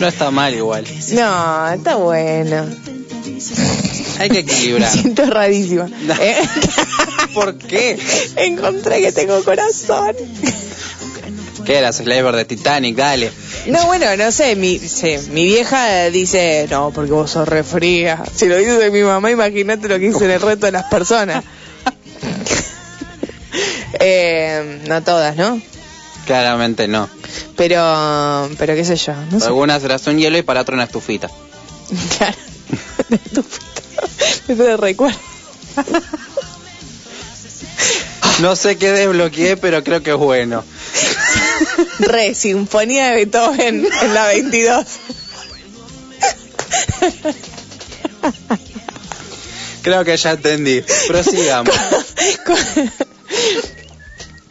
No 0.00 0.08
está 0.08 0.30
mal 0.30 0.54
igual. 0.54 0.84
No, 1.12 1.72
está 1.72 1.96
bueno. 1.96 2.66
Hay 4.18 4.30
que 4.30 4.38
equilibrar. 4.40 4.90
Me 4.94 5.02
siento 5.02 5.26
rarísima. 5.26 5.88
Eh, 6.20 6.42
¿Por 7.34 7.56
qué? 7.58 7.98
Encontré 8.36 9.00
que 9.00 9.12
tengo 9.12 9.42
corazón. 9.44 10.16
¿Qué 11.64 11.76
era? 11.76 11.92
Slaver 11.92 12.34
de 12.34 12.44
Titanic, 12.44 12.96
dale. 12.96 13.30
No, 13.66 13.86
bueno, 13.86 14.16
no 14.16 14.32
sé, 14.32 14.56
mi, 14.56 14.78
sí, 14.78 15.16
mi 15.30 15.44
vieja 15.44 16.08
dice, 16.10 16.66
no, 16.70 16.90
porque 16.90 17.12
vos 17.12 17.30
sos 17.30 17.46
re 17.46 17.62
fría. 17.62 18.22
Si 18.34 18.46
lo 18.46 18.56
dice 18.56 18.78
de 18.78 18.90
mi 18.90 19.02
mamá, 19.02 19.30
imagínate 19.30 19.88
lo 19.88 19.98
que 19.98 20.08
dice 20.08 20.32
el 20.32 20.40
resto 20.40 20.66
de 20.66 20.72
las 20.72 20.84
personas. 20.84 21.44
eh, 24.00 24.82
no 24.88 25.02
todas, 25.02 25.36
¿no? 25.36 25.60
Claramente 26.26 26.88
no. 26.88 27.17
Pero, 27.58 28.48
pero 28.56 28.74
qué 28.74 28.84
sé 28.84 28.96
yo, 28.96 29.12
no 29.14 29.26
Para 29.30 29.40
sé. 29.40 29.46
algunas 29.48 29.82
serás 29.82 30.06
un 30.06 30.16
hielo 30.18 30.38
y 30.38 30.42
para 30.42 30.62
otro 30.62 30.74
una 30.74 30.84
estufita. 30.84 31.28
Claro. 32.18 32.36
Eso 34.48 34.62
de 34.64 34.76
recuerdo. 34.78 35.18
No 38.40 38.54
sé 38.54 38.76
qué 38.78 38.92
desbloqueé, 38.92 39.56
pero 39.56 39.82
creo 39.82 40.00
que 40.04 40.10
es 40.12 40.16
bueno. 40.16 40.62
Re, 41.98 42.34
Sinfonía 42.36 43.08
de 43.08 43.14
Beethoven 43.16 43.88
en 44.02 44.14
la 44.14 44.26
22. 44.28 44.86
Creo 49.82 50.04
que 50.04 50.16
ya 50.16 50.30
entendí. 50.32 50.84
Prosigamos. 51.08 51.74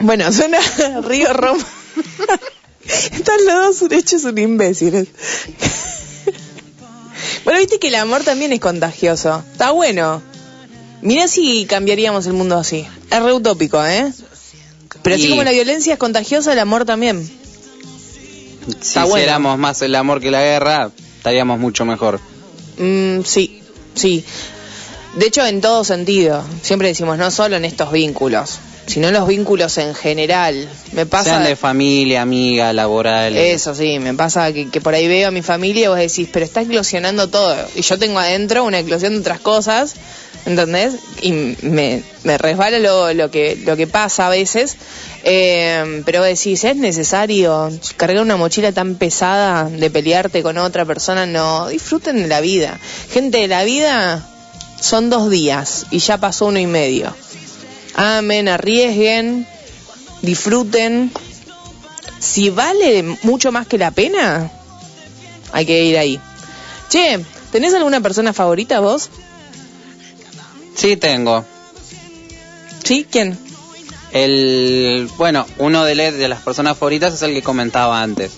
Bueno, 0.00 0.30
suena 0.32 0.58
Río 1.02 1.32
Roma. 1.32 1.64
Están 2.88 3.44
los 3.46 3.80
dos 3.80 3.92
hechos 3.92 4.24
un 4.24 4.38
imbéciles. 4.38 5.08
Bueno, 7.44 7.60
viste 7.60 7.78
que 7.78 7.88
el 7.88 7.94
amor 7.94 8.24
también 8.24 8.52
es 8.52 8.60
contagioso. 8.60 9.42
Está 9.52 9.70
bueno. 9.70 10.20
Mira 11.00 11.28
si 11.28 11.64
cambiaríamos 11.66 12.26
el 12.26 12.34
mundo 12.34 12.58
así. 12.58 12.86
Es 13.10 13.22
re 13.22 13.32
utópico, 13.32 13.82
¿eh? 13.84 14.12
Pero 15.02 15.16
así 15.16 15.26
Y- 15.26 15.30
como 15.30 15.42
la 15.44 15.52
violencia 15.52 15.94
es 15.94 15.98
contagiosa, 15.98 16.52
el 16.52 16.58
amor 16.58 16.84
también. 16.84 17.26
Si 18.80 18.98
bueno. 18.98 19.16
hiciéramos 19.16 19.58
más 19.58 19.80
el 19.82 19.94
amor 19.94 20.20
que 20.20 20.30
la 20.30 20.40
guerra, 20.42 20.90
estaríamos 21.16 21.58
mucho 21.58 21.84
mejor. 21.86 22.20
Mm, 22.78 23.22
sí, 23.24 23.62
sí. 23.94 24.24
De 25.14 25.26
hecho, 25.26 25.44
en 25.46 25.60
todo 25.62 25.84
sentido. 25.84 26.44
Siempre 26.62 26.88
decimos, 26.88 27.16
no 27.18 27.30
solo 27.30 27.56
en 27.56 27.64
estos 27.64 27.90
vínculos, 27.92 28.58
sino 28.88 29.10
los 29.10 29.28
vínculos 29.28 29.76
en 29.78 29.94
general. 29.94 30.68
Me 30.92 31.04
pasa... 31.04 31.30
Sean 31.30 31.44
de 31.44 31.56
familia, 31.56 32.22
amiga, 32.22 32.72
laboral. 32.72 33.36
Eso 33.36 33.74
sí, 33.74 33.98
me 33.98 34.14
pasa 34.14 34.52
que, 34.52 34.70
que 34.70 34.80
por 34.80 34.94
ahí 34.94 35.06
veo 35.06 35.28
a 35.28 35.30
mi 35.30 35.42
familia 35.42 35.84
y 35.84 35.88
vos 35.88 35.98
decís, 35.98 36.28
pero 36.32 36.44
está 36.44 36.62
eclosionando 36.62 37.28
todo. 37.28 37.54
Y 37.76 37.82
yo 37.82 37.98
tengo 37.98 38.18
adentro 38.18 38.64
una 38.64 38.78
eclosión 38.78 39.12
de 39.12 39.20
otras 39.20 39.40
cosas, 39.40 39.94
¿entendés? 40.46 40.94
Y 41.20 41.32
me, 41.32 42.02
me 42.24 42.38
resbala 42.38 42.78
lo, 42.78 43.12
lo, 43.12 43.30
que, 43.30 43.56
lo 43.64 43.76
que 43.76 43.86
pasa 43.86 44.28
a 44.28 44.30
veces. 44.30 44.76
Eh, 45.22 46.02
pero 46.06 46.20
vos 46.20 46.28
decís, 46.28 46.64
¿es 46.64 46.76
necesario 46.76 47.70
cargar 47.98 48.22
una 48.22 48.38
mochila 48.38 48.72
tan 48.72 48.94
pesada 48.94 49.68
de 49.68 49.90
pelearte 49.90 50.42
con 50.42 50.56
otra 50.56 50.86
persona? 50.86 51.26
No, 51.26 51.68
disfruten 51.68 52.22
de 52.22 52.28
la 52.28 52.40
vida. 52.40 52.78
Gente, 53.12 53.38
de 53.38 53.48
la 53.48 53.64
vida 53.64 54.26
son 54.80 55.10
dos 55.10 55.28
días 55.28 55.86
y 55.90 55.98
ya 55.98 56.18
pasó 56.18 56.46
uno 56.46 56.58
y 56.58 56.66
medio. 56.66 57.14
Amen, 57.98 58.48
arriesguen, 58.48 59.46
disfruten. 60.22 61.10
Si 62.20 62.48
vale 62.50 63.02
mucho 63.22 63.50
más 63.52 63.66
que 63.66 63.76
la 63.78 63.90
pena, 63.90 64.50
hay 65.52 65.66
que 65.66 65.82
ir 65.84 65.98
ahí. 65.98 66.20
Che, 66.88 67.18
¿tenés 67.50 67.74
alguna 67.74 68.00
persona 68.00 68.32
favorita 68.32 68.78
vos? 68.80 69.10
Sí, 70.76 70.96
tengo. 70.96 71.44
¿Sí? 72.84 73.04
¿Quién? 73.10 73.36
El, 74.12 75.10
bueno, 75.16 75.44
uno 75.58 75.84
de, 75.84 76.12
de 76.12 76.28
las 76.28 76.40
personas 76.42 76.78
favoritas 76.78 77.14
es 77.14 77.22
el 77.22 77.34
que 77.34 77.42
comentaba 77.42 78.00
antes. 78.00 78.32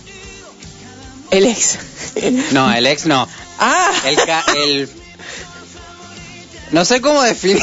El 1.31 1.45
ex. 1.47 1.79
No, 2.53 2.73
el 2.73 2.87
ex 2.87 3.07
no. 3.07 3.29
Ah. 3.59 3.93
El, 4.07 4.17
ca- 4.17 4.45
el 4.57 4.89
no 6.73 6.85
sé 6.85 7.01
cómo 7.01 7.23
definir. 7.23 7.63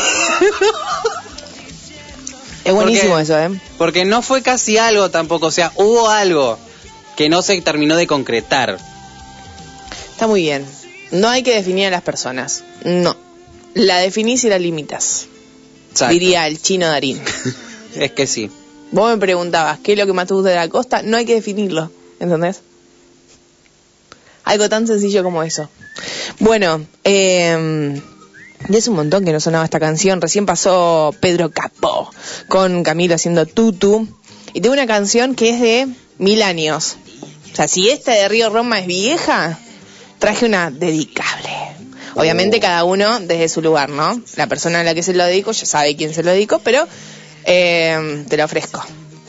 Es 2.67 2.73
buenísimo 2.73 3.11
Porque- 3.11 3.23
eso, 3.23 3.39
¿eh? 3.39 3.59
Porque 3.77 4.05
no 4.05 4.21
fue 4.21 4.41
casi 4.41 4.77
algo 4.77 5.09
tampoco, 5.09 5.45
o 5.47 5.51
sea, 5.51 5.71
hubo 5.75 6.09
algo 6.09 6.57
que 7.15 7.29
no 7.29 7.41
se 7.41 7.59
terminó 7.61 7.95
de 7.95 8.07
concretar. 8.07 8.77
Está 10.11 10.27
muy 10.27 10.41
bien. 10.41 10.65
No 11.11 11.29
hay 11.29 11.43
que 11.43 11.53
definir 11.55 11.87
a 11.87 11.91
las 11.91 12.01
personas. 12.01 12.63
No. 12.83 13.15
La 13.73 13.99
definís 13.99 14.43
y 14.43 14.49
la 14.49 14.59
limitas. 14.59 15.27
Exacto. 15.91 16.11
Diría 16.13 16.45
el 16.47 16.61
chino 16.61 16.87
Darín. 16.87 17.21
Es 17.95 18.11
que 18.11 18.27
sí. 18.27 18.51
Vos 18.91 19.09
me 19.11 19.17
preguntabas, 19.17 19.79
¿qué 19.79 19.93
es 19.93 19.97
lo 19.97 20.05
que 20.05 20.13
más 20.13 20.27
te 20.27 20.33
gusta 20.33 20.49
de 20.49 20.55
la 20.57 20.67
costa? 20.69 21.01
No 21.01 21.17
hay 21.17 21.25
que 21.25 21.33
definirlo, 21.35 21.89
¿entendés? 22.19 22.61
Algo 24.43 24.69
tan 24.69 24.85
sencillo 24.87 25.23
como 25.23 25.41
eso. 25.43 25.69
Bueno, 26.39 26.85
eh, 27.03 27.99
ya 28.69 28.77
es 28.77 28.87
un 28.87 28.95
montón 28.95 29.25
que 29.25 29.31
no 29.31 29.39
sonaba 29.39 29.65
esta 29.65 29.79
canción. 29.79 30.21
Recién 30.21 30.45
pasó 30.45 31.13
Pedro 31.19 31.51
Capó 31.51 32.11
con 32.47 32.83
Camilo 32.83 33.15
haciendo 33.15 33.45
tutu. 33.45 34.07
Y 34.53 34.61
tengo 34.61 34.73
una 34.73 34.87
canción 34.87 35.35
que 35.35 35.51
es 35.51 35.61
de 35.61 35.87
mil 36.17 36.41
años. 36.41 36.97
O 37.51 37.55
sea, 37.55 37.67
si 37.67 37.89
esta 37.89 38.11
de 38.11 38.27
Río 38.27 38.49
Roma 38.49 38.79
es 38.79 38.87
vieja, 38.87 39.59
traje 40.19 40.45
una 40.45 40.71
dedicable. 40.71 41.49
Obviamente 42.15 42.59
cada 42.59 42.83
uno 42.83 43.19
desde 43.19 43.47
su 43.47 43.61
lugar, 43.61 43.89
¿no? 43.89 44.21
La 44.35 44.47
persona 44.47 44.81
a 44.81 44.83
la 44.83 44.95
que 44.95 45.03
se 45.03 45.13
lo 45.13 45.23
dedico 45.23 45.51
ya 45.51 45.65
sabe 45.65 45.95
quién 45.95 46.13
se 46.13 46.23
lo 46.23 46.31
dedico, 46.31 46.59
pero 46.59 46.87
eh, 47.45 48.25
te 48.27 48.37
lo 48.37 48.45
ofrezco. 48.45 48.83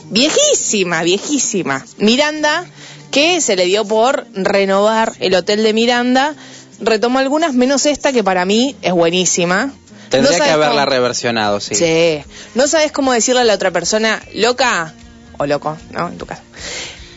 Viejísima, 0.09 1.03
viejísima. 1.03 1.85
Miranda, 1.97 2.65
que 3.11 3.41
se 3.41 3.55
le 3.55 3.65
dio 3.65 3.85
por 3.85 4.25
renovar 4.33 5.13
el 5.19 5.35
hotel 5.35 5.63
de 5.63 5.73
Miranda. 5.73 6.35
Retomó 6.81 7.19
algunas, 7.19 7.53
menos 7.53 7.85
esta 7.85 8.11
que 8.13 8.23
para 8.23 8.45
mí 8.45 8.75
es 8.81 8.93
buenísima. 8.93 9.73
Tendría 10.09 10.37
No 10.39 10.43
que 10.45 10.49
haberla 10.49 10.83
cómo- 10.83 10.91
reversionado, 10.91 11.59
sí. 11.59 11.75
Sí. 11.75 12.23
No 12.55 12.67
sabes 12.67 12.91
cómo 12.91 13.13
decirle 13.13 13.41
a 13.41 13.43
la 13.43 13.53
otra 13.53 13.71
persona, 13.71 14.21
loca 14.33 14.93
o 15.37 15.45
loco, 15.45 15.77
¿no? 15.91 16.07
En 16.07 16.17
tu 16.17 16.25
caso. 16.25 16.41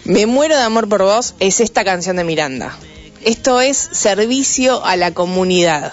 Me 0.04 0.26
muero 0.26 0.56
de 0.56 0.62
amor 0.62 0.88
por 0.88 1.02
vos 1.02 1.34
es 1.40 1.60
esta 1.60 1.84
canción 1.84 2.16
de 2.16 2.24
Miranda. 2.24 2.76
Esto 3.24 3.60
es 3.60 3.76
servicio 3.92 4.84
a 4.84 4.96
la 4.96 5.12
comunidad. 5.14 5.92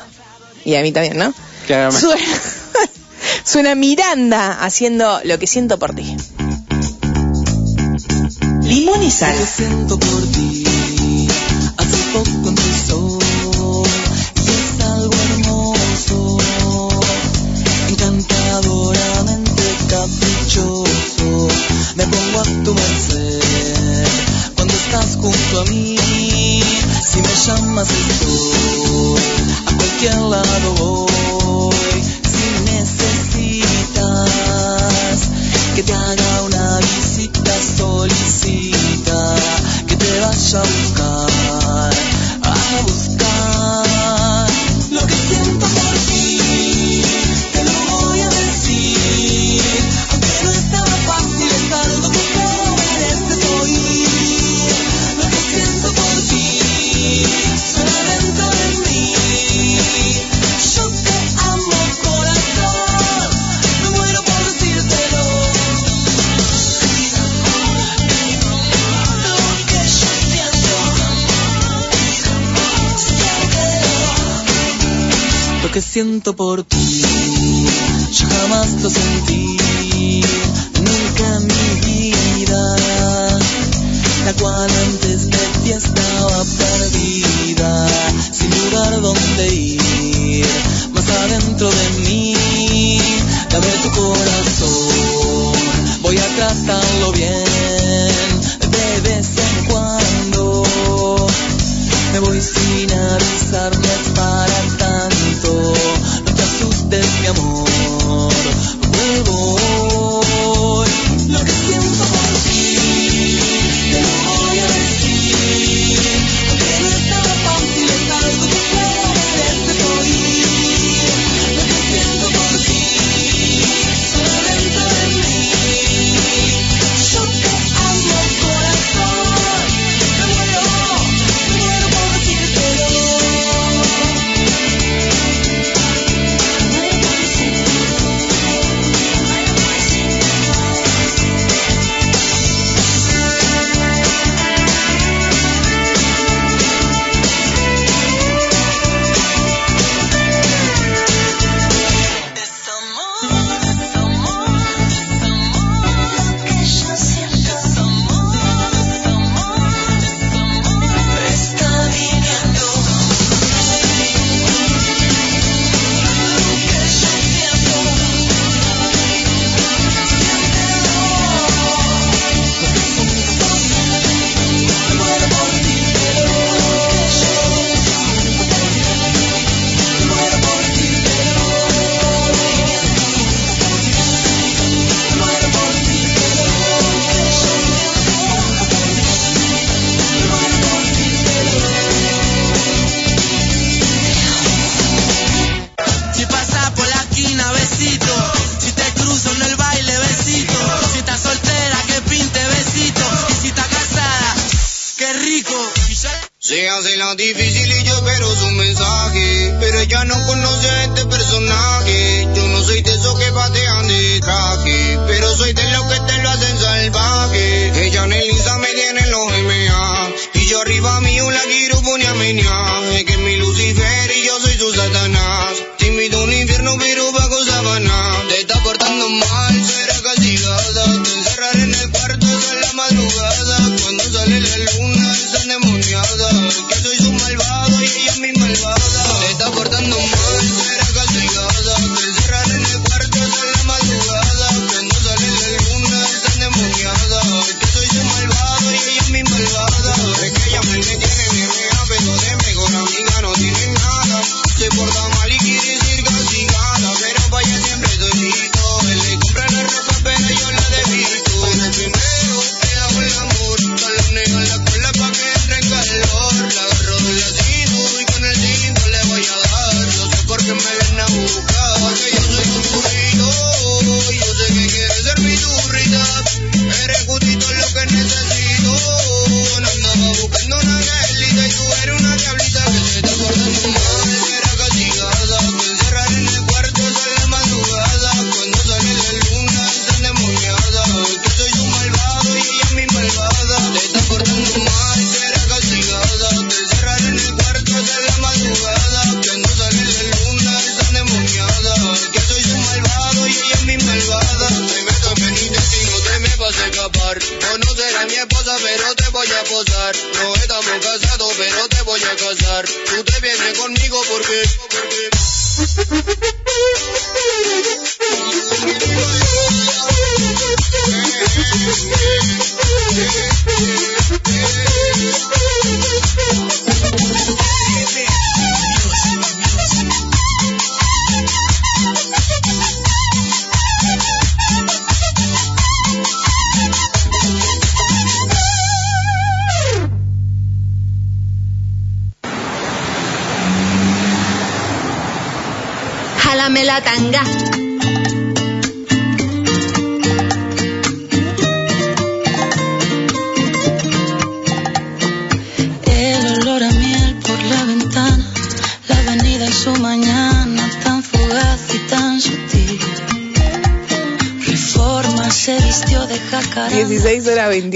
Y 0.66 0.76
a 0.76 0.82
mí 0.82 0.92
también, 0.92 1.18
¿no? 1.18 1.34
Claramente. 1.68 2.02
Suena, 2.02 2.26
suena 3.46 3.76
Miranda 3.76 4.64
haciendo 4.64 5.22
lo 5.24 5.38
que 5.40 5.46
siento 5.48 5.78
por 5.80 5.94
ti. 5.96 6.18
Limón 8.64 9.04
y 9.04 9.12
sal. 9.12 9.36
Lo 9.36 9.42
que 9.42 9.48
siento 9.48 10.00
por 10.00 10.22
ti, 10.32 10.64
Me 22.00 22.08
pongo 22.08 22.40
a 22.40 22.44
tu 22.64 22.74
merced 22.74 23.42
cuando 24.56 24.74
estás 24.74 25.18
junto 25.18 25.60
a 25.60 25.66
mí. 25.66 25.98
Si 27.04 27.22
me 27.22 27.36
llamas 27.46 27.90
estoy, 27.90 29.22
a 29.66 29.76
cualquier 29.76 30.16
lado 30.16 30.74
voy. 30.78 31.39
Siento 76.02 76.34
por 76.34 76.64
ti, 76.64 77.02
yo 78.14 78.26
jamás 78.30 78.72
lo 78.82 78.90
sentí, 78.90 79.58
nunca 80.80 81.26
en 81.36 81.48
mi 81.48 81.82
vida, 81.86 82.78
la 84.24 84.34
cual 84.40 84.72
antes 84.88 85.30
de 85.30 85.38
ti 85.62 85.72
estaba 85.72 86.46
perdida, 86.58 87.88
sin 88.32 88.50
lugar 88.50 89.02
donde 89.02 89.19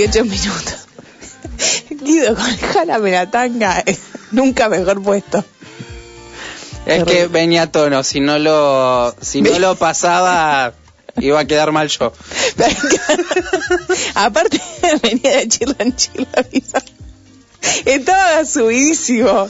18 0.07 0.25
minutos. 0.25 0.88
Guido 1.89 2.35
con 2.35 2.57
Jálame 2.57 3.11
la 3.11 3.30
tanga, 3.30 3.84
eh, 3.85 3.97
nunca 4.31 4.69
mejor 4.69 5.01
puesto. 5.01 5.43
Es 6.85 7.05
que 7.05 7.27
venía 7.27 7.63
a 7.63 7.71
tono, 7.71 8.03
si 8.03 8.19
no 8.19 8.38
lo, 8.39 9.15
si 9.21 9.41
no 9.41 9.57
lo 9.57 9.75
pasaba, 9.75 10.73
iba 11.17 11.39
a 11.39 11.45
quedar 11.45 11.71
mal 11.71 11.88
yo. 11.88 12.11
Aparte, 14.15 14.61
venía 15.01 15.38
de 15.38 15.47
chila 15.47 15.75
en 15.80 15.95
chila, 15.95 16.45
estaba 17.85 18.43
subidísimo 18.43 19.47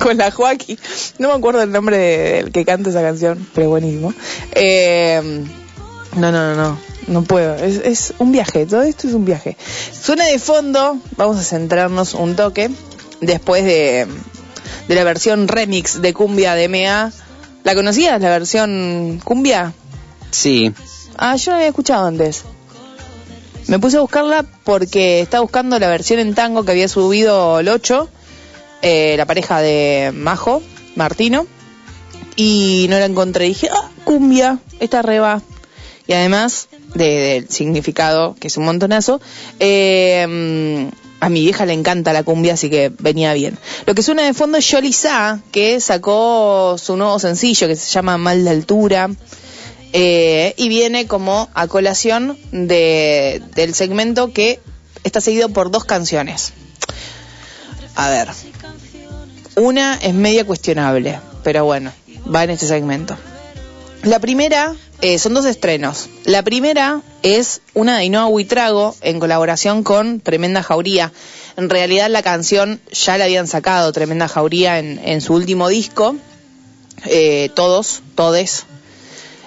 con 0.00 0.16
la 0.16 0.30
Joaquín. 0.30 0.78
No 1.18 1.28
me 1.28 1.34
acuerdo 1.34 1.62
el 1.62 1.70
nombre 1.70 1.98
del 1.98 2.52
que 2.52 2.64
canta 2.64 2.88
esa 2.88 3.02
canción, 3.02 3.46
pero 3.54 3.68
buenísimo. 3.68 4.14
Eh, 4.52 5.44
no, 6.16 6.32
no, 6.32 6.54
no, 6.54 6.54
no. 6.54 6.91
No 7.06 7.22
puedo. 7.22 7.54
Es, 7.56 7.76
es 7.76 8.14
un 8.18 8.32
viaje. 8.32 8.66
Todo 8.66 8.82
esto 8.82 9.08
es 9.08 9.14
un 9.14 9.24
viaje. 9.24 9.56
Suena 9.92 10.26
de 10.26 10.38
fondo. 10.38 10.98
Vamos 11.16 11.38
a 11.38 11.42
centrarnos 11.42 12.14
un 12.14 12.36
toque. 12.36 12.70
Después 13.20 13.64
de, 13.64 14.06
de 14.88 14.94
la 14.94 15.04
versión 15.04 15.48
remix 15.48 16.00
de 16.00 16.14
Cumbia 16.14 16.54
de 16.54 16.68
MA. 16.68 17.12
¿La 17.64 17.74
conocías, 17.74 18.20
la 18.20 18.30
versión 18.30 19.20
Cumbia? 19.24 19.72
Sí. 20.30 20.72
Ah, 21.16 21.36
yo 21.36 21.50
no 21.50 21.56
la 21.56 21.58
había 21.58 21.68
escuchado 21.68 22.06
antes. 22.06 22.44
Me 23.68 23.78
puse 23.78 23.96
a 23.96 24.00
buscarla 24.00 24.44
porque 24.64 25.20
estaba 25.20 25.42
buscando 25.42 25.78
la 25.78 25.88
versión 25.88 26.18
en 26.18 26.34
tango 26.34 26.64
que 26.64 26.72
había 26.72 26.88
subido 26.88 27.60
el 27.60 27.68
8, 27.68 28.08
eh, 28.82 29.14
la 29.16 29.24
pareja 29.24 29.60
de 29.60 30.10
Majo, 30.12 30.62
Martino, 30.96 31.46
y 32.34 32.86
no 32.90 32.98
la 32.98 33.04
encontré. 33.04 33.44
Dije, 33.44 33.68
ah, 33.70 33.88
cumbia, 34.04 34.58
esta 34.80 35.02
reba. 35.02 35.42
Y 36.08 36.14
además 36.14 36.68
de- 36.94 37.04
del 37.20 37.48
significado, 37.48 38.34
que 38.38 38.48
es 38.48 38.56
un 38.56 38.64
montonazo, 38.64 39.20
eh, 39.60 40.90
a 41.20 41.28
mi 41.28 41.40
vieja 41.42 41.66
le 41.66 41.72
encanta 41.72 42.12
la 42.12 42.24
cumbia, 42.24 42.54
así 42.54 42.68
que 42.68 42.90
venía 42.98 43.32
bien. 43.34 43.56
Lo 43.86 43.94
que 43.94 44.02
suena 44.02 44.24
de 44.24 44.34
fondo 44.34 44.58
es 44.58 44.66
Yoli 44.68 44.92
Sa, 44.92 45.40
que 45.52 45.78
sacó 45.80 46.76
su 46.78 46.96
nuevo 46.96 47.18
sencillo 47.20 47.68
que 47.68 47.76
se 47.76 47.88
llama 47.90 48.18
Mal 48.18 48.44
de 48.44 48.50
Altura. 48.50 49.08
Eh, 49.94 50.54
y 50.56 50.68
viene 50.70 51.06
como 51.06 51.50
a 51.52 51.66
colación 51.66 52.38
de, 52.50 53.42
del 53.54 53.74
segmento 53.74 54.32
que 54.32 54.58
está 55.04 55.20
seguido 55.20 55.50
por 55.50 55.70
dos 55.70 55.84
canciones. 55.84 56.54
A 57.94 58.08
ver. 58.08 58.28
Una 59.56 59.96
es 59.96 60.14
media 60.14 60.46
cuestionable, 60.46 61.20
pero 61.44 61.64
bueno, 61.66 61.92
va 62.34 62.42
en 62.44 62.50
este 62.50 62.66
segmento. 62.66 63.16
La 64.02 64.18
primera 64.18 64.74
eh, 65.02 65.18
son 65.18 65.34
dos 65.34 65.44
estrenos. 65.44 66.08
La 66.24 66.42
primera 66.42 67.02
es 67.22 67.60
una 67.74 67.96
de 67.96 68.02
Ainhoa 68.02 68.28
Huitrago 68.28 68.96
en 69.02 69.20
colaboración 69.20 69.82
con 69.82 70.20
Tremenda 70.20 70.62
Jauría. 70.62 71.12
En 71.56 71.68
realidad 71.68 72.08
la 72.08 72.22
canción 72.22 72.80
ya 72.90 73.18
la 73.18 73.24
habían 73.24 73.48
sacado 73.48 73.92
Tremenda 73.92 74.28
Jauría 74.28 74.78
en, 74.78 75.00
en 75.04 75.20
su 75.20 75.34
último 75.34 75.68
disco. 75.68 76.16
Eh, 77.04 77.50
todos, 77.54 78.00
todes, 78.14 78.64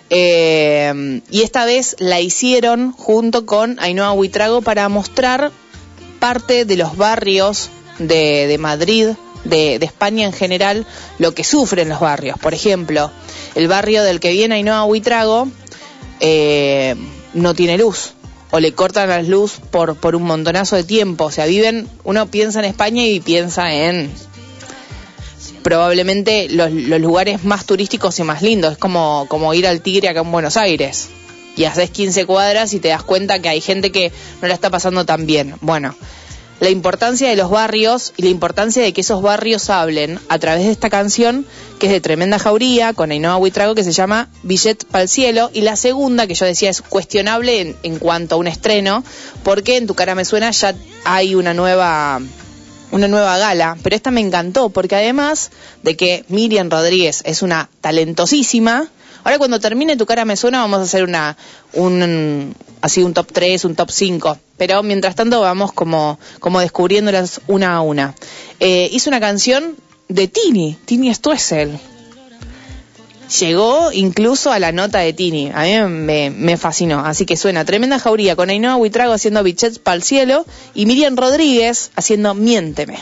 eh, 0.10 1.22
y 1.32 1.42
esta 1.42 1.66
vez 1.66 1.96
la 2.00 2.20
hicieron 2.20 2.92
junto 2.92 3.46
con 3.46 3.80
Ainhoa 3.80 4.12
Huitrago 4.12 4.62
para 4.62 4.88
mostrar 4.90 5.52
parte 6.20 6.66
de 6.66 6.76
los 6.76 6.98
barrios 6.98 7.70
de, 7.98 8.48
de 8.48 8.58
Madrid, 8.58 9.10
de, 9.46 9.80
de 9.80 9.86
España 9.86 10.26
en 10.26 10.34
general, 10.34 10.86
lo 11.18 11.34
que 11.34 11.44
sufren 11.44 11.90
los 11.90 12.00
barrios. 12.00 12.38
Por 12.40 12.54
ejemplo, 12.54 13.10
el 13.56 13.68
barrio 13.68 14.04
del 14.04 14.20
que 14.20 14.32
viene 14.32 14.56
Ainhoa 14.56 14.86
Huitrago 14.86 15.48
eh, 16.20 16.96
no 17.34 17.54
tiene 17.54 17.78
luz 17.78 18.14
o 18.52 18.60
le 18.60 18.74
cortan 18.74 19.10
la 19.10 19.22
luz 19.22 19.60
por, 19.72 19.98
por 19.98 20.16
un 20.16 20.24
montonazo 20.24 20.76
de 20.76 20.84
tiempo. 20.84 21.26
O 21.26 21.32
sea, 21.32 21.46
viven, 21.46 21.90
uno 22.04 22.28
piensa 22.28 22.60
en 22.60 22.66
España 22.66 23.06
y 23.06 23.20
piensa 23.20 23.74
en 23.74 24.10
probablemente 25.62 26.48
los, 26.50 26.72
los 26.72 27.02
lugares 27.02 27.44
más 27.44 27.66
turísticos 27.66 28.18
y 28.20 28.24
más 28.24 28.42
lindos. 28.42 28.74
Es 28.74 28.78
como, 28.78 29.26
como 29.28 29.54
ir 29.54 29.68
al 29.68 29.82
Tigre 29.82 30.08
acá 30.08 30.22
en 30.22 30.32
Buenos 30.32 30.58
Aires. 30.58 31.10
Y 31.58 31.64
haces 31.66 31.90
15 31.90 32.26
cuadras 32.26 32.74
y 32.74 32.80
te 32.80 32.90
das 32.90 33.04
cuenta 33.04 33.40
que 33.40 33.50
hay 33.50 33.62
gente 33.62 33.92
que 33.92 34.12
no 34.42 34.48
la 34.48 34.54
está 34.54 34.70
pasando 34.70 35.06
tan 35.06 35.26
bien. 35.26 35.56
Bueno, 35.62 35.96
la 36.60 36.70
importancia 36.70 37.30
de 37.30 37.36
los 37.36 37.50
barrios 37.50 38.14
y 38.18 38.24
la 38.24 38.30
importancia 38.30 38.82
de 38.82 38.94
que 38.94 39.02
esos 39.02 39.22
barrios 39.22 39.70
hablen 39.70 40.20
a 40.30 40.40
través 40.40 40.66
de 40.66 40.72
esta 40.72 40.90
canción, 40.90 41.46
que 41.80 41.88
es 41.88 41.92
de 41.92 42.02
Tremenda 42.02 42.40
Jauría, 42.40 42.94
con 42.94 43.12
Ainhoa 43.12 43.38
Huitrago, 43.38 43.76
que 43.76 43.84
se 43.84 43.92
llama 43.92 44.30
Billet 44.44 44.86
para 44.86 45.04
el 45.04 45.10
Cielo. 45.10 45.50
Y 45.54 45.62
la 45.62 45.76
segunda, 45.76 46.28
que 46.28 46.36
yo 46.36 46.46
decía 46.46 46.70
es 46.70 46.82
cuestionable 46.82 47.62
en, 47.62 47.76
en 47.84 48.00
cuanto 48.00 48.36
a 48.36 48.38
un 48.38 48.48
estreno, 48.48 49.04
porque 49.44 49.78
en 49.78 49.88
Tu 49.88 49.96
Cara 49.96 50.16
Me 50.16 50.26
Suena 50.26 50.52
ya 50.52 50.74
hay 51.04 51.36
una 51.36 51.54
nueva 51.54 52.22
una 52.92 53.08
nueva 53.10 53.38
gala, 53.38 53.78
pero 53.84 53.96
esta 53.96 54.12
me 54.12 54.22
encantó 54.22 54.70
porque 54.70 54.96
además 54.96 55.52
de 55.84 55.98
que 55.98 56.24
Miriam 56.30 56.70
Rodríguez 56.70 57.22
es 57.26 57.42
una 57.42 57.70
talentosísima, 57.82 58.88
ahora 59.26 59.38
cuando 59.40 59.60
termine 59.60 59.98
tu 59.98 60.06
cara 60.06 60.24
me 60.24 60.38
suena 60.38 60.62
vamos 60.62 60.80
a 60.80 60.84
hacer 60.84 61.04
una 61.04 61.36
un 61.74 62.56
así 62.80 63.04
un 63.04 63.14
top 63.14 63.28
3, 63.34 63.66
un 63.66 63.76
top 63.76 63.90
5, 63.92 64.38
pero 64.56 64.84
mientras 64.84 65.16
tanto 65.16 65.42
vamos 65.42 65.74
como 65.74 66.18
como 66.40 66.62
descubriéndolas 66.62 67.42
una 67.48 67.76
a 67.76 67.82
una. 67.82 68.16
Eh, 68.62 68.88
hizo 68.94 69.10
una 69.10 69.20
canción 69.20 69.76
de 70.08 70.28
Tini, 70.28 70.78
Tini 70.86 71.14
Stoessel. 71.14 71.78
Llegó 73.40 73.92
incluso 73.92 74.52
a 74.52 74.60
la 74.60 74.72
nota 74.72 75.00
de 75.00 75.12
Tini. 75.12 75.52
A 75.52 75.64
mí 75.64 75.90
me, 75.90 76.30
me 76.30 76.58
fascinó. 76.58 77.00
Así 77.00 77.26
que 77.26 77.36
suena 77.36 77.66
Tremenda 77.66 77.98
Jauría 77.98 78.36
con 78.36 78.52
Ainhoa 78.52 78.76
Huitrago 78.76 79.14
haciendo 79.14 79.42
bichets 79.42 79.80
para 79.80 79.96
el 79.96 80.04
cielo 80.04 80.46
y 80.76 80.86
Miriam 80.86 81.16
Rodríguez 81.16 81.90
haciendo 81.96 82.36
Miénteme. 82.36 83.00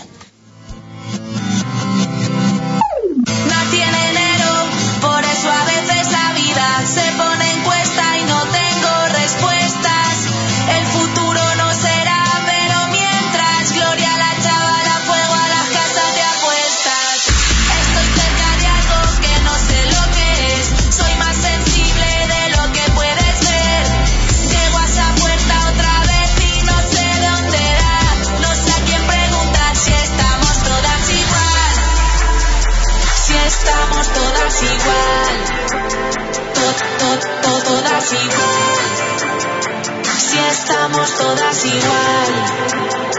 Si 40.17 40.37
estamos 40.37 41.17
todas 41.17 41.65
igual. 41.65 43.12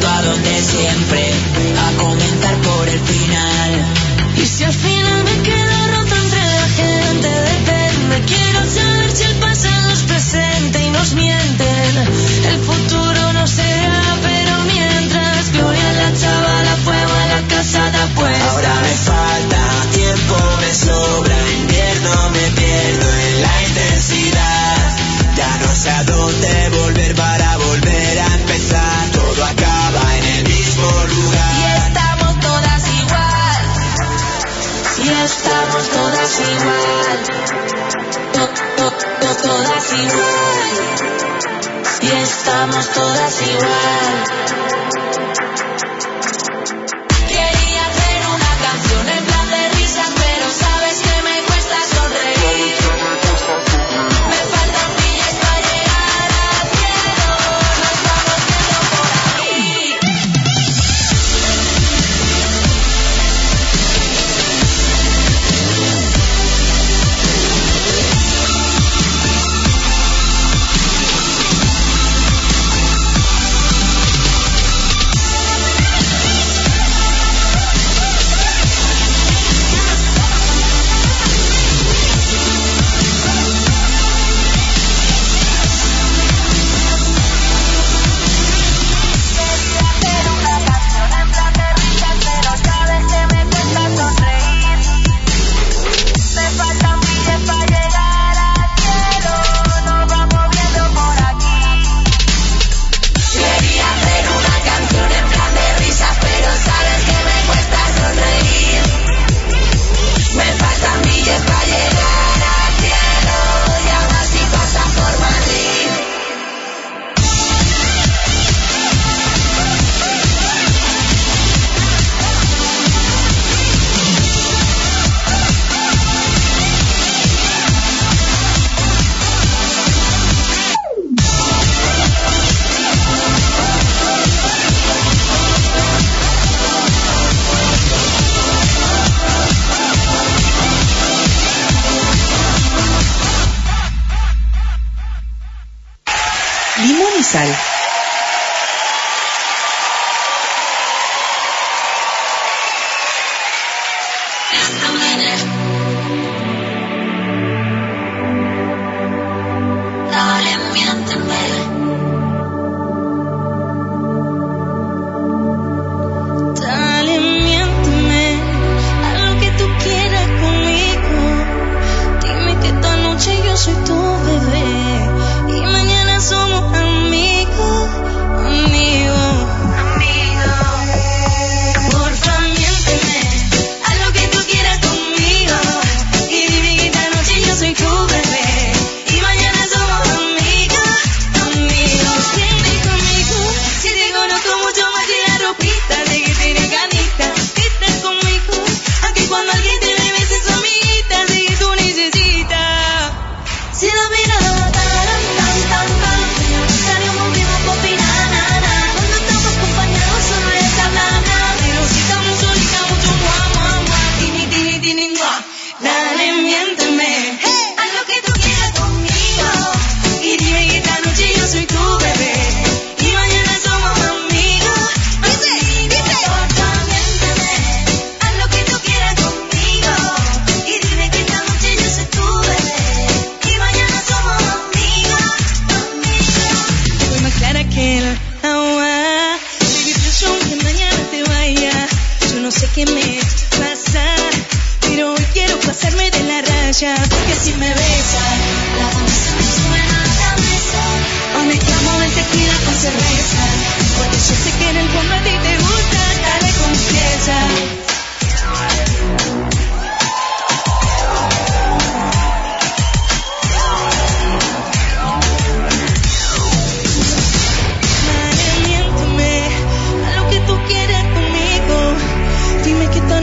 a 0.00 0.22
donde 0.22 0.62
siempre, 0.62 1.30
a 1.78 2.02
comentar 2.02 2.56
por 2.62 2.88
el 2.88 3.00
final. 3.00 3.70
Y 4.36 4.46
si 4.46 4.64
al 4.64 4.72
final 4.72 5.24
me 5.24 5.42
quedo 5.42 5.86
roto 5.88 6.14
entre 6.16 6.40
la 6.40 6.68
gente, 6.80 7.28
depende. 7.28 8.22
Quiero 8.26 8.60
saber 8.70 9.10
si 9.16 9.24
el 9.24 9.34
pasado 9.36 9.90
es 9.92 10.02
presente 10.02 10.82
y 10.82 10.90
nos 10.90 11.14
mienten. 11.14 11.96
El 12.52 12.60
futuro 12.60 13.32
no 13.32 13.46
será, 13.46 14.02
pero 14.22 14.64
mientras 14.64 15.52
Gloria 15.52 15.92
la 15.92 16.12
chavala 16.18 16.76
fue 16.84 16.96
a 16.96 17.26
la 17.26 17.48
casa 17.48 17.78
casada, 17.80 18.08
pues. 18.14 18.42
Ahora 18.42 18.74
me 18.82 18.94
falta 18.94 19.62
tiempo, 19.92 20.36
me 20.60 20.74
sobra 20.74 21.41
somos 42.82 42.94
todas 42.94 43.42
igual. 43.42 44.81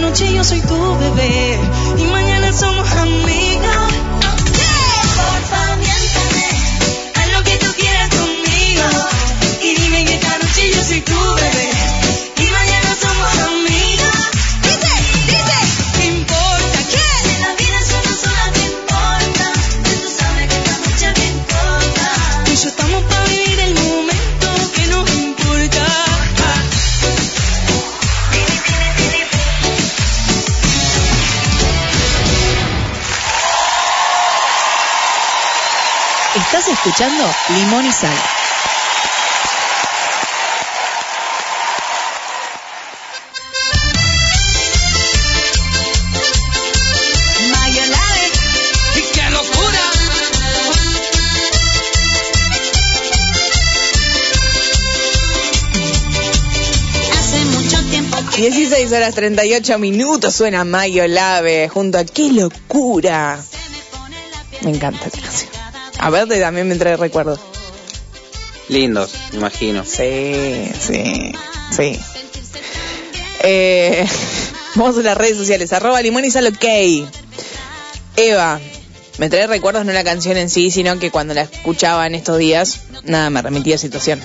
noche 0.09 0.33
yo 0.33 0.43
soy 0.43 0.59
tu 0.61 0.75
bebé 0.97 1.59
y 1.99 2.07
mañana 2.07 2.51
somos 2.51 2.91
amigos. 2.93 3.48
escuchando 36.99 37.33
Limón 37.55 37.85
y 37.85 37.91
Sal. 37.93 38.11
horas 58.91 59.13
38 59.13 59.77
minutos 59.79 60.33
suena 60.33 60.65
Mayo 60.65 61.07
Lave 61.07 61.69
junto 61.69 61.97
a 61.97 62.03
Qué 62.03 62.31
locura. 62.31 63.39
Me 64.61 64.71
encanta 64.71 65.05
esta 65.05 65.21
canción. 65.21 65.48
A 65.99 66.09
ver, 66.09 66.27
te- 66.27 66.39
también 66.39 66.67
me 66.67 66.75
trae 66.75 66.97
recuerdos. 66.97 67.39
Lindos, 68.69 69.11
me 69.31 69.37
imagino. 69.39 69.83
Sí, 69.83 70.69
sí, 70.79 71.33
sí. 71.75 71.99
Eh, 73.41 74.05
vamos 74.75 74.97
a 74.97 75.01
las 75.01 75.17
redes 75.17 75.37
sociales. 75.37 75.73
Arroba 75.73 76.01
limón 76.01 76.25
y 76.25 76.31
sal 76.31 76.47
ok. 76.47 76.65
Eva, 78.15 78.59
me 79.17 79.29
trae 79.29 79.47
recuerdos 79.47 79.85
no 79.85 79.91
la 79.93 80.03
canción 80.03 80.37
en 80.37 80.49
sí, 80.49 80.71
sino 80.71 80.99
que 80.99 81.09
cuando 81.11 81.33
la 81.33 81.41
escuchaba 81.43 82.05
en 82.07 82.15
estos 82.15 82.37
días, 82.37 82.81
nada, 83.03 83.29
me 83.29 83.41
remitía 83.41 83.75
a 83.75 83.79
situación. 83.79 84.21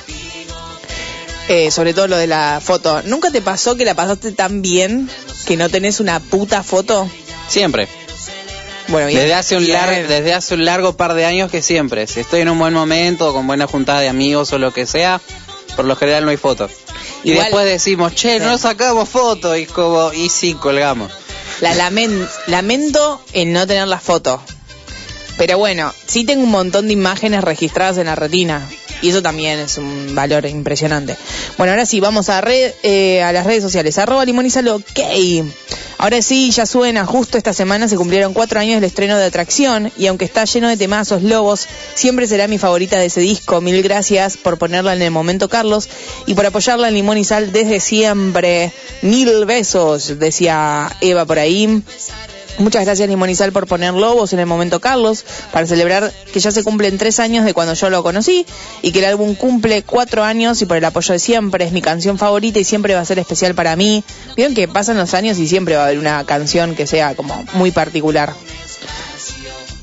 Eh, 1.48 1.70
sobre 1.70 1.92
todo 1.94 2.06
lo 2.08 2.16
de 2.16 2.26
la 2.26 2.60
foto. 2.62 3.02
¿Nunca 3.04 3.30
te 3.30 3.42
pasó 3.42 3.76
que 3.76 3.84
la 3.84 3.94
pasaste 3.94 4.32
tan 4.32 4.62
bien 4.62 5.08
que 5.46 5.56
no 5.56 5.68
tenés 5.68 6.00
una 6.00 6.18
puta 6.20 6.62
foto? 6.62 7.08
Siempre. 7.48 7.86
Bueno, 8.88 9.08
bien. 9.08 9.20
Desde 9.20 9.34
hace, 9.34 9.56
un 9.56 9.64
Bien. 9.64 9.78
lar- 9.78 10.06
desde 10.06 10.34
hace 10.34 10.54
un 10.54 10.64
largo 10.64 10.96
par 10.96 11.14
de 11.14 11.24
años 11.24 11.50
que 11.50 11.62
siempre. 11.62 12.06
Si 12.06 12.20
estoy 12.20 12.40
en 12.42 12.48
un 12.50 12.58
buen 12.58 12.74
momento, 12.74 13.32
con 13.32 13.46
buena 13.46 13.66
juntada 13.66 14.00
de 14.00 14.08
amigos 14.08 14.52
o 14.52 14.58
lo 14.58 14.72
que 14.72 14.86
sea, 14.86 15.20
por 15.76 15.84
lo 15.86 15.96
general 15.96 16.24
no 16.24 16.30
hay 16.30 16.36
fotos. 16.36 16.70
Y 17.22 17.30
Igual- 17.32 17.44
después 17.46 17.64
decimos, 17.66 18.14
che, 18.14 18.38
no 18.40 18.58
sacamos 18.58 19.08
fotos. 19.08 19.56
Y 19.58 19.66
como, 19.66 20.12
y 20.12 20.28
sí, 20.28 20.54
colgamos. 20.54 21.10
La 21.60 21.72
lamen- 21.74 22.28
lamento 22.46 23.22
en 23.32 23.52
no 23.52 23.66
tener 23.66 23.88
la 23.88 23.98
foto. 24.00 24.42
Pero 25.38 25.56
bueno, 25.58 25.92
sí 26.06 26.24
tengo 26.24 26.44
un 26.44 26.50
montón 26.50 26.86
de 26.86 26.92
imágenes 26.92 27.42
registradas 27.42 27.96
en 27.98 28.06
la 28.06 28.14
retina. 28.14 28.68
Y 29.04 29.10
eso 29.10 29.20
también 29.20 29.58
es 29.58 29.76
un 29.76 30.14
valor 30.14 30.46
impresionante. 30.46 31.14
Bueno, 31.58 31.74
ahora 31.74 31.84
sí, 31.84 32.00
vamos 32.00 32.30
a, 32.30 32.40
red, 32.40 32.72
eh, 32.82 33.22
a 33.22 33.32
las 33.32 33.44
redes 33.44 33.62
sociales. 33.62 33.98
Arroba 33.98 34.24
limonizalo, 34.24 34.76
ok. 34.76 35.44
Ahora 35.98 36.22
sí, 36.22 36.50
ya 36.50 36.64
suena. 36.64 37.04
Justo 37.04 37.36
esta 37.36 37.52
semana 37.52 37.86
se 37.86 37.96
cumplieron 37.96 38.32
cuatro 38.32 38.60
años 38.60 38.76
del 38.76 38.84
estreno 38.84 39.18
de 39.18 39.26
Atracción. 39.26 39.92
Y 39.98 40.06
aunque 40.06 40.24
está 40.24 40.46
lleno 40.46 40.70
de 40.70 40.78
temazos 40.78 41.22
lobos, 41.22 41.66
siempre 41.94 42.26
será 42.26 42.48
mi 42.48 42.56
favorita 42.56 42.98
de 42.98 43.04
ese 43.04 43.20
disco. 43.20 43.60
Mil 43.60 43.82
gracias 43.82 44.38
por 44.38 44.56
ponerla 44.56 44.94
en 44.94 45.02
el 45.02 45.10
momento, 45.10 45.50
Carlos. 45.50 45.86
Y 46.24 46.32
por 46.32 46.46
apoyarla 46.46 46.88
en 46.88 46.94
Limón 46.94 47.18
y 47.18 47.24
Sal 47.24 47.52
desde 47.52 47.80
siempre. 47.80 48.72
Mil 49.02 49.44
besos, 49.44 50.18
decía 50.18 50.90
Eva 51.02 51.26
por 51.26 51.38
ahí. 51.38 51.82
Muchas 52.58 52.84
gracias 52.84 53.08
Limonizal 53.08 53.50
por 53.52 53.66
poner 53.66 53.94
Lobos 53.94 54.32
en 54.32 54.38
el 54.38 54.46
momento 54.46 54.80
Carlos, 54.80 55.24
para 55.52 55.66
celebrar 55.66 56.12
que 56.32 56.38
ya 56.38 56.52
se 56.52 56.62
cumplen 56.62 56.98
tres 56.98 57.18
años 57.18 57.44
de 57.44 57.52
cuando 57.52 57.74
yo 57.74 57.90
lo 57.90 58.02
conocí 58.04 58.46
y 58.80 58.92
que 58.92 59.00
el 59.00 59.06
álbum 59.06 59.34
cumple 59.34 59.82
cuatro 59.82 60.22
años 60.22 60.62
y 60.62 60.66
por 60.66 60.76
el 60.76 60.84
apoyo 60.84 61.12
de 61.12 61.18
siempre. 61.18 61.64
Es 61.64 61.72
mi 61.72 61.82
canción 61.82 62.16
favorita 62.16 62.60
y 62.60 62.64
siempre 62.64 62.94
va 62.94 63.00
a 63.00 63.04
ser 63.04 63.18
especial 63.18 63.54
para 63.56 63.74
mí. 63.74 64.04
Vieron 64.36 64.54
que 64.54 64.68
pasan 64.68 64.96
los 64.96 65.14
años 65.14 65.38
y 65.38 65.48
siempre 65.48 65.74
va 65.74 65.82
a 65.82 65.86
haber 65.86 65.98
una 65.98 66.24
canción 66.24 66.76
que 66.76 66.86
sea 66.86 67.16
como 67.16 67.44
muy 67.54 67.72
particular. 67.72 68.34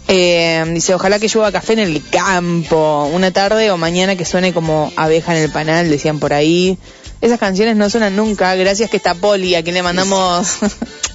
Eh, 0.07 0.63
dice, 0.73 0.93
ojalá 0.93 1.19
que 1.19 1.27
llueva 1.27 1.51
café 1.51 1.73
en 1.73 1.79
el 1.79 2.01
campo, 2.09 3.09
una 3.13 3.31
tarde 3.31 3.71
o 3.71 3.77
mañana 3.77 4.15
que 4.15 4.25
suene 4.25 4.53
como 4.53 4.91
abeja 4.95 5.35
en 5.35 5.43
el 5.43 5.51
panal, 5.51 5.89
decían 5.89 6.19
por 6.19 6.33
ahí. 6.33 6.77
Esas 7.19 7.39
canciones 7.39 7.75
no 7.75 7.89
suenan 7.89 8.15
nunca, 8.15 8.55
gracias 8.55 8.89
que 8.89 8.97
está 8.97 9.13
Poli, 9.13 9.55
a 9.55 9.63
quien 9.63 9.75
le 9.75 9.83
mandamos... 9.83 10.57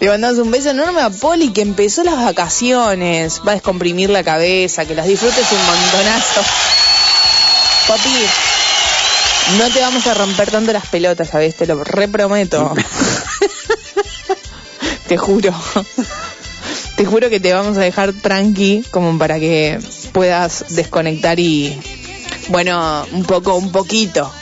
Le 0.00 0.08
mandamos 0.08 0.38
un 0.38 0.50
beso 0.50 0.70
enorme 0.70 1.02
a 1.02 1.10
Poli 1.10 1.52
que 1.52 1.60
empezó 1.60 2.02
las 2.02 2.16
vacaciones. 2.16 3.42
Va 3.46 3.52
a 3.52 3.54
descomprimir 3.56 4.08
la 4.08 4.24
cabeza, 4.24 4.86
que 4.86 4.94
las 4.94 5.06
disfrutes 5.06 5.44
un 5.52 5.58
montonazo. 5.58 6.40
Papi, 7.86 8.08
no 9.58 9.68
te 9.70 9.80
vamos 9.80 10.06
a 10.06 10.14
romper 10.14 10.50
tanto 10.50 10.72
las 10.72 10.86
pelotas, 10.86 11.28
¿sabes? 11.28 11.54
Te 11.54 11.66
lo 11.66 11.84
reprometo. 11.84 12.74
te 15.06 15.18
juro. 15.18 15.54
Te 16.96 17.04
juro 17.04 17.28
que 17.28 17.38
te 17.38 17.52
vamos 17.52 17.76
a 17.76 17.80
dejar 17.80 18.14
tranqui 18.14 18.82
como 18.90 19.18
para 19.18 19.38
que 19.38 19.78
puedas 20.12 20.64
desconectar 20.70 21.38
y, 21.38 21.78
bueno, 22.48 23.06
un 23.12 23.24
poco, 23.24 23.54
un 23.56 23.70
poquito. 23.70 24.32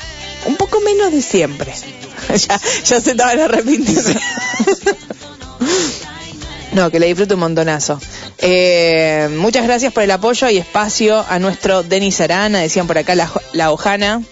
Un 0.46 0.54
poco 0.54 0.80
menos 0.82 1.10
de 1.10 1.20
siempre. 1.20 1.74
ya, 2.28 2.60
ya 2.84 3.00
se 3.00 3.10
estaban 3.10 3.40
arrepintiendo. 3.40 4.20
No, 6.78 6.92
que 6.92 7.00
le 7.00 7.08
disfrute 7.08 7.34
un 7.34 7.40
montonazo. 7.40 8.00
Eh, 8.38 9.28
muchas 9.32 9.64
gracias 9.64 9.92
por 9.92 10.04
el 10.04 10.12
apoyo 10.12 10.48
y 10.48 10.58
espacio 10.58 11.26
a 11.28 11.40
nuestro 11.40 11.82
Denis 11.82 12.20
Arana, 12.20 12.60
decían 12.60 12.86
por 12.86 12.96
acá 12.96 13.16
la, 13.16 13.28
la 13.52 13.72
Ojana. 13.72 14.22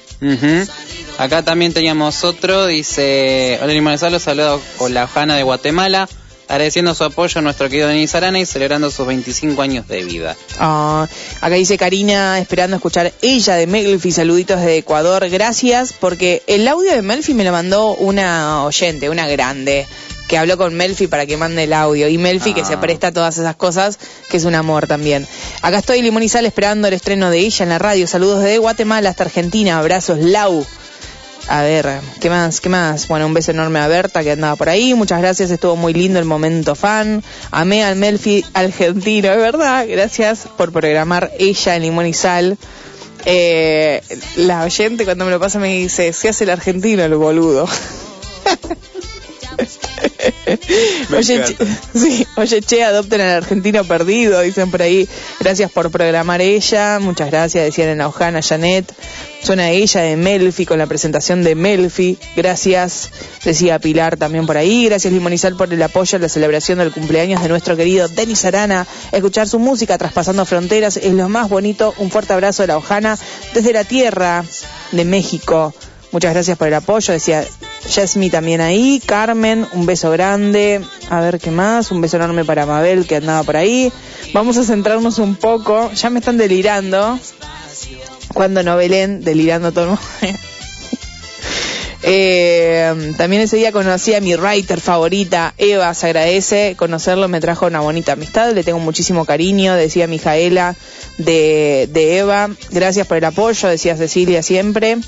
Acá 1.19 1.43
también 1.43 1.73
teníamos 1.73 2.23
otro, 2.23 2.67
dice, 2.67 3.59
hola 3.61 3.73
Limonezal, 3.73 4.13
los 4.13 4.23
saludo 4.23 4.63
con 4.79 4.95
la 4.95 5.05
Ojana 5.07 5.35
de 5.35 5.43
Guatemala, 5.43 6.09
agradeciendo 6.49 6.95
su 6.95 7.05
apoyo 7.05 7.39
a 7.39 7.43
nuestro 7.43 7.69
querido 7.69 7.89
Denis 7.89 8.15
Arana 8.15 8.39
y 8.39 8.47
celebrando 8.47 8.91
sus 8.91 9.07
25 9.07 9.61
años 9.63 9.89
de 9.89 10.05
vida. 10.05 10.37
Ah, 10.59 11.07
acá 11.41 11.55
dice 11.55 11.77
Karina, 11.77 12.39
esperando 12.39 12.77
escuchar 12.77 13.13
ella 13.23 13.55
de 13.57 13.67
Melfi, 13.67 14.13
saluditos 14.13 14.61
de 14.61 14.79
Ecuador, 14.79 15.29
gracias, 15.29 15.93
porque 15.93 16.43
el 16.47 16.67
audio 16.69 16.93
de 16.93 17.03
Melfi 17.03 17.35
me 17.35 17.45
lo 17.45 17.53
mandó 17.53 17.95
una 17.95 18.65
oyente, 18.65 19.11
una 19.11 19.27
grande, 19.29 19.87
que 20.29 20.39
habló 20.39 20.57
con 20.57 20.75
Melfi 20.75 21.07
para 21.07 21.25
que 21.27 21.37
mande 21.37 21.65
el 21.65 21.73
audio, 21.73 22.09
y 22.09 22.19
Melfi 22.19 22.53
que 22.53 22.63
Ah. 22.63 22.65
se 22.67 22.77
presta 22.79 23.09
a 23.09 23.13
todas 23.13 23.39
esas 23.39 23.55
cosas, 23.57 23.99
que 24.29 24.37
es 24.39 24.45
un 24.45 24.55
amor 24.57 24.87
también. 24.89 25.27
Acá 25.63 25.79
estoy 25.79 26.03
Limón 26.03 26.23
y 26.25 26.29
Sal 26.29 26.47
esperando 26.47 26.89
el 26.89 26.95
estreno 26.95 27.31
de 27.31 27.39
ella 27.39 27.63
en 27.63 27.69
la 27.69 27.79
radio, 27.79 28.07
saludos 28.09 28.43
desde 28.43 28.59
Guatemala 28.59 29.11
hasta 29.11 29.25
Argentina, 29.25 29.79
abrazos 29.79 30.19
Lau. 30.19 30.67
A 31.49 31.63
ver, 31.63 32.01
¿qué 32.21 32.29
más? 32.29 32.61
¿Qué 32.61 32.69
más? 32.69 33.07
Bueno, 33.07 33.27
un 33.27 33.35
beso 33.35 33.53
enorme 33.53 33.79
a 33.79 33.87
Berta 33.87 34.25
que 34.25 34.33
andaba 34.33 34.57
por 34.57 34.69
ahí. 34.69 34.95
Muchas 34.95 35.21
gracias, 35.21 35.51
estuvo 35.51 35.77
muy 35.77 35.95
lindo 35.95 36.19
el 36.19 36.25
momento 36.25 36.75
fan. 36.75 37.23
Amé 37.53 37.85
al 37.85 37.95
Melfi 37.95 38.45
argentino, 38.53 39.31
es 39.31 39.39
verdad. 39.39 39.87
Gracias 39.89 40.49
por 40.57 40.73
programar 40.73 41.31
ella 41.39 41.77
en 41.77 41.83
Limón 41.83 42.07
y 42.07 42.15
Sal. 42.15 42.59
Eh, 43.25 44.03
la 44.37 44.65
oyente 44.65 45.05
cuando 45.05 45.25
me 45.25 45.31
lo 45.31 45.39
pasa 45.39 45.61
me 45.61 45.73
dice, 45.79 46.13
se 46.13 46.29
hace 46.29 46.45
el 46.45 46.51
argentino 46.51 47.05
el 47.05 47.15
boludo. 47.15 47.69
Oye, 51.17 51.45
che, 51.45 51.57
sí, 51.99 52.27
oye, 52.37 52.61
che, 52.61 52.85
adopten 52.85 53.21
al 53.21 53.37
argentino 53.37 53.85
perdido, 53.85 54.41
dicen 54.41 54.71
por 54.71 54.83
ahí. 54.83 55.09
Gracias 55.41 55.71
por 55.71 55.91
programar 55.91 56.41
ella, 56.41 56.99
muchas 57.01 57.31
gracias, 57.31 57.65
decían 57.65 57.89
en 57.89 57.99
la 57.99 58.09
Ojana 58.09 58.43
Janet. 58.43 58.93
Suena 59.43 59.71
ella 59.71 60.01
de 60.01 60.17
Melfi 60.17 60.67
con 60.67 60.79
la 60.79 60.87
presentación 60.87 61.45
de 61.45 61.55
Melfi. 61.55 62.19
Gracias, 62.35 63.11
decía 63.45 63.79
Pilar 63.79 64.17
también 64.17 64.47
por 64.47 64.57
ahí. 64.57 64.87
Gracias 64.87 65.13
Limonizal 65.13 65.57
por 65.57 65.73
el 65.73 65.83
apoyo 65.83 66.17
a 66.17 66.21
la 66.21 66.29
celebración 66.29 66.79
del 66.79 66.93
cumpleaños 66.93 67.43
de 67.43 67.49
nuestro 67.49 67.77
querido 67.77 68.09
Denis 68.09 68.45
Arana. 68.45 68.87
Escuchar 69.13 69.49
su 69.49 69.59
música 69.59 69.99
traspasando 69.99 70.45
fronteras 70.47 70.97
es 70.97 71.13
lo 71.13 71.29
más 71.29 71.49
bonito. 71.49 71.95
Un 71.99 72.11
fuerte 72.11 72.33
abrazo 72.33 72.63
de 72.65 72.69
la 72.69 72.77
Ojana 72.77 73.17
desde 73.55 73.73
la 73.73 73.85
tierra 73.85 74.45
de 74.91 75.05
México. 75.05 75.73
Muchas 76.17 76.33
gracias 76.33 76.57
por 76.57 76.69
el 76.69 76.73
apoyo, 76.73 77.13
decía 77.13 77.45
Jasmine 77.95 78.31
también 78.31 78.63
ahí, 78.63 79.03
Carmen, 79.05 79.67
un 79.75 79.85
beso 79.85 80.11
grande, 80.11 80.81
a 81.11 81.21
ver 81.21 81.39
qué 81.39 81.51
más, 81.51 81.91
un 81.91 82.01
beso 82.01 82.17
enorme 82.17 82.43
para 82.43 82.65
Mabel 82.65 83.07
que 83.07 83.17
andaba 83.17 83.43
por 83.43 83.59
ahí. 83.59 83.93
Vamos 84.33 84.57
a 84.57 84.65
centrarnos 84.65 85.19
un 85.19 85.37
poco, 85.37 85.93
ya 85.93 86.09
me 86.09 86.21
están 86.21 86.39
delirando, 86.39 87.21
cuando 88.33 88.63
no 88.63 88.79
Belén, 88.79 89.25
delirando 89.25 89.73
todo 89.73 89.85
el 89.85 89.91
mundo. 89.91 90.03
Eh, 92.09 93.15
también 93.17 93.43
ese 93.43 93.57
día 93.57 93.73
conocí 93.73 94.15
a 94.15 94.21
mi 94.21 94.37
writer 94.37 94.81
favorita, 94.81 95.55
Eva, 95.59 95.93
se 95.93 96.07
agradece, 96.07 96.77
conocerlo 96.77 97.27
me 97.27 97.41
trajo 97.41 97.67
una 97.67 97.81
bonita 97.81 98.13
amistad, 98.13 98.53
le 98.53 98.63
tengo 98.63 98.79
muchísimo 98.79 99.25
cariño, 99.25 99.75
decía 99.75 100.07
Mijaela 100.07 100.77
de 101.19 101.89
Eva, 102.19 102.51
gracias 102.71 103.09
por 103.09 103.17
el 103.17 103.25
apoyo, 103.25 103.69
decía 103.69 103.97
Cecilia 103.97 104.45
siempre. 104.45 104.99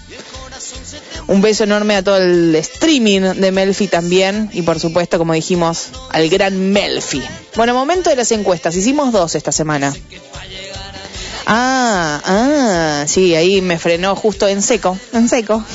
Un 1.28 1.42
beso 1.42 1.64
enorme 1.64 1.94
a 1.94 2.02
todo 2.02 2.16
el 2.16 2.54
streaming 2.56 3.20
de 3.20 3.52
Melfi 3.52 3.86
también 3.86 4.50
y 4.52 4.62
por 4.62 4.80
supuesto, 4.80 5.18
como 5.18 5.34
dijimos, 5.34 5.88
al 6.10 6.28
gran 6.28 6.72
Melfi. 6.72 7.22
Bueno, 7.54 7.74
momento 7.74 8.10
de 8.10 8.16
las 8.16 8.32
encuestas, 8.32 8.74
hicimos 8.74 9.12
dos 9.12 9.34
esta 9.34 9.52
semana. 9.52 9.94
Ah, 11.46 12.20
ah, 12.24 13.04
sí, 13.06 13.34
ahí 13.34 13.60
me 13.60 13.78
frenó 13.78 14.16
justo 14.16 14.48
en 14.48 14.62
seco, 14.62 14.98
en 15.12 15.28
seco. 15.28 15.62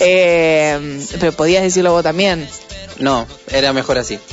Eh, 0.00 1.00
pero 1.20 1.32
podías 1.32 1.62
decirlo 1.62 1.92
vos 1.92 2.02
también. 2.02 2.48
No, 2.98 3.26
era 3.48 3.72
mejor 3.72 3.98
así. 3.98 4.18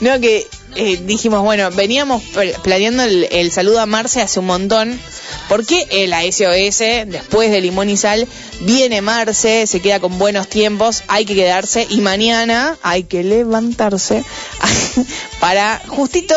No, 0.00 0.20
que 0.20 0.46
eh, 0.76 1.00
dijimos, 1.04 1.42
bueno, 1.42 1.70
veníamos 1.70 2.22
pl- 2.22 2.54
planeando 2.62 3.02
el, 3.04 3.50
saludo 3.52 3.80
a 3.80 3.86
Marce 3.86 4.20
hace 4.22 4.40
un 4.40 4.46
montón. 4.46 4.98
Porque 5.48 5.86
eh, 5.90 6.06
la 6.08 6.22
SOS, 6.22 6.78
después 7.08 7.50
de 7.50 7.60
Limón 7.60 7.88
y 7.90 7.96
Sal, 7.96 8.26
viene 8.60 9.00
Marce, 9.02 9.66
se 9.66 9.80
queda 9.80 10.00
con 10.00 10.18
buenos 10.18 10.48
tiempos, 10.48 11.02
hay 11.08 11.24
que 11.24 11.34
quedarse 11.34 11.86
y 11.88 12.00
mañana 12.00 12.76
hay 12.82 13.04
que 13.04 13.22
levantarse 13.22 14.24
para 15.40 15.80
justito 15.88 16.34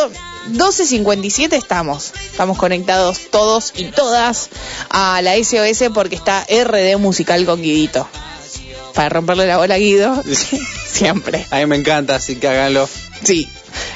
12.57 0.52 1.54
estamos. 1.54 2.12
Estamos 2.32 2.58
conectados 2.58 3.20
todos 3.32 3.74
y 3.76 3.86
todas 3.86 4.50
a 4.90 5.22
la 5.22 5.36
SOS 5.36 5.90
porque 5.94 6.16
está 6.16 6.46
RD 6.50 6.98
Musical 6.98 7.46
con 7.46 7.62
Guidito. 7.62 8.08
Para 8.94 9.10
romperle 9.10 9.46
la 9.48 9.58
bola 9.58 9.76
a 9.76 9.78
Guido, 9.78 10.24
siempre. 10.92 11.46
A 11.52 11.58
mí 11.58 11.66
me 11.68 11.76
encanta, 11.78 12.16
así 12.16 12.36
que 12.36 12.48
háganlo. 12.48 12.90
Sí. 13.24 13.48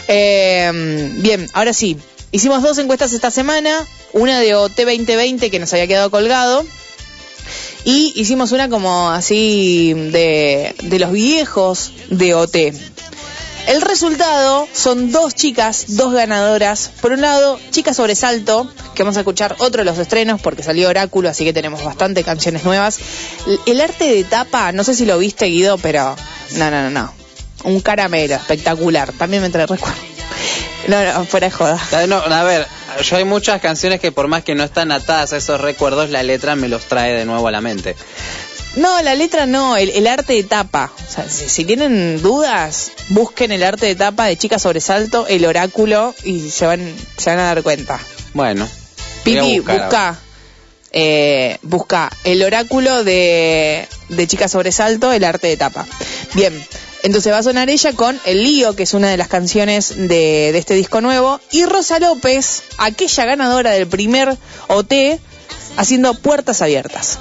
Eh, 0.08 1.12
bien, 1.18 1.50
ahora 1.54 1.74
sí. 1.74 1.98
Hicimos 2.32 2.64
dos 2.64 2.78
encuestas 2.78 3.14
esta 3.14 3.32
semana. 3.32 3.86
Una 4.14 4.40
de 4.40 4.56
OT 4.56 4.76
2020 4.78 5.50
que 5.50 5.60
nos 5.60 5.72
había 5.74 5.88
quedado 5.88 6.12
colgado. 6.12 6.66
Y 7.86 8.14
hicimos 8.16 8.52
una 8.52 8.70
como 8.70 9.10
así 9.10 9.94
de, 9.94 10.76
de 10.84 11.00
los 11.00 11.12
viejos 11.12 11.91
de 12.10 12.34
OT. 12.34 12.56
El 13.68 13.82
resultado 13.82 14.68
son 14.74 15.12
dos 15.12 15.36
chicas, 15.36 15.86
dos 15.95 16.14
ganadoras. 16.14 16.91
Por 17.02 17.14
un 17.14 17.22
lado, 17.22 17.60
Chica 17.72 17.94
Sobresalto, 17.94 18.70
que 18.94 19.04
vamos 19.04 19.16
a 19.18 19.22
escuchar 19.22 19.56
otro 19.60 19.82
de 19.82 19.86
los 19.86 19.98
estrenos 19.98 20.41
porque 20.41 20.64
salió 20.64 20.90
Oráculo, 20.90 21.30
así 21.30 21.45
que 21.45 21.54
tenemos 21.54 21.82
bastante 21.84 22.24
canciones 22.24 22.64
nuevas. 22.66 23.00
El- 23.48 23.60
El 23.66 23.82
arte 23.82 24.06
de 24.06 24.24
tapa, 24.26 24.72
no 24.74 24.84
sé 24.84 24.94
si 24.95 25.06
lo 25.06 25.18
viste 25.18 25.45
Guido, 25.45 25.78
pero 25.78 26.16
no, 26.58 26.72
no, 26.72 26.84
no, 26.84 26.90
no. 26.90 27.14
Un 27.64 27.80
caramelo 27.80 28.35
espectacular. 28.35 29.11
También 29.14 29.41
me 29.41 29.49
trae 29.49 29.65
recuerdo. 29.65 30.14
No, 30.88 31.03
no, 31.03 31.26
fuera 31.26 31.48
de 31.48 31.52
joda. 31.52 31.80
No, 32.07 32.18
a 32.18 32.44
ver, 32.44 32.68
yo 33.03 33.15
hay 33.15 33.23
muchas 33.23 33.61
canciones 33.61 33.99
que 33.99 34.11
por 34.11 34.27
más 34.27 34.44
que 34.44 34.56
no 34.56 34.64
están 34.64 34.91
atadas 34.91 35.34
a 35.34 35.38
esos 35.38 35.61
recuerdos, 35.61 36.10
la 36.10 36.23
letra 36.23 36.56
me 36.56 36.68
los 36.68 36.84
trae 36.85 37.14
de 37.14 37.26
nuevo 37.26 37.48
a 37.48 37.52
la 37.52 37.61
mente. 37.61 37.95
No, 38.76 39.02
la 39.02 39.14
letra 39.14 39.45
no, 39.45 39.77
el, 39.77 39.91
el 39.91 40.07
arte 40.07 40.34
de 40.34 40.44
tapa. 40.44 40.91
O 41.07 41.11
sea, 41.11 41.30
si, 41.30 41.48
si 41.48 41.64
tienen 41.64 42.22
dudas, 42.22 42.91
busquen 43.10 43.52
el 43.52 43.64
arte 43.64 43.85
de 43.85 43.95
tapa 43.95 44.26
de 44.26 44.35
Chica 44.35 44.57
Sobresalto, 44.57 45.27
el 45.27 45.45
oráculo, 45.45 46.15
y 46.23 46.49
se 46.49 46.65
van, 46.65 46.94
se 47.18 47.30
van 47.30 47.40
a 47.40 47.44
dar 47.44 47.64
cuenta. 47.64 47.99
Bueno. 48.34 48.68
ahora. 49.26 49.84
busca, 49.84 50.19
eh, 50.91 51.57
busca 51.61 52.11
el 52.23 52.44
oráculo 52.44 53.03
de, 53.03 53.88
de 54.10 54.27
Chica 54.27 54.48
Sobresalto, 54.48 55.14
el 55.14 55.23
arte 55.23 55.48
de 55.48 55.57
tapa. 55.57 55.85
Bien, 56.34 56.53
entonces 57.04 57.32
va 57.32 57.38
a 57.38 57.44
sonar 57.44 57.70
ella 57.70 57.94
con 57.94 58.20
El 58.26 58.44
Lío, 58.44 58.76
que 58.76 58.84
es 58.84 58.94
una 58.94 59.10
de 59.10 59.18
las 59.18 59.28
canciones 59.28 59.96
de, 59.96 60.52
de 60.52 60.58
este 60.58 60.74
disco 60.74 61.02
nuevo, 61.02 61.40
y 61.52 61.66
Rosa 61.66 62.00
López, 62.00 62.64
aquella 62.78 63.26
ganadora 63.26 63.72
del 63.72 63.88
primer 63.88 64.38
OT, 64.68 64.94
haciendo 65.78 66.14
puertas 66.16 66.62
abiertas. 66.62 67.20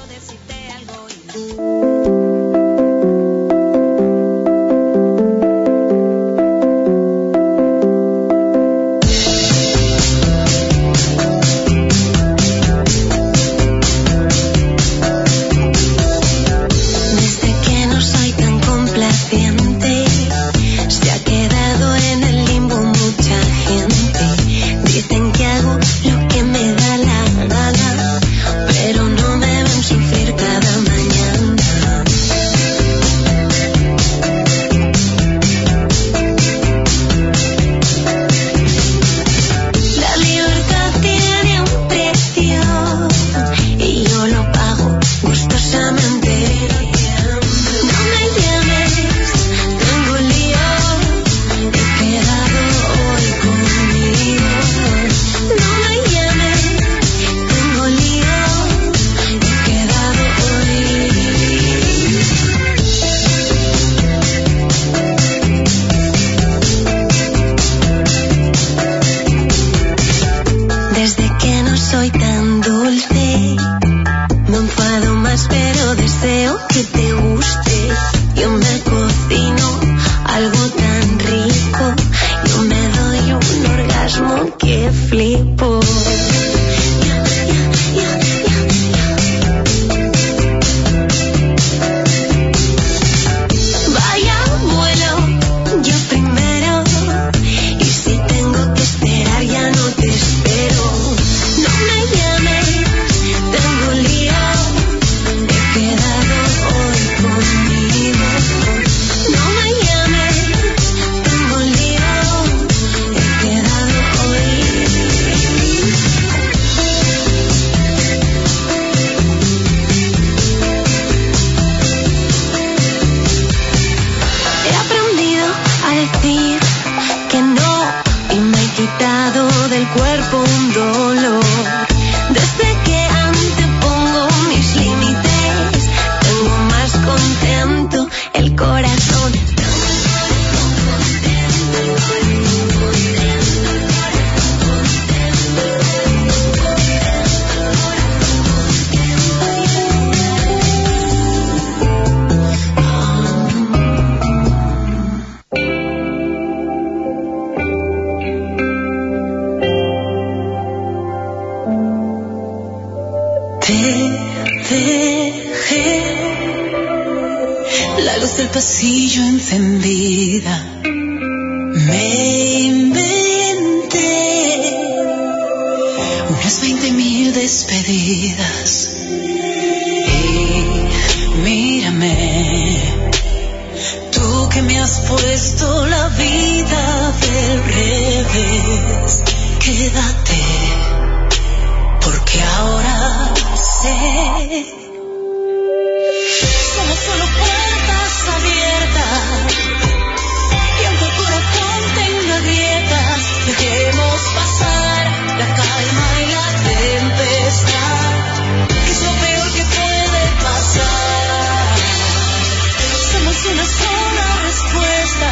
Una 213.52 213.66
sola 213.66 214.26
respuesta, 214.44 215.30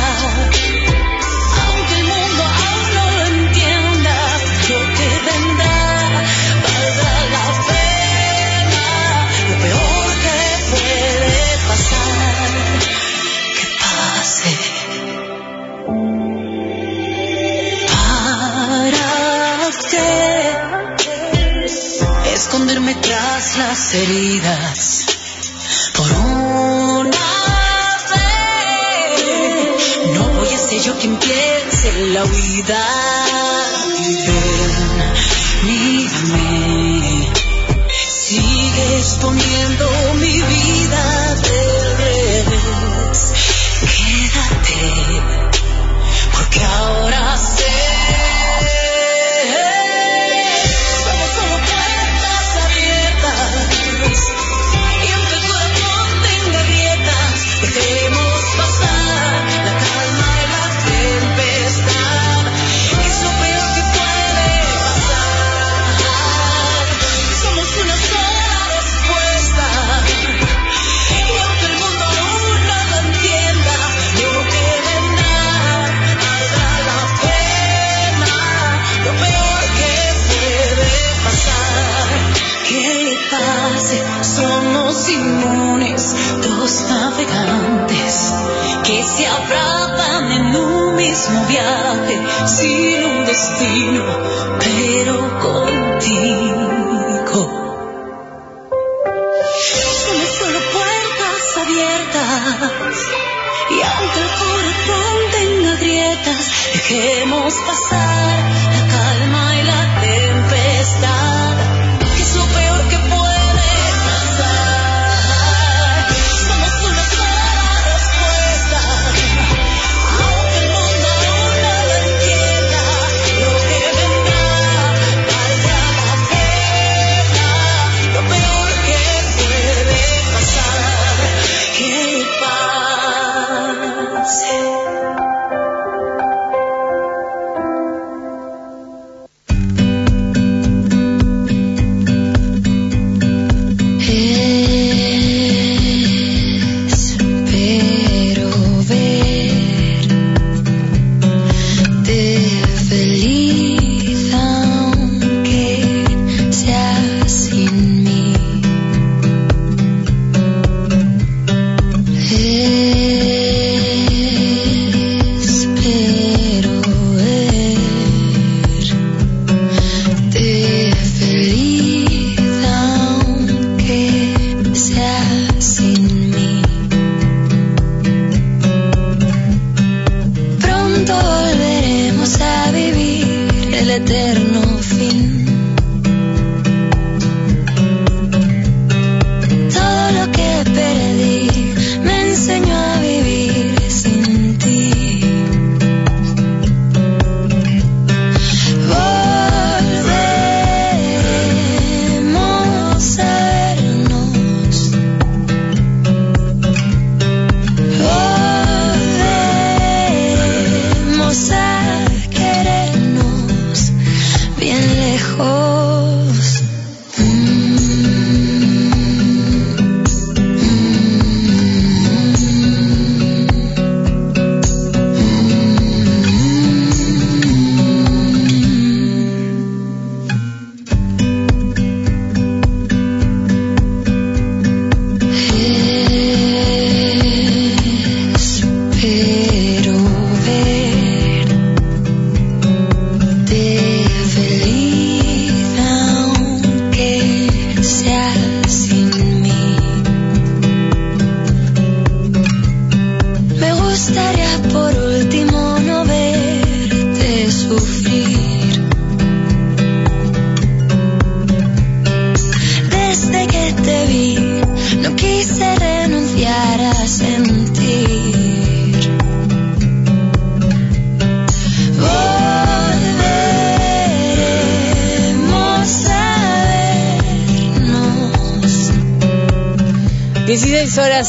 aunque 1.64 1.94
el 1.94 2.04
mundo 2.04 2.42
aún 2.44 2.84
no 2.94 3.04
lo 3.16 3.22
entienda. 3.24 4.14
Lo 4.68 4.80
que 4.96 5.08
vendrá 5.28 5.80
valdrá 6.64 7.14
la 7.34 7.46
pena. 7.70 8.88
Lo 9.48 9.54
peor 9.62 10.08
que 10.24 10.38
puede 10.70 11.44
pasar, 11.68 12.48
que 13.56 13.66
pase, 13.80 14.52
para 17.86 19.10
que 20.98 22.34
esconderme 22.34 22.94
tras 22.96 23.56
las 23.56 23.94
heridas. 23.94 24.99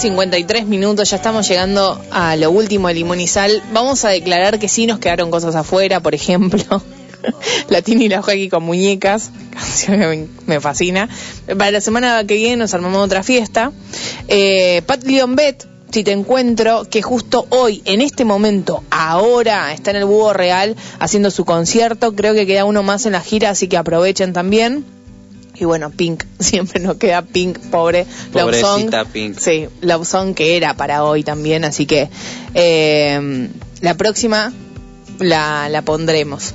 53 0.02 0.66
minutos, 0.66 1.12
ya 1.12 1.18
estamos 1.18 1.48
llegando 1.48 2.02
a 2.10 2.36
lo 2.36 2.50
último 2.50 2.88
de 2.88 3.28
Sal. 3.28 3.62
Vamos 3.72 4.04
a 4.04 4.10
declarar 4.10 4.58
que 4.58 4.68
sí 4.68 4.88
nos 4.88 4.98
quedaron 4.98 5.30
cosas 5.30 5.56
afuera, 5.56 6.00
por 6.00 6.16
ejemplo, 6.16 6.82
La 7.70 7.84
Tini 7.84 8.06
y 8.06 8.10
la 8.10 8.24
Joaquín 8.24 8.50
con 8.50 8.64
muñecas, 8.64 9.30
canción 9.52 10.00
que 10.00 10.28
me, 10.48 10.60
fascina. 10.60 11.08
Para 11.46 11.70
la 11.70 11.82
semana 11.82 12.26
que 12.26 12.34
viene 12.34 12.58
nos 12.58 12.74
armamos 12.74 13.06
otra 13.06 13.22
fiesta. 13.22 13.72
Eh, 14.28 14.82
Pat 14.88 15.04
Leon 15.04 15.36
Bet, 15.36 15.68
si 15.92 16.04
te 16.04 16.14
encuentro, 16.14 16.86
que 16.90 17.04
justo 17.04 17.46
hoy, 17.50 17.84
en 17.86 18.02
este 18.02 18.26
momento, 18.26 18.84
ahora, 18.90 19.72
está 19.72 19.92
en 19.92 19.98
el 19.98 20.06
Búho 20.06 20.34
Real 20.34 20.76
haciendo 20.98 21.30
su 21.30 21.46
concierto. 21.46 22.16
Creo 22.16 22.34
que 22.34 22.48
queda 22.48 22.66
uno 22.66 22.82
más 22.82 23.06
en 23.06 23.12
la 23.12 23.22
gira, 23.22 23.52
así 23.52 23.68
que 23.68 23.78
aprovechen 23.78 24.34
también. 24.34 24.84
Y 25.62 25.66
bueno, 25.66 25.92
Pink, 25.92 26.24
siempre 26.40 26.80
nos 26.82 26.98
queda 26.98 27.22
Pink, 27.22 27.58
pobre. 27.70 28.08
Love 28.34 28.56
Song. 28.60 28.82
Pobrecita 28.90 29.06
Pink. 29.06 29.38
Sí, 29.40 29.68
Love 29.82 30.08
Song 30.08 30.34
que 30.34 30.58
era 30.58 30.74
para 30.74 31.04
hoy 31.04 31.24
también, 31.24 31.64
así 31.66 31.86
que 31.86 32.10
eh, 32.56 33.48
la 33.82 33.94
próxima 33.94 34.52
la, 35.20 35.70
la 35.70 35.84
pondremos. 35.84 36.54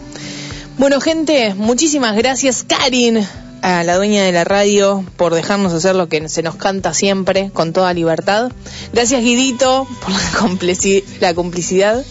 Bueno, 0.76 1.00
gente, 1.00 1.54
muchísimas 1.54 2.16
gracias. 2.16 2.64
Karin, 2.64 3.24
a 3.62 3.84
la 3.84 3.96
dueña 3.96 4.24
de 4.24 4.32
la 4.32 4.42
radio 4.44 5.04
por 5.16 5.32
dejarnos 5.34 5.72
hacer 5.72 5.94
lo 5.94 6.08
que 6.08 6.28
se 6.28 6.42
nos 6.42 6.56
canta 6.56 6.92
siempre 6.92 7.50
con 7.52 7.72
toda 7.72 7.94
libertad. 7.94 8.50
Gracias 8.92 9.22
Guidito 9.22 9.86
por 10.00 10.10
la, 10.10 10.18
complici- 10.32 11.04
la 11.20 11.32
complicidad. 11.32 12.04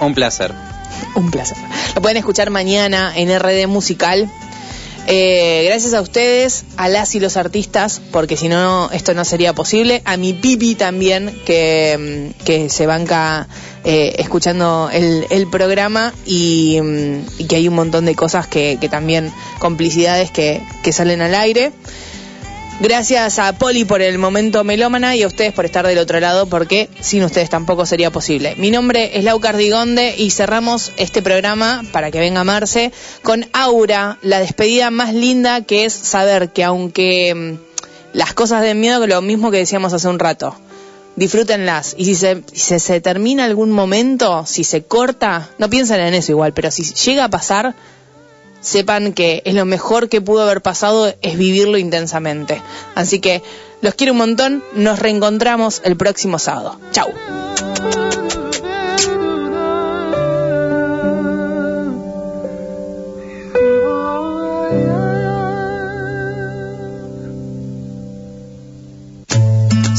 Un 0.00 0.14
placer. 0.14 0.52
Un 1.14 1.30
placer. 1.30 1.56
Lo 1.94 2.02
pueden 2.02 2.18
escuchar 2.18 2.50
mañana 2.50 3.12
en 3.16 3.28
RD 3.36 3.66
Musical. 3.66 4.30
Eh, 5.08 5.64
gracias 5.66 5.94
a 5.94 6.00
ustedes, 6.00 6.64
a 6.76 6.88
las 6.88 7.14
y 7.14 7.20
los 7.20 7.36
artistas, 7.36 8.00
porque 8.12 8.36
si 8.36 8.48
no, 8.48 8.90
esto 8.92 9.14
no 9.14 9.24
sería 9.24 9.52
posible. 9.52 10.00
A 10.04 10.16
mi 10.16 10.32
Pipi 10.32 10.74
también, 10.74 11.34
que, 11.44 12.32
mm, 12.46 12.68
se 12.68 12.86
banca 12.86 13.48
eh, 13.84 14.14
escuchando 14.18 14.90
el, 14.92 15.26
el 15.30 15.48
programa 15.48 16.14
y, 16.24 16.80
mm, 16.80 17.26
y 17.38 17.44
que 17.46 17.56
hay 17.56 17.68
un 17.68 17.74
montón 17.74 18.04
de 18.04 18.14
cosas 18.14 18.46
que, 18.46 18.78
que 18.80 18.88
también, 18.88 19.32
complicidades 19.58 20.30
que, 20.30 20.62
que 20.84 20.92
salen 20.92 21.20
al 21.20 21.34
aire. 21.34 21.72
Gracias 22.80 23.38
a 23.38 23.52
Poli 23.52 23.84
por 23.84 24.02
el 24.02 24.18
momento 24.18 24.64
melómana 24.64 25.14
y 25.14 25.22
a 25.22 25.26
ustedes 25.26 25.52
por 25.52 25.64
estar 25.64 25.86
del 25.86 25.98
otro 25.98 26.18
lado 26.18 26.46
porque 26.46 26.88
sin 27.00 27.22
ustedes 27.22 27.48
tampoco 27.48 27.86
sería 27.86 28.10
posible. 28.10 28.54
Mi 28.56 28.70
nombre 28.70 29.16
es 29.16 29.24
Lau 29.24 29.38
Cardigonde 29.38 30.14
y 30.16 30.30
cerramos 30.30 30.90
este 30.96 31.22
programa 31.22 31.84
para 31.92 32.10
que 32.10 32.18
venga 32.18 32.42
Marce 32.44 32.90
con 33.22 33.46
Aura, 33.52 34.18
la 34.22 34.40
despedida 34.40 34.90
más 34.90 35.14
linda 35.14 35.60
que 35.60 35.84
es 35.84 35.92
saber 35.92 36.50
que 36.50 36.64
aunque 36.64 37.34
mm, 37.34 38.16
las 38.16 38.34
cosas 38.34 38.62
den 38.62 38.80
miedo, 38.80 39.06
lo 39.06 39.22
mismo 39.22 39.50
que 39.50 39.58
decíamos 39.58 39.92
hace 39.92 40.08
un 40.08 40.18
rato, 40.18 40.56
disfrútenlas 41.14 41.94
y 41.96 42.06
si 42.06 42.14
se, 42.14 42.42
si 42.52 42.78
se 42.80 43.00
termina 43.00 43.44
algún 43.44 43.70
momento, 43.70 44.44
si 44.46 44.64
se 44.64 44.82
corta, 44.82 45.50
no 45.58 45.70
piensen 45.70 46.00
en 46.00 46.14
eso 46.14 46.32
igual, 46.32 46.52
pero 46.52 46.70
si 46.70 46.82
llega 46.82 47.24
a 47.24 47.30
pasar, 47.30 47.74
sepan 48.62 49.12
que 49.12 49.42
es 49.44 49.54
lo 49.54 49.66
mejor 49.66 50.08
que 50.08 50.22
pudo 50.22 50.42
haber 50.42 50.62
pasado 50.62 51.12
es 51.20 51.36
vivirlo 51.36 51.76
intensamente. 51.76 52.62
Así 52.94 53.20
que 53.20 53.42
los 53.82 53.94
quiero 53.94 54.12
un 54.12 54.18
montón, 54.18 54.64
nos 54.74 54.98
reencontramos 54.98 55.82
el 55.84 55.96
próximo 55.96 56.38
sábado. 56.38 56.78
Chau. 56.92 57.12